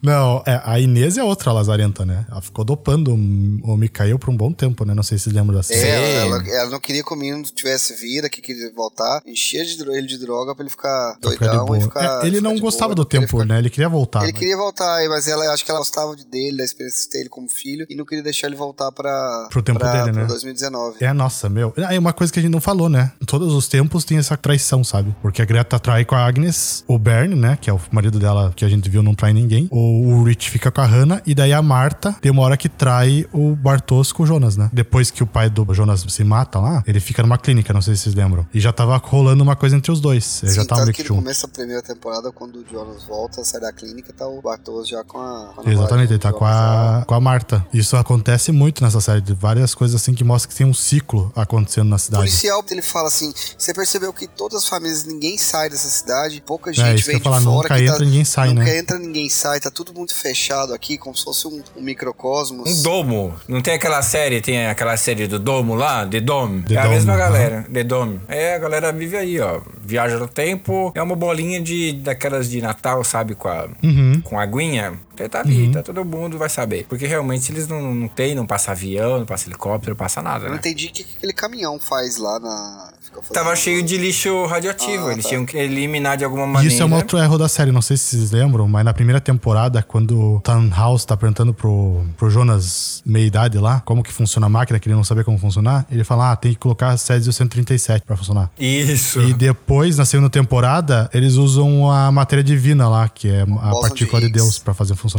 Não, 0.02 0.44
é, 0.46 0.62
a 0.66 0.80
Inês 0.80 1.18
é 1.18 1.24
outra 1.24 1.52
lazarenta, 1.52 2.06
né? 2.06 2.26
Ela 2.30 2.42
ficou 2.42 2.66
dopando 2.66 3.14
o, 3.14 3.78
Mikael 3.78 4.20
por 4.20 4.30
um 4.30 4.36
bom 4.38 4.52
tempo, 4.52 4.84
né? 4.86 4.94
Não 4.94 5.04
sei 5.04 5.18
se 5.18 5.26
vocês 5.26 5.36
lembram 5.36 5.56
dessa. 5.58 5.74
É, 5.74 6.26
ela, 6.26 6.36
ela- 6.38 6.50
ela 6.50 6.70
não 6.72 6.80
queria 6.80 7.04
que 7.04 7.14
o 7.14 7.16
menino 7.18 7.44
tivesse 7.44 7.94
vida, 7.96 8.30
que 8.30 8.42
queria 8.42 8.72
voltar, 8.74 9.22
encher 9.26 9.66
de, 9.66 9.82
ele 9.96 10.08
de 10.08 10.18
droga 10.18 10.54
pra 10.54 10.64
ele 10.64 10.70
ficar 10.70 11.18
Pra 11.22 11.32
ficar 11.32 11.46
de 11.46 11.52
doidão 11.52 11.66
boa. 11.66 11.78
e 11.78 11.82
ficar. 11.82 12.04
É, 12.24 12.28
ele 12.28 12.38
ficar 12.38 12.50
não 12.50 12.60
gostava 12.60 12.90
boa, 12.94 12.96
do 12.96 13.06
tempo, 13.06 13.28
ficar- 13.28 13.46
né? 13.46 13.60
Ele 13.60 13.70
queria 13.70 13.90
voltar. 13.90 14.24
Ele 14.24 14.34
né? 14.34 14.40
queria 14.40 14.58
voltar, 14.58 15.08
mas 15.10 15.28
ela 15.28 15.46
acho 15.54 15.64
que 15.64 15.72
ela 15.72 15.80
gostava 15.80 16.16
de 16.16 16.26
dele, 16.26 16.58
da 16.58 16.64
experiência 16.64 17.04
de 17.06 17.10
ter 17.10 17.20
ele 17.20 17.30
como 17.30 17.48
filho, 17.50 17.86
e 17.90 17.96
não 17.96 18.06
queria 18.06 18.24
deixar 18.24 18.48
ele 18.48 18.56
voltar 18.56 18.92
pra. 18.92 19.48
Pro 19.50 19.62
tempo 19.62 19.80
pra, 19.80 19.92
dele, 19.92 20.12
né? 20.12 20.20
pra 20.26 20.28
2019. 20.34 20.98
É, 21.04 21.14
nossa, 21.14 21.50
meu. 21.50 21.74
É 21.78 21.98
uma 21.98 22.14
coisa 22.14 22.32
que 22.32 22.40
a 22.40 22.42
gente 22.42 22.52
não 22.52 22.62
falou, 22.62 22.90
né? 22.90 23.12
Em 23.22 23.26
todos 23.26 23.54
os 23.54 23.68
tempos 23.68 24.04
tem 24.04 24.18
essa 24.18 24.36
traição, 24.38 24.84
sabe? 24.84 25.16
Porque 25.22 25.42
a 25.42 25.46
Greta 25.46 25.80
trai 25.80 26.04
com 26.06 26.16
a 26.16 26.26
Agnes, 26.26 26.84
o 26.88 26.98
Bern, 26.98 27.36
né? 27.36 27.58
Que 27.60 27.70
é 27.70 27.74
o 27.74 27.80
marido 27.92 28.20
dela 28.20 28.52
que 28.56 28.66
a 28.66 28.70
gente 28.70 28.90
viu 28.90 29.02
não 29.02 29.16
trai 29.16 29.34
ninguém. 29.34 29.68
O 29.76 30.04
o 30.14 30.24
Rich 30.24 30.50
fica 30.50 30.72
com 30.72 30.82
a 30.82 30.86
Hannah 30.86 31.22
e 31.26 31.34
daí 31.34 31.52
a 31.54 31.62
Marta 31.62 32.14
tem 32.22 32.32
uma 32.32 32.42
hora 32.44 32.56
que 32.56 32.70
trai 32.70 33.26
o 33.34 33.56
Bartos 33.56 34.12
com 34.12 34.24
o 34.24 34.26
Jonas, 34.26 34.56
né? 34.56 34.70
Depois 34.72 35.10
que 35.12 35.24
o 35.24 35.28
pai 35.28 35.50
do 35.50 35.66
Jonas 35.74 36.06
se 36.08 36.24
mata 36.24 36.60
lá, 36.60 36.84
ele 36.86 37.00
fica 37.00 37.22
numa 37.24 37.38
clínica, 37.38 37.74
não 37.74 37.82
sei 37.82 37.96
se 37.96 38.04
vocês 38.04 38.16
lembram. 38.16 38.46
E 38.54 38.60
já 38.60 38.72
tava 38.72 38.96
rolando 38.98 39.44
uma 39.44 39.56
coisa 39.56 39.76
entre 39.76 39.92
os 39.92 40.00
dois. 40.00 40.42
Eles 40.44 40.56
já 40.56 40.62
Sim, 40.62 40.66
estavam 40.66 40.86
tanto 40.86 40.86
meio 40.86 40.96
que 40.96 41.04
que 41.04 41.10
no 41.10 41.16
começo 41.16 41.48
da 41.48 41.54
primeira 41.54 41.82
temporada, 41.82 42.32
quando 42.32 42.58
o 42.58 42.66
Jonas 42.72 43.04
volta, 43.04 43.44
sai 43.44 43.60
da 43.62 43.72
clínica, 43.74 44.14
tá 44.14 44.28
o 44.28 44.42
Bartos 44.42 44.88
já 44.88 45.04
com 45.04 45.18
a. 45.20 45.54
com 45.56 45.62
a 45.62 45.72
Exatamente, 45.72 45.74
namoradinha 45.74 46.10
ele 46.12 46.20
tá 46.20 46.32
com 46.34 46.46
a, 46.46 47.04
com 47.08 47.16
a 47.16 47.20
Marta. 47.20 47.66
Isso 47.74 47.98
acontece 47.98 48.52
muito 48.52 48.84
nessa 48.84 49.02
série, 49.02 49.22
de 49.22 49.34
várias 49.34 49.74
coisas 49.74 50.00
assim 50.02 50.14
que 50.14 50.24
mostram 50.24 50.52
que 50.52 50.56
tem 50.58 50.68
um 50.68 50.74
ciclo 50.74 51.32
acontecendo 51.36 51.90
na 51.90 51.96
O 51.96 52.00
cidade. 52.00 52.24
policial, 52.24 52.64
ele 52.70 52.82
fala 52.82 53.08
assim: 53.08 53.34
você 53.58 53.74
percebeu 53.74 54.14
que 54.14 54.28
todas 54.28 54.60
as 54.64 54.68
famílias, 54.68 55.06
ninguém 55.06 55.38
sai 55.38 55.70
dessa 55.70 55.88
cidade, 55.90 56.42
pouca 56.46 56.70
É, 56.72 56.74
gente 56.74 57.02
eu 57.02 57.06
vem 57.08 57.18
ia 57.18 57.24
falar, 57.24 57.40
de 57.40 57.44
fora. 57.46 57.56
nunca 57.58 57.76
que 57.76 57.82
entra, 57.84 58.06
ninguém 58.06 58.26
sai, 58.26 58.50
nunca 58.50 58.64
né? 58.64 58.78
entra, 58.78 59.00
ninguém 59.00 59.30
sai, 59.30 59.53
tá 59.60 59.70
tudo 59.72 59.94
muito 59.94 60.14
fechado 60.16 60.74
aqui, 60.74 60.98
como 60.98 61.16
se 61.16 61.24
fosse 61.24 61.48
um, 61.48 61.62
um 61.76 61.82
microcosmos. 61.82 62.80
Um 62.80 62.84
domo. 62.84 63.36
Não 63.48 63.62
tem 63.62 63.74
aquela 63.76 64.02
série, 64.02 64.42
tem 64.42 64.68
aquela 64.68 64.96
série 64.98 65.28
do 65.28 65.40
domo 65.40 65.76
lá? 65.76 66.06
The 66.06 66.20
Dome. 66.22 66.64
The 66.64 66.76
é 66.76 66.78
a 66.78 66.84
Dome, 66.84 66.96
mesma 66.96 67.18
galera. 67.18 67.66
The 67.72 67.84
Dome. 67.84 68.20
É, 68.28 68.56
a 68.56 68.60
galera 68.60 68.92
vive 68.92 69.18
aí, 69.18 69.40
ó. 69.40 69.62
Viaja 69.82 70.18
no 70.18 70.28
tempo. 70.28 70.92
É 70.96 71.02
uma 71.02 71.16
bolinha 71.16 71.62
de 71.62 71.94
daquelas 71.94 72.50
de 72.50 72.62
Natal, 72.62 73.04
sabe? 73.04 73.36
Com 73.36 73.48
a, 73.50 73.68
Uhum. 73.84 74.22
com 74.24 74.40
a 74.40 74.44
aguinha. 74.44 74.94
Você 75.16 75.30
tá 75.30 75.40
ali, 75.40 75.72
tá, 75.72 75.84
todo 75.84 76.04
mundo 76.04 76.38
vai 76.38 76.50
saber. 76.50 76.86
Porque 76.90 77.06
realmente 77.06 77.52
eles 77.52 77.68
não, 77.68 77.94
não 77.94 78.08
tem, 78.08 78.34
não 78.36 78.46
passa 78.46 78.72
avião, 78.72 79.20
não 79.20 79.26
passa 79.26 79.48
helicóptero, 79.48 79.92
não 79.92 79.98
passa 79.98 80.22
nada, 80.22 80.46
Eu 80.46 80.50
não 80.50 80.56
né? 80.56 80.58
entendi 80.60 80.88
o 80.88 80.92
que, 80.92 81.04
que 81.04 81.18
aquele 81.18 81.34
caminhão 81.34 81.80
faz 81.80 82.18
lá 82.18 82.40
na. 82.40 82.90
Tava 83.32 83.56
cheio 83.56 83.84
de 83.84 83.96
lixo 83.96 84.46
radioativo. 84.48 85.08
Ah, 85.08 85.12
eles 85.12 85.24
tá. 85.24 85.30
tinham 85.30 85.46
que 85.46 85.56
eliminar 85.56 86.18
de 86.18 86.26
alguma 86.26 86.48
maneira. 86.48 86.74
Isso 86.74 86.82
é 86.82 86.86
um 86.86 86.96
outro 86.96 87.20
erro 87.20 87.38
da 87.38 87.48
série, 87.48 87.72
não 87.72 87.82
sei 87.82 87.96
se 87.96 88.18
vocês 88.18 88.32
lembram, 88.32 88.68
mas 88.68 88.84
na 88.84 88.94
primeira 88.94 89.22
temporada, 89.22 89.84
quando 89.84 90.20
o 90.20 90.40
Tannhaus 90.42 91.06
tá 91.06 91.16
perguntando 91.16 91.54
pro, 91.54 92.04
pro 92.18 92.30
Jonas, 92.32 93.04
meia-idade 93.06 93.60
lá, 93.60 93.82
como 93.82 94.02
que 94.02 94.12
funciona 94.12 94.48
a 94.48 94.50
máquina, 94.50 94.80
que 94.80 94.88
ele 94.88 94.96
não 94.96 95.04
sabia 95.04 95.24
como 95.24 95.38
funcionar, 95.38 95.86
ele 95.92 96.04
fala, 96.04 96.32
ah, 96.32 96.36
tem 96.36 96.54
que 96.54 96.60
colocar 96.60 96.98
Césio 96.98 97.32
137 97.32 98.04
pra 98.04 98.18
funcionar. 98.18 98.50
Isso. 98.58 99.22
E 99.22 99.34
depois, 99.34 99.98
na 99.98 100.06
segunda 100.06 100.30
temporada, 100.30 101.08
eles 101.14 101.36
usam 101.36 101.92
a 101.92 102.12
matéria 102.12 102.44
divina 102.44 102.90
lá, 102.90 103.08
que 103.08 103.30
é 103.30 103.44
a 103.44 103.80
partícula 103.80 104.22
de 104.22 104.28
de. 104.28 104.34
Deus, 104.34 104.58
pra 104.58 104.74
fazer 104.74 104.96
funcionar. 104.96 105.13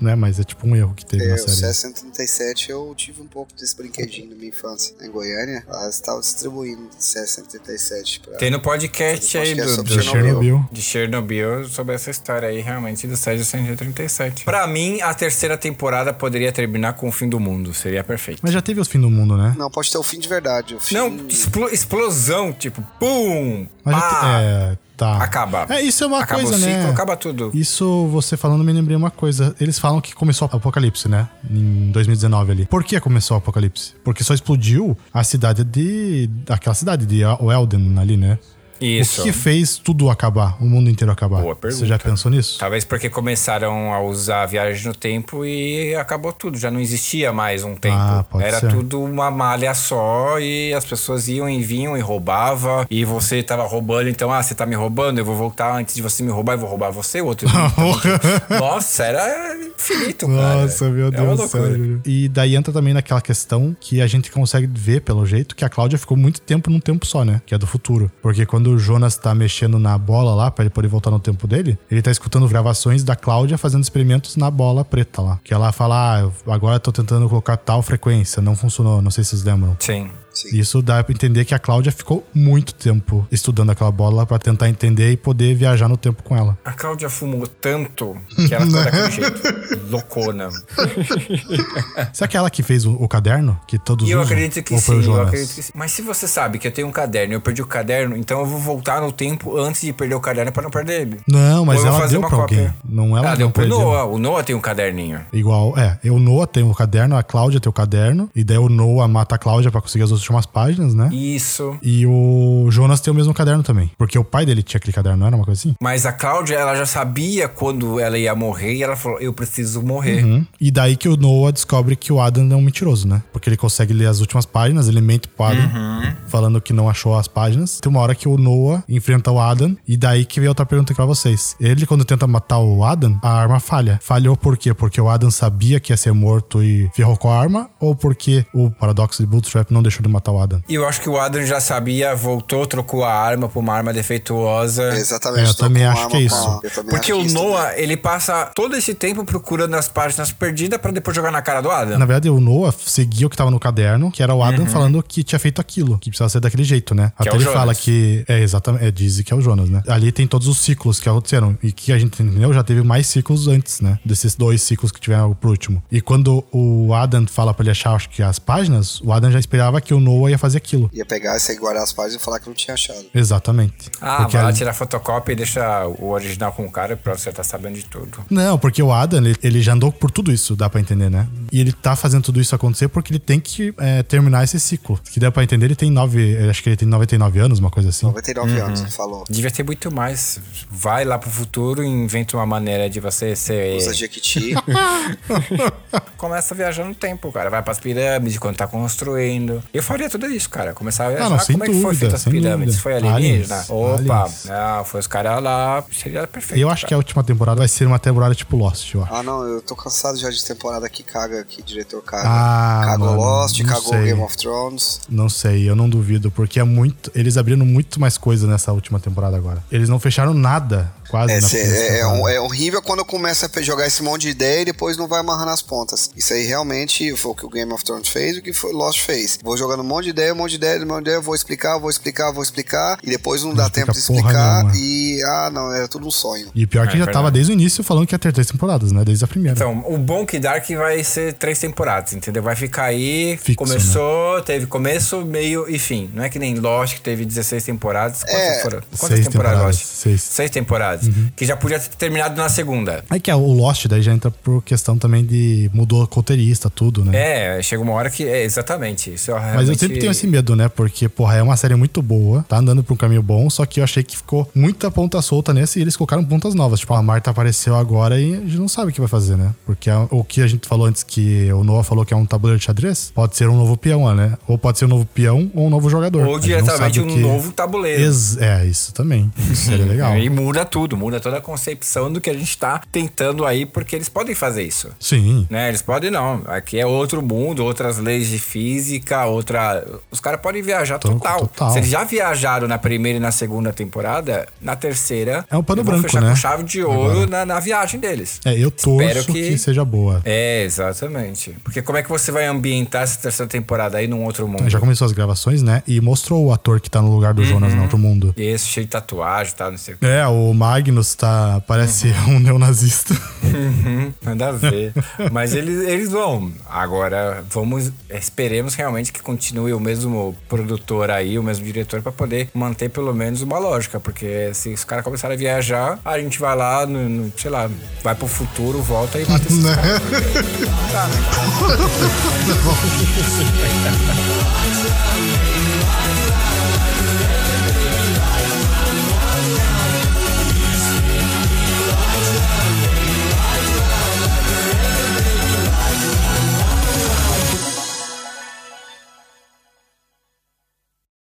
Né? 0.00 0.14
Mas 0.16 0.38
é 0.40 0.44
tipo 0.44 0.66
um 0.66 0.74
erro 0.76 0.92
que 0.94 1.04
teve 1.06 1.24
É, 1.24 1.28
na 1.28 1.34
o 1.34 1.38
série. 1.48 1.72
CS-137 1.72 2.68
eu 2.70 2.94
tive 2.96 3.22
um 3.22 3.26
pouco 3.26 3.52
desse 3.58 3.76
brinquedinho 3.76 4.30
na 4.30 4.34
minha 4.36 4.48
infância. 4.48 4.94
Em 5.00 5.10
Goiânia, 5.10 5.64
elas 5.68 5.94
estavam 5.94 6.20
distribuindo 6.20 6.88
CS-137 6.98 8.20
pra. 8.20 8.36
Tem 8.38 8.50
no 8.50 8.60
podcast 8.60 9.38
aí 9.38 9.54
do, 9.54 9.82
do 9.82 10.02
Chernobyl. 10.02 10.02
Chernobyl. 10.02 10.68
de 10.72 10.82
Chernobyl 10.82 11.68
sobre 11.68 11.94
essa 11.94 12.10
história 12.10 12.48
aí, 12.48 12.60
realmente, 12.60 13.06
do 13.06 13.16
137. 13.16 14.44
Pra 14.44 14.66
mim, 14.66 15.00
a 15.00 15.12
terceira 15.14 15.56
temporada 15.56 16.12
poderia 16.12 16.52
terminar 16.52 16.94
com 16.94 17.08
o 17.08 17.12
fim 17.12 17.28
do 17.28 17.38
mundo. 17.40 17.72
Seria 17.74 18.02
perfeito. 18.04 18.40
Mas 18.42 18.52
já 18.52 18.60
teve 18.62 18.80
os 18.80 18.88
fim 18.88 19.00
do 19.00 19.10
mundo, 19.10 19.36
né? 19.36 19.54
Não, 19.56 19.70
pode 19.70 19.90
ter 19.90 19.98
o 19.98 20.02
fim 20.02 20.18
de 20.18 20.28
verdade. 20.28 20.74
O 20.74 20.80
fim... 20.80 20.94
Não, 20.94 21.26
explo- 21.28 21.68
explosão, 21.70 22.52
tipo, 22.52 22.82
pum! 22.98 23.66
Mas 23.84 23.94
já 23.96 24.00
pá, 24.00 24.20
te- 24.20 24.26
é, 24.44 24.78
tá. 25.02 25.22
Acaba. 25.22 25.66
É, 25.68 25.82
isso 25.82 26.04
é 26.04 26.06
uma 26.06 26.20
acaba 26.20 26.40
coisa, 26.42 26.56
o 26.56 26.58
ciclo, 26.58 26.82
né? 26.84 26.90
acaba 26.90 27.16
tudo. 27.16 27.50
Isso, 27.52 28.06
você 28.06 28.36
falando, 28.36 28.62
me 28.62 28.72
lembrei 28.72 28.96
uma 28.96 29.10
coisa. 29.10 29.54
Eles 29.60 29.78
falam 29.78 30.00
que 30.00 30.14
começou 30.14 30.48
o 30.50 30.56
apocalipse, 30.56 31.08
né? 31.08 31.28
Em 31.50 31.90
2019 31.90 32.52
ali. 32.52 32.66
Por 32.66 32.84
que 32.84 32.98
começou 33.00 33.36
o 33.36 33.38
apocalipse? 33.38 33.94
Porque 34.04 34.22
só 34.22 34.34
explodiu 34.34 34.96
a 35.12 35.24
cidade 35.24 35.64
de. 35.64 36.30
aquela 36.48 36.74
cidade 36.74 37.04
de 37.04 37.22
Elden 37.22 37.98
ali, 37.98 38.16
né? 38.16 38.38
Isso. 38.82 39.20
O 39.20 39.24
que 39.24 39.32
fez 39.32 39.76
tudo 39.78 40.10
acabar, 40.10 40.56
o 40.60 40.64
mundo 40.64 40.90
inteiro 40.90 41.12
acabar? 41.12 41.40
Boa 41.40 41.54
Você 41.54 41.86
já 41.86 41.96
pergunta. 41.96 42.10
pensou 42.10 42.30
nisso? 42.30 42.58
Talvez 42.58 42.84
porque 42.84 43.08
começaram 43.08 43.92
a 43.92 44.00
usar 44.00 44.42
a 44.42 44.46
viagem 44.46 44.86
no 44.86 44.94
tempo 44.94 45.44
e 45.44 45.94
acabou 45.94 46.32
tudo. 46.32 46.58
Já 46.58 46.70
não 46.70 46.80
existia 46.80 47.32
mais 47.32 47.62
um 47.64 47.74
tempo. 47.76 47.96
Ah, 47.96 48.24
pode 48.28 48.44
Era 48.44 48.60
ser. 48.60 48.70
tudo 48.70 49.02
uma 49.02 49.30
malha 49.30 49.74
só 49.74 50.38
e 50.40 50.74
as 50.74 50.84
pessoas 50.84 51.28
iam 51.28 51.48
e 51.48 51.62
vinham 51.62 51.96
e 51.96 52.00
roubava. 52.00 52.86
E 52.90 53.04
você 53.04 53.42
tava 53.42 53.64
roubando, 53.64 54.08
então, 54.08 54.32
ah, 54.32 54.42
você 54.42 54.54
tá 54.54 54.66
me 54.66 54.74
roubando, 54.74 55.18
eu 55.18 55.24
vou 55.24 55.36
voltar 55.36 55.74
antes 55.76 55.94
de 55.94 56.02
você 56.02 56.22
me 56.22 56.30
roubar, 56.30 56.54
eu 56.54 56.58
vou 56.58 56.68
roubar 56.68 56.90
você, 56.90 57.20
o 57.20 57.26
outro. 57.26 57.48
Nossa, 58.58 59.04
era 59.04 59.56
infinito, 59.76 60.26
cara. 60.26 60.62
Nossa, 60.62 60.88
meu 60.90 61.08
É 61.08 61.10
Deus, 61.10 61.38
loucura. 61.38 61.48
sério. 61.70 62.00
E 62.04 62.28
daí 62.28 62.54
entra 62.56 62.72
também 62.72 62.94
naquela 62.94 63.20
questão 63.20 63.76
que 63.78 64.00
a 64.00 64.06
gente 64.06 64.30
consegue 64.30 64.66
ver, 64.72 65.00
pelo 65.02 65.24
jeito, 65.26 65.54
que 65.56 65.64
a 65.64 65.68
Cláudia 65.68 65.98
ficou 65.98 66.16
muito 66.16 66.40
tempo 66.40 66.70
num 66.70 66.80
tempo 66.80 67.06
só, 67.06 67.24
né? 67.24 67.40
Que 67.46 67.54
é 67.54 67.58
do 67.58 67.66
futuro. 67.66 68.10
Porque 68.22 68.44
quando 68.46 68.68
o 68.68 68.78
Jonas 68.78 69.16
tá 69.16 69.34
mexendo 69.34 69.78
na 69.78 69.96
bola 69.98 70.34
lá, 70.34 70.50
pra 70.50 70.64
ele 70.64 70.70
poder 70.70 70.88
voltar 70.88 71.10
no 71.10 71.18
tempo 71.20 71.46
dele, 71.46 71.78
ele 71.90 72.02
tá 72.02 72.10
escutando 72.10 72.48
gravações 72.48 73.02
da 73.04 73.14
Cláudia 73.16 73.58
fazendo 73.58 73.82
experimentos 73.82 74.36
na 74.36 74.50
bola 74.50 74.84
preta 74.84 75.20
lá. 75.22 75.40
Que 75.44 75.52
ela 75.54 75.72
fala, 75.72 76.22
ah, 76.24 76.30
agora 76.52 76.76
eu 76.76 76.80
tô 76.80 76.92
tentando 76.92 77.28
colocar 77.28 77.56
tal 77.56 77.82
frequência, 77.82 78.42
não 78.42 78.54
funcionou, 78.56 79.00
não 79.02 79.10
sei 79.10 79.24
se 79.24 79.30
vocês 79.30 79.42
lembram. 79.44 79.76
Sim. 79.78 80.10
Sim. 80.34 80.48
Isso 80.56 80.80
dá 80.82 81.02
pra 81.04 81.12
entender 81.12 81.44
que 81.44 81.54
a 81.54 81.58
Cláudia 81.58 81.92
ficou 81.92 82.26
muito 82.34 82.74
tempo 82.74 83.26
estudando 83.30 83.70
aquela 83.70 83.90
bola 83.90 84.24
pra 84.26 84.38
tentar 84.38 84.68
entender 84.68 85.10
e 85.12 85.16
poder 85.16 85.54
viajar 85.54 85.88
no 85.88 85.96
tempo 85.96 86.22
com 86.22 86.36
ela. 86.36 86.58
A 86.64 86.72
Cláudia 86.72 87.08
fumou 87.10 87.46
tanto 87.46 88.16
que 88.48 88.54
ela 88.54 88.64
ficou 88.66 88.84
daquele 88.84 89.10
jeito. 89.10 89.42
Loucona. 89.90 90.48
Será 92.12 92.28
que 92.28 92.36
é 92.36 92.38
ela 92.38 92.50
que 92.50 92.62
fez 92.62 92.84
o, 92.84 92.92
o 92.94 93.08
caderno? 93.08 93.58
Que 93.66 93.78
todos 93.78 94.08
eu 94.08 94.20
usam? 94.20 94.32
acredito 94.32 94.62
que 94.64 94.74
Ou 94.74 94.80
sim, 94.80 95.04
eu 95.04 95.20
acredito 95.22 95.54
que 95.54 95.62
sim. 95.62 95.72
Mas 95.74 95.92
se 95.92 96.02
você 96.02 96.26
sabe 96.28 96.58
que 96.58 96.66
eu 96.66 96.72
tenho 96.72 96.88
um 96.88 96.92
caderno 96.92 97.34
e 97.34 97.36
eu 97.36 97.40
perdi 97.40 97.62
o 97.62 97.66
caderno, 97.66 98.16
então 98.16 98.40
eu 98.40 98.46
vou 98.46 98.58
voltar 98.58 99.00
no 99.00 99.12
tempo 99.12 99.58
antes 99.58 99.82
de 99.82 99.92
perder 99.92 100.14
o 100.14 100.20
caderno 100.20 100.52
pra 100.52 100.62
não 100.62 100.70
perder 100.70 101.02
ele. 101.02 101.20
Não, 101.26 101.64
mas 101.64 101.84
ela 101.84 102.06
deu 102.06 102.20
pra 102.20 102.30
cópia. 102.30 102.58
alguém. 102.58 102.74
Não 102.84 103.16
ela 103.16 103.26
Ela 103.26 103.30
não 103.30 103.36
deu 103.36 103.50
pro 103.50 103.62
perdeu. 103.62 103.78
Noah. 103.80 104.04
O 104.04 104.18
Noah 104.18 104.42
tem 104.44 104.54
um 104.56 104.60
caderninho. 104.60 105.20
Igual, 105.32 105.74
é. 105.78 105.98
O 106.10 106.18
Noah 106.18 106.46
tem 106.46 106.62
o 106.62 106.74
caderno, 106.74 107.16
a 107.16 107.22
Cláudia 107.22 107.60
tem 107.60 107.68
o 107.70 107.72
caderno. 107.72 108.30
E 108.34 108.44
daí 108.44 108.58
o 108.58 108.68
Noah 108.68 109.08
mata 109.08 109.34
a 109.34 109.38
Cláudia 109.38 109.70
pra 109.70 109.80
conseguir 109.80 110.04
as 110.04 110.10
últimas 110.22 110.46
páginas, 110.46 110.94
né? 110.94 111.08
Isso. 111.12 111.76
E 111.82 112.06
o 112.06 112.68
Jonas 112.70 113.00
tem 113.00 113.12
o 113.12 113.16
mesmo 113.16 113.34
caderno 113.34 113.62
também. 113.62 113.90
Porque 113.98 114.18
o 114.18 114.24
pai 114.24 114.44
dele 114.46 114.62
tinha 114.62 114.78
aquele 114.78 114.92
caderno, 114.92 115.18
não 115.18 115.26
era 115.26 115.36
uma 115.36 115.44
coisa 115.44 115.60
assim? 115.60 115.74
Mas 115.80 116.06
a 116.06 116.12
Cláudia, 116.12 116.56
ela 116.56 116.74
já 116.74 116.86
sabia 116.86 117.48
quando 117.48 117.98
ela 118.00 118.18
ia 118.18 118.34
morrer 118.34 118.74
e 118.74 118.82
ela 118.82 118.96
falou: 118.96 119.18
Eu 119.20 119.32
preciso 119.32 119.82
morrer. 119.82 120.24
Uhum. 120.24 120.46
E 120.60 120.70
daí 120.70 120.96
que 120.96 121.08
o 121.08 121.16
Noah 121.16 121.52
descobre 121.52 121.96
que 121.96 122.12
o 122.12 122.20
Adam 122.20 122.48
é 122.52 122.56
um 122.56 122.60
mentiroso, 122.62 123.06
né? 123.06 123.22
Porque 123.32 123.48
ele 123.48 123.56
consegue 123.56 123.92
ler 123.92 124.06
as 124.06 124.20
últimas 124.20 124.46
páginas, 124.46 124.88
ele 124.88 125.00
mente 125.00 125.28
pro 125.28 125.44
Adam, 125.46 125.62
Uhum. 125.62 126.12
falando 126.28 126.60
que 126.60 126.72
não 126.72 126.88
achou 126.88 127.16
as 127.16 127.28
páginas. 127.28 127.78
Tem 127.80 127.90
uma 127.90 128.00
hora 128.00 128.14
que 128.14 128.28
o 128.28 128.36
Noah 128.36 128.82
enfrenta 128.88 129.30
o 129.30 129.40
Adam, 129.40 129.76
e 129.86 129.96
daí 129.96 130.24
que 130.24 130.40
vem 130.40 130.48
outra 130.48 130.64
pergunta 130.66 130.94
pra 130.94 131.04
vocês. 131.04 131.56
Ele, 131.60 131.86
quando 131.86 132.04
tenta 132.04 132.26
matar 132.26 132.58
o 132.58 132.84
Adam, 132.84 133.18
a 133.22 133.30
arma 133.32 133.60
falha. 133.60 133.98
Falhou 134.02 134.36
por 134.36 134.56
quê? 134.56 134.72
Porque 134.74 135.00
o 135.00 135.08
Adam 135.08 135.30
sabia 135.30 135.80
que 135.80 135.92
ia 135.92 135.96
ser 135.96 136.12
morto 136.12 136.62
e 136.62 136.90
ferrou 136.94 137.16
com 137.16 137.30
a 137.30 137.38
arma? 137.38 137.70
Ou 137.80 137.94
porque 137.94 138.44
o 138.54 138.70
paradoxo 138.70 139.22
de 139.22 139.28
Bootstrap 139.28 139.70
não 139.70 139.82
deixou 139.82 140.02
de 140.02 140.08
matar 140.12 140.32
o 140.32 140.40
Adam? 140.40 140.62
E 140.68 140.74
eu 140.74 140.86
acho 140.86 141.00
que 141.00 141.08
o 141.08 141.18
Adam 141.18 141.44
já 141.44 141.60
sabia, 141.60 142.14
voltou, 142.14 142.66
trocou 142.66 143.04
a 143.04 143.12
arma 143.12 143.48
por 143.48 143.60
uma 143.60 143.74
arma 143.74 143.92
defeituosa. 143.92 144.94
Exatamente. 144.96 145.46
É, 145.46 145.50
eu 145.50 145.54
também 145.54 145.84
acho 145.84 145.98
arma 146.02 146.10
que 146.10 146.16
é 146.16 146.20
isso. 146.20 146.34
a- 146.48 146.60
eu 146.62 146.70
também 146.70 146.90
Porque 146.90 147.12
o 147.12 147.20
isso 147.22 147.34
também. 147.34 147.50
Noah, 147.50 147.72
ele 147.78 147.96
passa 147.96 148.50
todo 148.54 148.76
esse 148.76 148.94
tempo 148.94 149.24
procurando 149.24 149.74
as 149.74 149.88
páginas 149.88 150.32
perdidas 150.32 150.80
pra 150.80 150.90
depois 150.90 151.14
jogar 151.16 151.30
na 151.30 151.42
cara 151.42 151.60
do 151.60 151.70
Adam. 151.70 151.98
Na 151.98 152.04
verdade, 152.04 152.28
o 152.30 152.40
Noah 152.40 152.74
seguia 152.84 153.26
o 153.26 153.30
que 153.30 153.36
tava 153.36 153.50
no 153.50 153.58
caderno, 153.60 154.10
que 154.10 154.22
era 154.22 154.34
o 154.34 154.42
Adam 154.42 154.66
falando 154.66 155.02
que 155.02 155.22
tinha 155.22 155.38
feito 155.38 155.60
aquilo, 155.60 155.98
que 155.98 156.10
precisava 156.10 156.28
ser 156.28 156.40
daquele 156.40 156.64
jeito, 156.64 156.94
né? 156.94 157.04
Uhum. 157.04 157.10
Que 157.22 157.28
Até 157.28 157.30
é 157.30 157.34
ele 157.34 157.44
Jonas. 157.44 157.58
fala 157.58 157.74
que. 157.74 158.24
É, 158.28 158.40
exatamente. 158.40 158.84
É, 158.84 158.90
diz 158.90 159.20
que 159.20 159.32
é 159.32 159.36
o 159.36 159.40
Jonas, 159.40 159.68
né? 159.68 159.82
Ali 159.88 160.10
tem 160.12 160.26
todos 160.26 160.48
os 160.48 160.58
ciclos 160.58 160.98
que 161.00 161.08
aconteceram. 161.08 161.56
E 161.62 161.72
que 161.72 161.92
a 161.92 161.98
gente 161.98 162.22
entendeu, 162.22 162.52
já 162.52 162.62
teve 162.62 162.82
mais 162.82 163.06
ciclos 163.06 163.46
antes, 163.48 163.80
né? 163.80 163.98
Desses 164.04 164.34
dois 164.34 164.62
ciclos 164.62 164.90
que 164.90 165.00
tiveram 165.00 165.32
pro 165.34 165.50
último. 165.50 165.82
E 165.90 166.00
quando 166.00 166.44
o 166.52 166.92
Adam 166.94 167.26
fala 167.26 167.52
pra 167.54 167.62
ele 167.62 167.70
achar, 167.70 167.94
acho 167.94 168.08
que 168.08 168.22
as 168.22 168.38
páginas, 168.38 169.00
o 169.02 169.12
Adam 169.12 169.30
já 169.30 169.38
esperava 169.38 169.80
que 169.80 169.94
o 169.94 170.00
Noah 170.02 170.30
ia 170.30 170.38
fazer 170.38 170.58
aquilo. 170.58 170.90
Ia 170.92 171.04
pegar, 171.06 171.36
e 171.36 171.56
guardar 171.56 171.82
as 171.82 171.92
páginas 171.92 172.20
e 172.20 172.24
falar 172.24 172.38
que 172.40 172.46
não 172.48 172.54
tinha 172.54 172.74
achado. 172.74 173.04
Exatamente. 173.14 173.90
Ah, 174.00 174.18
Porque 174.18 174.32
vai 174.36 174.42
lá 174.42 174.48
ali- 174.50 174.58
tirar 174.58 174.74
fotocópia 174.74 175.32
e 175.32 175.36
deixa 175.36 175.86
o 175.86 176.10
original 176.10 176.52
com 176.52 176.64
o 176.66 176.70
cara 176.70 176.92
e 176.94 176.96
pronto, 176.96 177.20
você 177.20 177.32
tá 177.32 177.42
sabendo 177.42 177.74
de 177.76 177.84
tudo. 177.84 178.24
Não, 178.30 178.58
porque 178.58 178.82
o 178.82 178.92
Adam, 178.92 179.20
ele, 179.24 179.36
ele 179.42 179.62
já 179.62 179.72
andou 179.72 179.90
por 179.92 180.10
tudo 180.10 180.32
isso, 180.32 180.54
dá 180.56 180.68
pra 180.68 180.80
entender, 180.80 181.10
né? 181.10 181.26
E 181.50 181.60
ele 181.60 181.72
tá 181.72 181.94
fazendo 181.96 182.22
tudo 182.24 182.40
isso 182.40 182.54
acontecer 182.54 182.88
porque 182.88 183.12
ele 183.12 183.18
tem 183.20 183.38
que 183.40 183.72
é, 183.78 184.02
terminar 184.02 184.44
esse 184.44 184.58
ciclo. 184.60 184.98
Que 185.12 185.20
dá 185.20 185.30
pra 185.30 185.42
entender, 185.42 185.66
ele 185.66 185.76
tem 185.76 185.90
nove. 185.90 186.36
Acho 186.48 186.62
que 186.62 186.68
ele 186.68 186.76
tem 186.76 186.88
99 186.88 187.38
anos, 187.38 187.58
uma 187.58 187.70
coisa 187.70 187.88
assim. 187.90 188.06
99 188.06 188.52
Uhum. 188.60 188.66
anos, 188.66 188.80
ele 188.80 188.90
falou. 188.90 189.24
Devia 189.30 189.50
ter 189.50 189.62
muito 189.62 189.90
mais. 189.92 190.40
Vai 190.70 191.04
lá 191.04 191.18
pro 191.18 191.30
futuro 191.30 191.82
e 191.82 191.86
inventa 191.86 192.36
uma 192.36 192.46
maneira 192.46 192.88
de 192.90 192.98
você 193.00 193.36
ser. 193.36 193.76
Usa 193.76 193.92
Jequiti. 193.94 194.54
Começa 196.16 196.54
a 196.54 196.56
viajar 196.56 196.84
no 196.84 196.94
tempo, 196.94 197.30
cara. 197.32 197.50
Vai 197.50 197.62
pras 197.62 197.78
pirâmides 197.78 198.38
quando 198.38 198.56
tá 198.56 198.66
construindo. 198.66 199.62
Eu 199.72 199.82
faria 199.92 200.10
tudo 200.10 200.26
isso, 200.26 200.50
cara. 200.50 200.72
Começar 200.72 201.06
a 201.06 201.08
viajar. 201.10 201.30
não, 201.30 201.38
sem 201.38 201.54
como 201.58 201.64
é 201.64 201.66
que 201.68 201.72
foi 201.74 201.82
dúvida, 201.82 201.98
feita 202.00 202.16
as 202.16 202.24
pirâmides? 202.24 202.76
dúvida. 202.76 202.82
Foi 202.82 202.94
alienígena? 202.94 203.64
Opa, 203.68 204.20
aliens. 204.22 204.44
não, 204.44 204.84
foi 204.84 205.00
os 205.00 205.06
caras 205.06 205.42
lá. 205.42 205.84
Seria 205.92 206.26
perfeito. 206.26 206.60
Eu 206.60 206.70
acho 206.70 206.86
que 206.86 206.94
a 206.94 206.96
última 206.96 207.22
temporada 207.22 207.58
vai 207.58 207.68
ser 207.68 207.86
uma 207.86 207.98
temporada 207.98 208.34
tipo 208.34 208.56
Lost, 208.56 208.94
acho. 208.96 209.14
ah, 209.14 209.22
não, 209.22 209.42
eu 209.46 209.60
tô 209.62 209.76
cansado 209.76 210.16
já 210.18 210.30
de 210.30 210.44
temporada 210.44 210.88
que 210.88 211.02
caga 211.02 211.44
que 211.44 211.62
diretor 211.62 212.02
caga. 212.02 212.24
Ah, 212.26 212.82
cagou 212.86 213.06
mano, 213.06 213.20
Lost, 213.20 213.60
não 213.60 213.66
cagou 213.66 213.82
sei. 213.90 214.04
Game 214.04 214.20
of 214.20 214.36
Thrones. 214.36 215.00
Não 215.08 215.28
sei, 215.28 215.68
eu 215.68 215.76
não 215.76 215.88
duvido, 215.88 216.30
porque 216.30 216.58
é 216.58 216.64
muito. 216.64 217.10
Eles 217.14 217.36
abriram 217.36 217.64
muito 217.64 218.00
mais 218.00 218.16
coisa 218.18 218.46
nessa 218.46 218.72
última 218.72 218.98
temporada 218.98 219.36
agora. 219.36 219.62
Eles 219.70 219.88
não 219.88 219.98
fecharam 219.98 220.34
nada, 220.34 220.92
quase. 221.12 221.32
É, 221.32 221.40
na 221.40 221.48
cê- 221.48 221.58
é, 221.58 221.98
é 222.00 222.06
um- 222.06 222.26
é 222.28 222.40
horrível 222.40 222.80
quando 222.82 223.04
começa 223.04 223.50
a 223.54 223.62
jogar 223.62 223.86
esse 223.86 224.02
monte 224.02 224.22
de 224.22 224.28
ideia 224.30 224.62
e 224.62 224.64
depois 224.64 224.96
não 224.96 225.06
vai 225.06 225.20
amarrando 225.20 225.50
as 225.50 225.60
pontas. 225.62 226.10
Isso 226.16 226.32
aí 226.32 226.44
realmente 226.46 227.14
foi 227.16 227.32
o 227.32 227.34
que 227.34 227.44
o 227.46 227.50
Game 227.50 227.70
of 227.72 227.84
Thrones 227.84 228.08
fez 228.08 228.36
e 228.36 228.38
o 228.38 228.42
que 228.42 228.52
foi 228.52 228.72
Lost 228.72 229.00
fez. 229.02 229.38
Vou 229.44 229.56
jogando 229.56 229.80
um 229.80 229.86
monte 229.86 230.04
de 230.04 230.10
ideia, 230.10 230.32
um 230.32 230.36
monte 230.36 230.50
de 230.50 230.56
ideia, 230.56 230.82
um 230.82 230.86
monte 230.86 231.04
de 231.04 231.10
ideia, 231.10 231.20
vou 231.20 231.34
explicar, 231.34 231.78
vou 231.78 231.90
explicar, 231.90 232.32
vou 232.32 232.42
explicar, 232.42 232.98
e 233.02 233.10
depois 233.10 233.44
não 233.44 233.54
dá 233.54 233.64
explica 233.64 233.86
tempo 233.86 233.92
de 233.92 233.98
explicar 233.98 234.64
nenhuma. 234.64 234.76
e. 234.76 235.22
Ah, 235.24 235.50
não, 235.52 235.72
era 235.72 235.86
tudo 235.86 236.06
um 236.06 236.10
sonho. 236.10 236.48
E 236.54 236.66
pior 236.66 236.82
que 236.86 236.94
É 236.94 236.98
já 236.98 237.04
verdade. 237.04 237.12
tava 237.18 237.30
desde 237.30 237.52
o 237.52 237.54
início 237.54 237.84
falando 237.84 238.06
que 238.06 238.14
ia 238.14 238.18
ter 238.18 238.32
três 238.32 238.46
temporadas, 238.48 238.90
né? 238.92 239.04
Desde 239.04 239.24
a 239.24 239.28
primeira. 239.28 239.54
Então, 239.56 239.84
o 239.86 239.98
bom 239.98 240.24
que 240.24 240.38
Dark 240.40 240.66
vai 240.70 241.04
ser 241.04 241.34
três 241.34 241.58
temporadas, 241.58 242.12
entendeu? 242.14 242.42
Vai 242.42 242.56
ficar 242.56 242.84
aí. 242.84 243.36
Fixo, 243.36 243.56
começou, 243.58 244.40
teve 244.42 244.66
começo, 244.66 245.24
meio 245.24 245.68
e 245.68 245.78
fim. 245.78 246.10
Não 246.14 246.24
é 246.24 246.28
que 246.28 246.38
nem 246.38 246.54
Lost, 246.54 246.94
que 246.94 247.00
teve 247.02 247.24
16 247.24 247.64
temporadas. 247.64 248.22
Quantas 248.24 248.40
É. 248.40 248.62
foram? 248.62 248.80
Quantas 248.98 249.08
Seis 249.18 249.26
temporadas, 249.26 249.58
temporadas, 249.58 249.76
Lost? 249.76 249.84
seis. 249.84 250.38
Uhum. 250.38 250.52
temporadas. 250.52 251.01
Que 251.36 251.44
já 251.46 251.56
podia 251.56 251.78
ter 251.78 251.88
terminado 251.96 252.36
na 252.40 252.48
segunda. 252.48 253.04
É 253.10 253.18
que 253.18 253.30
o 253.32 253.52
Lost 253.52 253.86
daí 253.86 254.02
já 254.02 254.12
entra 254.12 254.30
por 254.30 254.62
questão 254.62 254.96
também 254.98 255.24
de 255.24 255.70
mudou 255.72 256.08
roteirista, 256.10 256.68
tudo, 256.70 257.04
né? 257.04 257.58
É, 257.58 257.62
chega 257.62 257.82
uma 257.82 257.92
hora 257.92 258.10
que. 258.10 258.24
É, 258.24 258.44
exatamente. 258.44 259.12
Isso 259.14 259.30
é 259.30 259.34
Mas 259.34 259.42
eu 259.44 259.50
realmente- 259.52 259.78
sempre 259.80 259.98
tenho 259.98 260.12
esse 260.12 260.26
medo, 260.26 260.54
né? 260.56 260.68
Porque, 260.68 261.08
porra, 261.08 261.36
é 261.36 261.42
uma 261.42 261.56
série 261.56 261.74
muito 261.74 262.00
boa, 262.02 262.44
tá 262.48 262.58
andando 262.58 262.82
por 262.84 262.94
um 262.94 262.96
caminho 262.96 263.22
bom, 263.22 263.48
só 263.50 263.64
que 263.66 263.80
eu 263.80 263.84
achei 263.84 264.02
que 264.02 264.16
ficou 264.16 264.48
muita 264.54 264.90
ponta 264.90 265.20
solta 265.22 265.52
nesse 265.54 265.78
e 265.78 265.82
eles 265.82 265.96
colocaram 265.96 266.24
pontas 266.24 266.54
novas. 266.54 266.80
Tipo, 266.80 266.94
a 266.94 267.02
Marta 267.02 267.30
apareceu 267.30 267.74
agora 267.76 268.20
e 268.20 268.34
a 268.34 268.40
gente 268.40 268.58
não 268.58 268.68
sabe 268.68 268.90
o 268.90 268.92
que 268.94 269.00
vai 269.00 269.08
fazer, 269.08 269.36
né? 269.36 269.52
Porque 269.66 269.88
a- 269.90 270.06
o 270.10 270.22
que 270.24 270.40
a 270.42 270.46
gente 270.46 270.66
falou 270.68 270.86
antes 270.86 271.02
que 271.02 271.52
o 271.52 271.64
Noah 271.64 271.82
falou 271.84 272.04
que 272.04 272.12
é 272.14 272.16
um 272.16 272.26
tabuleiro 272.26 272.58
de 272.58 272.64
xadrez, 272.64 273.10
pode 273.14 273.36
ser 273.36 273.48
um 273.48 273.56
novo 273.56 273.76
peão, 273.76 274.14
né? 274.14 274.36
Ou 274.46 274.56
pode 274.58 274.78
ser 274.78 274.84
um 274.84 274.88
novo 274.88 275.04
peão 275.06 275.50
ou 275.54 275.66
um 275.66 275.70
novo 275.70 275.88
jogador. 275.90 276.26
Ou 276.26 276.36
A 276.36 276.40
diretamente 276.40 277.00
um 277.00 277.06
que- 277.06 277.18
novo 277.20 277.52
tabuleiro. 277.52 278.02
Ex- 278.02 278.36
é, 278.38 278.64
isso 278.66 278.92
também. 278.92 279.30
Isso 279.50 279.66
seria 279.66 279.84
legal. 279.86 280.12
E 280.22 280.28
muda 280.30 280.64
tudo, 280.64 280.91
muda 280.96 281.20
toda 281.20 281.38
a 281.38 281.40
concepção 281.40 282.12
do 282.12 282.20
que 282.20 282.30
a 282.30 282.34
gente 282.34 282.56
tá 282.58 282.80
tentando 282.90 283.44
aí, 283.46 283.64
porque 283.66 283.96
eles 283.96 284.08
podem 284.08 284.34
fazer 284.34 284.62
isso. 284.62 284.90
Sim. 285.00 285.46
Né? 285.50 285.68
Eles 285.68 285.82
podem 285.82 286.10
não. 286.10 286.42
Aqui 286.46 286.78
é 286.78 286.86
outro 286.86 287.22
mundo, 287.22 287.64
outras 287.64 287.98
leis 287.98 288.28
de 288.28 288.38
física, 288.38 289.24
outra. 289.26 289.84
Os 290.10 290.20
caras 290.20 290.40
podem 290.40 290.62
viajar 290.62 290.98
To- 290.98 291.12
total. 291.12 291.40
total. 291.40 291.70
Se 291.72 291.78
eles 291.78 291.90
já 291.90 292.04
viajaram 292.04 292.66
na 292.68 292.78
primeira 292.78 293.18
e 293.18 293.20
na 293.20 293.32
segunda 293.32 293.72
temporada, 293.72 294.46
na 294.60 294.76
terceira. 294.76 295.44
É 295.50 295.56
um 295.56 295.62
pano 295.62 295.82
branco, 295.84 296.02
fechar 296.02 296.20
né? 296.22 296.30
com 296.30 296.36
chave 296.36 296.62
de 296.64 296.82
ouro 296.82 297.26
na, 297.28 297.44
na 297.44 297.60
viagem 297.60 297.98
deles. 298.00 298.40
É, 298.44 298.56
eu 298.58 298.70
torço 298.70 299.02
Espero 299.02 299.24
que... 299.26 299.32
que- 299.50 299.58
seja 299.58 299.84
boa. 299.84 300.20
É, 300.24 300.62
exatamente. 300.64 301.54
Porque 301.64 301.82
como 301.82 301.98
é 301.98 302.02
que 302.02 302.08
você 302.08 302.30
vai 302.30 302.46
ambientar 302.46 303.02
essa 303.02 303.18
terceira 303.20 303.48
temporada 303.50 303.98
aí 303.98 304.06
num 304.06 304.24
outro 304.24 304.46
mundo? 304.48 304.68
Já 304.68 304.78
começou 304.80 305.04
as 305.06 305.12
gravações, 305.12 305.62
né? 305.62 305.82
E 305.86 306.00
mostrou 306.00 306.46
o 306.46 306.52
ator 306.52 306.80
que 306.80 306.90
tá 306.90 307.00
no 307.02 307.10
lugar 307.14 307.34
do 307.34 307.44
Jonas 307.44 307.74
no 307.74 307.82
outro 307.82 307.98
mundo. 307.98 308.34
E 308.36 308.42
esse 308.42 308.66
cheio 308.66 308.86
de 308.86 308.90
tatuagem, 308.92 309.54
tá? 309.54 309.70
Não 309.70 309.78
sei 309.78 309.94
o 309.94 309.98
que. 309.98 310.06
É, 310.06 310.26
o 310.26 310.52
Magnus 310.72 311.14
tá. 311.14 311.62
Parece 311.66 312.08
um 312.26 312.38
neonazista. 312.40 313.14
Uhum, 313.42 314.12
nada 314.22 314.48
a 314.48 314.52
ver. 314.52 314.94
Mas 315.30 315.54
eles, 315.54 315.86
eles 315.86 316.10
vão. 316.10 316.50
Agora, 316.68 317.44
vamos. 317.50 317.92
Esperemos 318.08 318.74
realmente 318.74 319.12
que 319.12 319.20
continue 319.20 319.74
o 319.74 319.80
mesmo 319.80 320.34
produtor 320.48 321.10
aí, 321.10 321.38
o 321.38 321.42
mesmo 321.42 321.64
diretor, 321.66 322.00
pra 322.00 322.10
poder 322.10 322.48
manter 322.54 322.88
pelo 322.88 323.12
menos 323.14 323.42
uma 323.42 323.58
lógica. 323.58 324.00
Porque 324.00 324.52
se 324.54 324.70
os 324.70 324.82
caras 324.82 325.04
começarem 325.04 325.34
a 325.36 325.38
viajar, 325.38 325.98
a 326.02 326.18
gente 326.18 326.38
vai 326.40 326.56
lá, 326.56 326.86
no, 326.86 327.06
no- 327.06 327.32
sei 327.36 327.50
lá, 327.50 327.68
vai 328.02 328.14
pro 328.14 328.26
futuro, 328.26 328.80
volta 328.80 329.18
e 329.20 329.26
mata 329.28 329.44
esses 329.46 329.62
caras. 329.64 330.02